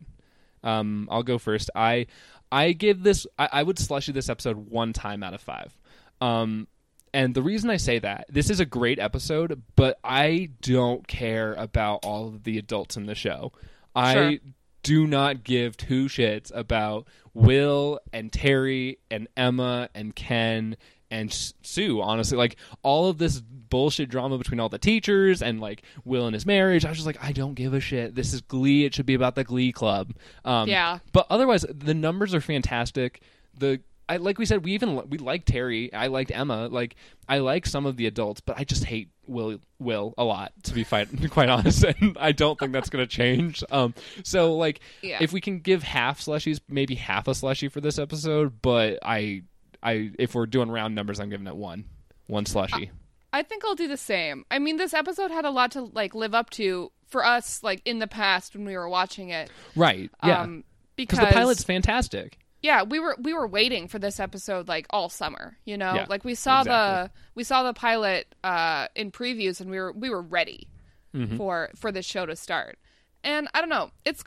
Um, 0.63 1.07
I'll 1.11 1.23
go 1.23 1.37
first. 1.37 1.69
I 1.75 2.07
I 2.51 2.71
give 2.73 3.03
this 3.03 3.25
I, 3.37 3.49
I 3.51 3.63
would 3.63 3.77
slushy 3.79 4.11
this 4.11 4.29
episode 4.29 4.69
one 4.69 4.93
time 4.93 5.23
out 5.23 5.33
of 5.33 5.41
five. 5.41 5.77
Um, 6.21 6.67
and 7.13 7.35
the 7.35 7.41
reason 7.43 7.69
I 7.69 7.77
say 7.77 7.99
that, 7.99 8.25
this 8.29 8.49
is 8.49 8.59
a 8.59 8.65
great 8.65 8.97
episode, 8.97 9.61
but 9.75 9.99
I 10.03 10.49
don't 10.61 11.07
care 11.07 11.53
about 11.53 12.05
all 12.05 12.27
of 12.27 12.43
the 12.43 12.57
adults 12.57 12.97
in 12.97 13.05
the 13.05 13.13
show. 13.15 13.51
I 13.95 14.13
Sure. 14.13 14.33
do 14.81 15.05
not 15.07 15.43
give 15.43 15.77
two 15.77 16.05
shits 16.05 16.51
about 16.55 17.07
Will 17.35 17.99
and 18.11 18.31
Terri 18.31 18.97
and 19.11 19.27
Emma 19.37 19.89
and 19.93 20.15
Ken 20.15 20.75
and 21.13 21.31
Sue, 21.61 22.01
honestly. 22.01 22.37
Like, 22.37 22.57
all 22.81 23.07
of 23.07 23.17
this 23.17 23.39
bullshit 23.39 24.09
drama 24.09 24.37
between 24.37 24.59
all 24.59 24.69
the 24.69 24.77
teachers 24.79 25.41
and, 25.41 25.59
like, 25.61 25.83
Will 26.05 26.25
and 26.25 26.33
his 26.33 26.45
marriage. 26.45 26.85
I 26.85 26.89
was 26.89 26.97
just 26.97 27.07
like, 27.07 27.23
I 27.23 27.31
don't 27.31 27.53
give 27.53 27.73
a 27.73 27.79
shit. 27.79 28.15
This 28.15 28.33
is 28.33 28.41
Glee. 28.41 28.85
It 28.85 28.93
should 28.95 29.05
be 29.05 29.13
about 29.13 29.35
the 29.35 29.43
Glee 29.43 29.71
Club. 29.71 30.13
Um, 30.43 30.67
Yeah. 30.67 30.99
But 31.11 31.27
otherwise, 31.29 31.65
the 31.69 31.93
numbers 31.93 32.33
are 32.33 32.41
fantastic. 32.41 33.21
The 33.57 33.79
I 34.09 34.17
like 34.17 34.37
we 34.37 34.45
said 34.45 34.65
we 34.65 34.73
even 34.73 35.01
we 35.09 35.17
like 35.17 35.45
Terri. 35.45 35.89
I 35.93 36.07
liked 36.07 36.29
Emma. 36.29 36.67
Like 36.67 36.95
I 37.29 37.37
like 37.37 37.65
some 37.65 37.85
of 37.85 37.95
the 37.95 38.05
adults, 38.05 38.41
but 38.41 38.59
I 38.59 38.65
just 38.65 38.83
hate 38.83 39.07
Will 39.27 39.59
Will 39.79 40.13
a 40.17 40.25
lot 40.25 40.51
to 40.63 40.73
be 40.73 40.83
quite 40.83 41.07
quite 41.31 41.47
honest. 41.47 41.85
And 42.01 42.17
I 42.19 42.33
don't 42.33 42.59
think 42.59 42.73
that's 42.73 42.89
going 42.89 43.03
to 43.03 43.09
change. 43.09 43.63
Um, 43.71 43.93
so 44.23 44.55
like 44.57 44.81
Yeah. 45.01 45.19
if 45.21 45.31
we 45.31 45.39
can 45.39 45.59
give 45.59 45.83
half 45.83 46.19
slushies, 46.19 46.59
maybe 46.67 46.95
half 46.95 47.29
a 47.29 47.31
slushie 47.31 47.71
for 47.71 47.79
this 47.79 47.97
episode. 47.97 48.61
But 48.61 48.99
I 49.03 49.43
I 49.83 50.11
if 50.17 50.33
we're 50.35 50.45
doing 50.45 50.71
round 50.71 50.95
numbers, 50.95 51.19
I'm 51.19 51.29
giving 51.29 51.47
it 51.47 51.55
one 51.55 51.85
one 52.27 52.45
slushy. 52.45 52.91
I 53.31 53.41
think 53.43 53.65
I'll 53.65 53.75
do 53.75 53.87
the 53.87 53.97
same. 53.97 54.45
I 54.51 54.59
mean, 54.59 54.77
this 54.77 54.93
episode 54.93 55.31
had 55.31 55.43
a 55.45 55.49
lot 55.49 55.71
to 55.71 55.81
like 55.81 56.13
live 56.15 56.33
up 56.35 56.49
to 56.51 56.91
for 57.07 57.25
us, 57.25 57.61
like 57.63 57.81
in 57.85 57.99
the 57.99 58.07
past 58.07 58.55
when 58.55 58.65
we 58.65 58.75
were 58.77 58.87
watching 58.89 59.29
it. 59.29 59.49
right? 59.75 60.09
Yeah. 60.23 60.41
Um, 60.41 60.63
because 60.95 61.17
because 61.19 61.29
the 61.29 61.33
pilot's 61.35 61.63
fantastic. 61.63 62.37
yeah, 62.61 62.83
we 62.83 62.99
were 62.99 63.15
we 63.19 63.33
were 63.33 63.47
waiting 63.47 63.87
for 63.87 63.97
this 63.99 64.19
episode 64.19 64.67
like 64.67 64.85
all 64.91 65.09
summer. 65.09 65.57
You 65.65 65.77
know, 65.77 65.95
Yeah, 65.95 66.05
like 66.07 66.23
we 66.23 66.35
saw 66.35 66.61
exactly. 66.61 67.09
the 67.15 67.19
we 67.35 67.43
saw 67.43 67.63
the 67.63 67.73
pilot 67.73 68.33
uh, 68.43 68.87
in 68.95 69.11
previews, 69.11 69.59
and 69.59 69.69
we 69.71 69.79
were 69.79 69.91
we 69.91 70.09
were 70.09 70.21
ready 70.21 70.67
Mm-hmm. 71.15 71.37
for 71.37 71.69
for 71.75 71.91
this 71.91 72.05
show 72.07 72.25
to 72.25 72.35
start. 72.35 72.77
And 73.23 73.47
I 73.53 73.59
don't 73.61 73.69
know, 73.69 73.91
it's 74.05 74.23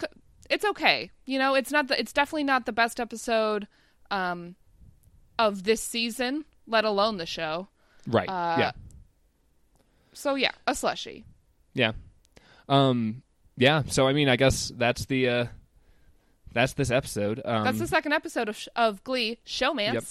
it's 0.50 0.64
okay. 0.64 1.10
You 1.24 1.38
know, 1.40 1.54
it's 1.54 1.70
not 1.72 1.88
the 1.88 1.98
it's 1.98 2.12
definitely 2.12 2.44
not 2.44 2.64
the 2.66 2.72
best 2.72 2.98
episode 3.00 3.66
um, 4.10 4.54
of 5.38 5.64
this 5.64 5.82
season, 5.82 6.44
let 6.66 6.84
alone 6.84 7.16
the 7.18 7.26
show. 7.26 7.68
Right. 8.06 8.28
Uh, 8.28 8.56
yeah. 8.58 8.72
So 10.12 10.34
yeah, 10.34 10.52
a 10.66 10.74
slushy. 10.74 11.24
Yeah. 11.74 11.92
Um 12.68 13.22
yeah, 13.56 13.82
so 13.86 14.06
I 14.08 14.12
mean 14.12 14.28
I 14.28 14.36
guess 14.36 14.72
that's 14.76 15.06
the 15.06 15.28
uh 15.28 15.46
that's 16.52 16.72
this 16.72 16.90
episode. 16.90 17.40
Um 17.44 17.64
That's 17.64 17.78
the 17.78 17.86
second 17.86 18.12
episode 18.12 18.48
of, 18.48 18.56
sh- 18.56 18.68
of 18.76 19.04
Glee, 19.04 19.38
Showmance. 19.46 19.94
Yep. 19.94 20.04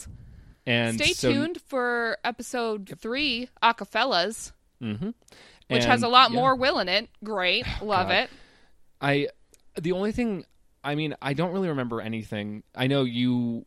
and 0.67 0.95
Stay 0.99 1.13
so- 1.13 1.31
tuned 1.31 1.59
for 1.67 2.17
episode 2.23 2.95
three, 2.99 3.49
Acafellas, 3.63 4.51
Mhm. 4.81 5.13
which 5.69 5.85
has 5.85 6.03
a 6.03 6.07
lot 6.07 6.31
yeah, 6.31 6.39
more 6.39 6.55
Will 6.55 6.79
in 6.79 6.87
it. 6.89 7.09
Great, 7.23 7.65
love 7.81 8.09
God. 8.09 8.15
it. 8.15 8.29
I 9.01 9.27
the 9.79 9.91
only 9.93 10.11
thing 10.11 10.45
I 10.83 10.93
mean, 10.93 11.15
I 11.19 11.33
don't 11.33 11.51
really 11.51 11.69
remember 11.69 11.99
anything. 11.99 12.61
I 12.75 12.85
know 12.87 13.03
you 13.03 13.65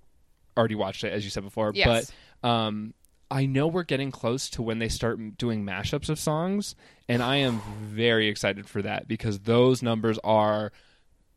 already 0.58 0.74
watched 0.74 1.04
it 1.04 1.12
as 1.12 1.24
you 1.24 1.30
said 1.30 1.44
before, 1.44 1.72
Yes. 1.74 2.12
but 2.42 2.48
um 2.48 2.94
I 3.30 3.44
know 3.44 3.66
we're 3.66 3.82
getting 3.84 4.10
close 4.10 4.48
to 4.50 4.62
when 4.62 4.78
they 4.78 4.88
start 4.88 5.18
doing 5.36 5.62
mashups 5.64 6.08
of 6.08 6.18
songs, 6.18 6.74
and 7.08 7.22
I 7.22 7.36
am 7.36 7.60
very 7.82 8.26
excited 8.28 8.66
for 8.68 8.80
that 8.82 9.06
because 9.06 9.40
those 9.40 9.82
numbers 9.82 10.18
are 10.24 10.72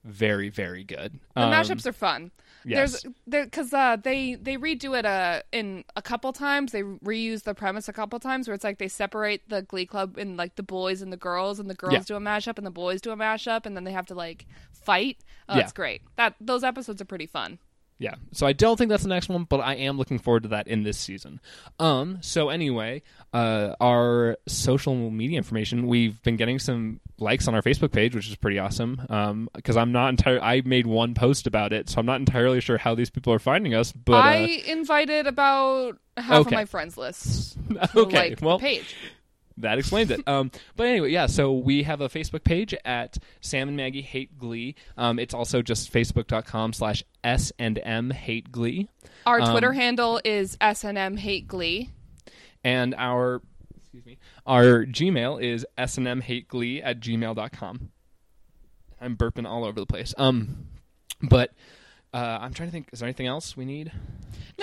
very, 0.03 0.49
very 0.49 0.83
good. 0.83 1.19
The 1.35 1.41
Um, 1.41 1.51
mashups 1.53 1.85
are 1.85 1.91
fun. 1.93 2.31
yes. 2.65 3.03
There's 3.27 3.45
because 3.45 3.73
uh, 3.73 3.97
they 3.97 4.33
they 4.35 4.55
redo 4.57 4.97
it 4.97 5.05
uh 5.05 5.41
in 5.51 5.83
a 5.95 6.01
couple 6.01 6.31
times. 6.33 6.71
They 6.71 6.81
reuse 6.81 7.43
the 7.43 7.53
premise 7.53 7.87
a 7.89 7.93
couple 7.93 8.19
times 8.19 8.47
where 8.47 8.55
it's 8.55 8.63
like 8.63 8.77
they 8.79 8.87
separate 8.87 9.47
the 9.49 9.61
Glee 9.61 9.85
Club 9.85 10.17
in 10.17 10.37
like 10.37 10.55
the 10.55 10.63
boys 10.63 11.01
and 11.03 11.11
the 11.13 11.17
girls, 11.17 11.59
and 11.59 11.69
the 11.69 11.75
girls 11.75 11.93
Yeah. 11.93 12.03
do 12.07 12.15
a 12.15 12.19
mashup 12.19 12.57
and 12.57 12.65
the 12.65 12.71
boys 12.71 13.01
do 13.01 13.11
a 13.11 13.17
mashup, 13.17 13.65
and 13.65 13.75
then 13.75 13.83
they 13.83 13.91
have 13.91 14.07
to 14.07 14.15
like 14.15 14.47
fight. 14.71 15.17
Oh, 15.49 15.55
Yeah. 15.57 15.63
it's 15.63 15.73
great. 15.73 16.01
That 16.15 16.35
those 16.41 16.63
episodes 16.63 16.99
are 17.01 17.05
pretty 17.05 17.27
fun. 17.27 17.59
Yeah. 18.01 18.15
So 18.31 18.47
I 18.47 18.53
don't 18.53 18.77
think 18.77 18.89
that's 18.89 19.03
the 19.03 19.09
next 19.09 19.29
one, 19.29 19.43
but 19.43 19.59
I 19.59 19.75
am 19.75 19.95
looking 19.99 20.17
forward 20.17 20.41
to 20.43 20.49
that 20.49 20.67
in 20.67 20.81
this 20.81 20.97
season. 20.97 21.39
Um 21.79 22.17
so 22.21 22.49
anyway, 22.49 23.03
uh 23.31 23.75
our 23.79 24.37
social 24.47 25.11
media 25.11 25.37
information, 25.37 25.85
we've 25.85 26.19
been 26.23 26.35
getting 26.35 26.57
some 26.57 26.99
likes 27.19 27.47
on 27.47 27.53
our 27.53 27.61
Facebook 27.61 27.91
page, 27.91 28.15
which 28.15 28.27
is 28.27 28.35
pretty 28.35 28.57
awesome. 28.57 29.05
Um 29.07 29.49
because 29.53 29.77
I'm 29.77 29.91
not 29.91 30.09
entirely 30.09 30.41
I 30.41 30.63
made 30.65 30.87
one 30.87 31.13
post 31.13 31.45
about 31.45 31.73
it, 31.73 31.89
so 31.89 31.99
I'm 31.99 32.07
not 32.07 32.19
entirely 32.19 32.59
sure 32.59 32.79
how 32.79 32.95
these 32.95 33.11
people 33.11 33.31
are 33.33 33.39
finding 33.39 33.75
us, 33.75 33.91
but 33.91 34.15
I 34.15 34.45
uh, 34.45 34.71
invited 34.71 35.27
about 35.27 35.99
half 36.17 36.47
Okay. 36.47 36.55
of 36.55 36.59
my 36.59 36.65
friends 36.65 36.97
list. 36.97 37.55
to 37.69 37.99
okay. 37.99 38.29
like 38.31 38.41
well, 38.41 38.57
the 38.57 38.63
page. 38.63 38.95
That 39.57 39.77
explains 39.77 40.11
it. 40.11 40.27
Um, 40.27 40.51
but 40.75 40.87
anyway, 40.87 41.11
yeah. 41.11 41.25
So 41.27 41.51
we 41.53 41.83
have 41.83 42.01
a 42.01 42.09
Facebook 42.09 42.43
page 42.43 42.73
at 42.85 43.17
Sam 43.41 43.67
and 43.67 43.77
Maggie 43.77 44.01
Hate 44.01 44.37
Glee. 44.37 44.75
Um, 44.97 45.19
it's 45.19 45.33
also 45.33 45.61
just 45.61 45.91
facebook.com 45.91 46.73
slash 46.73 47.03
S 47.23 47.51
and 47.59 47.79
M 47.83 48.09
Hate 48.11 48.51
Glee. 48.51 48.89
Our 49.25 49.41
um, 49.41 49.51
Twitter 49.51 49.73
handle 49.73 50.19
is 50.23 50.57
S 50.61 50.83
and 50.83 50.97
M 50.97 51.17
Hate 51.17 51.47
Glee. 51.47 51.89
and 52.63 52.95
our 52.97 53.41
excuse 53.77 54.05
me 54.05 54.17
our 54.45 54.85
gmail 54.85 55.41
is 55.41 55.65
S 55.77 55.97
and 55.97 56.07
M 56.07 56.21
Hate 56.21 56.47
Glee 56.47 56.81
at 56.81 56.99
gmail.com 57.01 57.89
i'm 59.01 59.17
burping 59.17 59.47
all 59.47 59.65
over 59.65 59.79
the 59.79 59.85
place 59.85 60.13
um 60.17 60.67
but 61.21 61.51
uh 62.13 62.37
i'm 62.41 62.53
trying 62.53 62.69
to 62.69 62.71
think 62.71 62.87
is 62.93 62.99
there 62.99 63.07
anything 63.07 63.25
else 63.27 63.57
we 63.57 63.65
need 63.65 63.91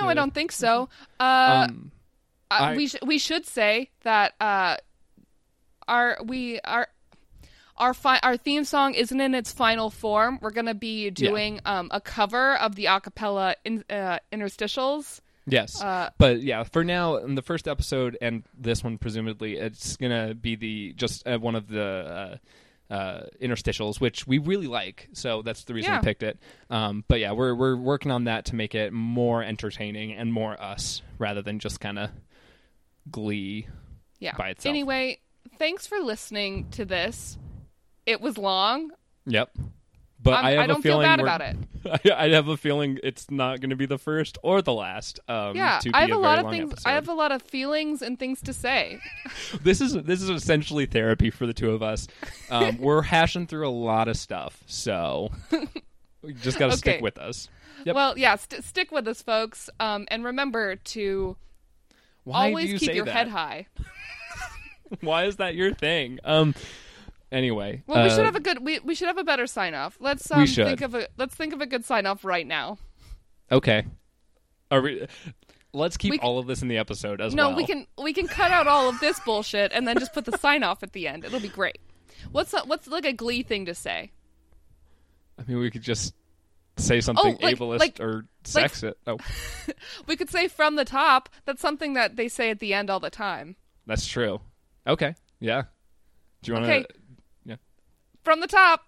No, 0.01 0.07
I 0.09 0.15
don't 0.15 0.33
think 0.33 0.53
so. 0.53 0.89
Uh, 1.19 1.67
um 1.71 1.91
Uh, 1.93 1.98
I- 2.51 2.77
we 2.77 2.89
sh- 2.89 2.97
we 3.05 3.19
should 3.19 3.47
say 3.47 3.91
that 4.03 4.35
uh, 4.41 4.77
our 5.87 6.19
we 6.25 6.61
our 6.61 6.89
our 7.77 7.95
fi- 7.95 8.19
our 8.23 8.37
theme 8.37 8.65
song 8.65 8.95
isn't 8.95 9.21
in 9.21 9.35
its 9.35 9.53
final 9.53 9.91
form. 9.91 10.39
We're 10.43 10.51
gonna 10.51 10.75
be 10.75 11.11
doing 11.11 11.61
um, 11.65 11.89
a 11.93 12.01
cover 12.01 12.57
of 12.57 12.75
the 12.75 12.87
acapella 12.87 13.55
in, 13.65 13.85
uh, 13.89 14.19
interstitials. 14.33 15.21
yes 15.47 15.81
Uh, 15.81 16.11
but 16.19 16.43
yeah 16.43 16.63
for 16.65 16.85
now 16.85 17.17
in 17.17 17.35
the 17.37 17.43
first 17.43 17.67
episode 17.69 18.19
and 18.21 18.43
this 18.59 18.85
one 18.85 18.99
presumably 18.99 19.57
it's 19.57 19.97
gonna 19.97 20.35
be 20.35 20.57
the 20.57 20.93
just 20.95 21.27
uh, 21.27 21.39
one 21.39 21.55
of 21.55 21.69
the 21.69 21.83
uh 21.83 22.37
uh, 22.91 23.27
interstitials, 23.43 24.01
which 24.01 24.27
we 24.27 24.39
really 24.39 24.67
like, 24.67 25.11
so 25.13 25.43
that's 25.43 25.65
the 25.65 25.75
reason 25.75 25.93
Yeah. 25.93 26.01
we 26.01 26.05
picked 26.05 26.23
it. 26.23 26.39
Um, 26.71 27.05
but 27.07 27.21
yeah, 27.21 27.33
we're 27.33 27.55
we're 27.55 27.77
working 27.77 28.11
on 28.11 28.25
that 28.25 28.47
to 28.47 28.55
make 28.55 28.75
it 28.75 28.95
more 28.95 29.43
entertaining 29.43 30.15
and 30.15 30.33
more 30.33 30.59
us, 30.59 31.03
rather 31.19 31.43
than 31.43 31.59
just 31.59 31.81
kind 31.81 31.99
of 31.99 32.09
Glee 33.11 33.67
Yeah. 34.19 34.37
by 34.37 34.51
itself. 34.51 34.71
Anyway, 34.71 35.21
thanks 35.59 35.87
for 35.87 35.99
listening 35.99 36.69
to 36.71 36.85
this. 36.85 37.39
It 38.07 38.21
was 38.21 38.39
long. 38.39 38.91
Yep. 39.27 39.51
But 40.21 40.33
I'm- 40.35 40.45
I 40.47 40.51
have 40.53 40.61
I 40.61 40.67
don't 40.67 40.79
a 40.79 40.83
feel 40.83 40.93
feeling 40.95 41.05
bad 41.07 41.21
about 41.21 41.41
it. 41.43 41.57
I, 41.87 42.25
I 42.27 42.29
have 42.31 42.49
a 42.49 42.57
feeling 42.57 42.99
it's 43.05 43.31
not 43.31 43.61
going 43.61 43.71
to 43.71 43.77
be 43.77 43.87
the 43.87 43.99
first 43.99 44.37
or 44.43 44.63
the 44.63 44.73
last. 44.73 45.21
Um, 45.29 45.57
Yeah, 45.57 45.81
I 45.95 46.01
have 46.03 46.11
a, 46.11 46.15
a, 46.15 46.19
lot 46.19 46.39
of 46.41 46.51
things. 46.51 46.73
Episode. 46.73 46.89
I 46.89 46.93
have 46.95 47.09
a 47.09 47.13
lot 47.15 47.31
of 47.31 47.41
feelings 47.43 48.03
and 48.03 48.19
things 48.19 48.43
to 48.43 48.53
say. 48.53 49.01
This 49.63 49.81
is 49.81 49.93
this 49.95 50.21
is 50.23 50.29
essentially 50.31 50.87
therapy 50.87 51.31
for 51.31 51.47
the 51.47 51.55
two 51.55 51.71
of 51.71 51.83
us. 51.83 52.09
Um, 52.51 52.79
we're 52.81 53.03
hashing 53.03 53.47
through 53.47 53.67
a 53.69 53.71
lot 53.71 54.09
of 54.09 54.17
stuff, 54.17 54.63
so 54.67 55.31
we 56.23 56.33
just 56.35 56.59
got 56.59 56.71
to 56.71 56.77
stick 56.77 57.01
with 57.01 57.19
us. 57.19 57.49
Yep. 57.85 57.95
Well, 57.95 58.19
yeah, 58.19 58.35
st- 58.37 58.65
stick 58.65 58.91
with 58.91 59.07
us, 59.07 59.23
folks, 59.23 59.71
um, 59.79 60.07
and 60.11 60.25
remember 60.25 60.77
to 60.77 61.37
Why 62.29 62.49
always 62.49 62.71
you 62.71 62.79
keep 62.79 62.95
your 62.95 63.05
that? 63.07 63.13
head 63.13 63.29
high. 63.29 63.67
Why 65.01 65.25
is 65.25 65.37
that 65.37 65.55
your 65.55 65.73
thing? 65.75 66.19
Um. 66.25 66.55
Anyway, 67.31 67.83
Well, 67.87 68.03
we 68.05 68.09
uh, 68.11 68.15
should 68.17 68.25
have 68.25 68.37
a 68.37 68.41
good. 68.41 68.65
We, 68.65 68.79
we 68.79 68.95
should 68.95 69.09
have 69.09 69.19
a 69.19 69.25
better 69.25 69.47
sign 69.47 69.75
off. 69.75 69.99
Let's 70.01 70.31
um, 70.31 70.47
think 70.47 70.81
of 70.81 70.95
a 70.95 71.09
let's 71.19 71.35
think 71.35 71.53
of 71.53 71.61
a 71.61 71.67
good 71.67 71.85
sign 71.85 72.07
off 72.07 72.25
right 72.25 72.47
now. 72.47 72.79
okay. 73.53 73.85
Are 74.71 74.81
we? 74.81 75.07
Let's 75.75 75.97
keep 75.99 76.13
We- 76.13 76.19
all 76.21 76.39
of 76.39 76.47
this 76.47 76.63
in 76.63 76.69
the 76.69 76.79
episode 76.79 77.21
as 77.21 77.35
No, 77.35 77.45
well. 77.45 77.51
No, 77.53 77.57
we 77.59 77.67
can 77.67 77.87
we 78.03 78.13
can 78.15 78.27
cut 78.29 78.51
out 78.51 78.67
all 78.67 78.89
of 78.89 78.99
this 79.01 79.21
bullshit 79.21 79.73
and 79.73 79.87
then 79.87 79.99
just 79.99 80.15
put 80.15 80.25
the 80.25 80.37
sign 80.39 80.63
off 80.63 80.83
at 80.83 80.93
the 80.93 81.07
end. 81.07 81.25
It'll 81.25 81.41
be 81.41 81.49
great. 81.49 81.79
What's 82.33 82.53
a, 82.55 82.61
what's 82.61 82.87
like 82.89 83.05
a 83.05 83.13
glee 83.13 83.43
thing 83.43 83.67
to 83.67 83.75
say? 83.75 84.11
I 85.39 85.43
mean, 85.47 85.59
we 85.59 85.71
could 85.71 85.83
just 85.83 86.15
say 86.79 87.01
something 87.01 87.37
Oh, 87.41 87.45
like- 87.45 87.57
ableist 87.59 87.79
like- 87.81 88.01
or 88.01 88.25
sex 88.45 88.83
it. 88.83 88.97
Oh, 89.07 89.19
We 90.07 90.17
could 90.17 90.31
say 90.31 90.49
from 90.49 90.77
the 90.77 90.85
top. 90.85 91.29
That's 91.45 91.61
something 91.61 91.95
that 91.95 92.17
they 92.17 92.29
say 92.29 92.51
at 92.51 92.61
the 92.61 92.73
end 92.75 92.89
all 92.91 93.01
the 93.01 93.11
time. 93.11 93.57
that's 93.87 94.07
true. 94.07 94.41
Okay. 94.87 95.15
Yeah. 95.41 95.63
Do 96.43 96.51
you 96.51 96.55
want 96.55 96.67
to? 96.67 96.73
Okay. 96.77 96.87
Yeah. 97.45 97.57
From 98.25 98.41
the 98.41 98.47
top. 98.47 98.83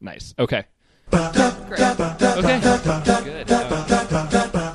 Nice. 0.00 0.34
Okay. 0.38 0.64
Great. 1.10 1.80
Okay. 1.80 2.60
Good. 2.60 3.50
Um, 3.52 4.74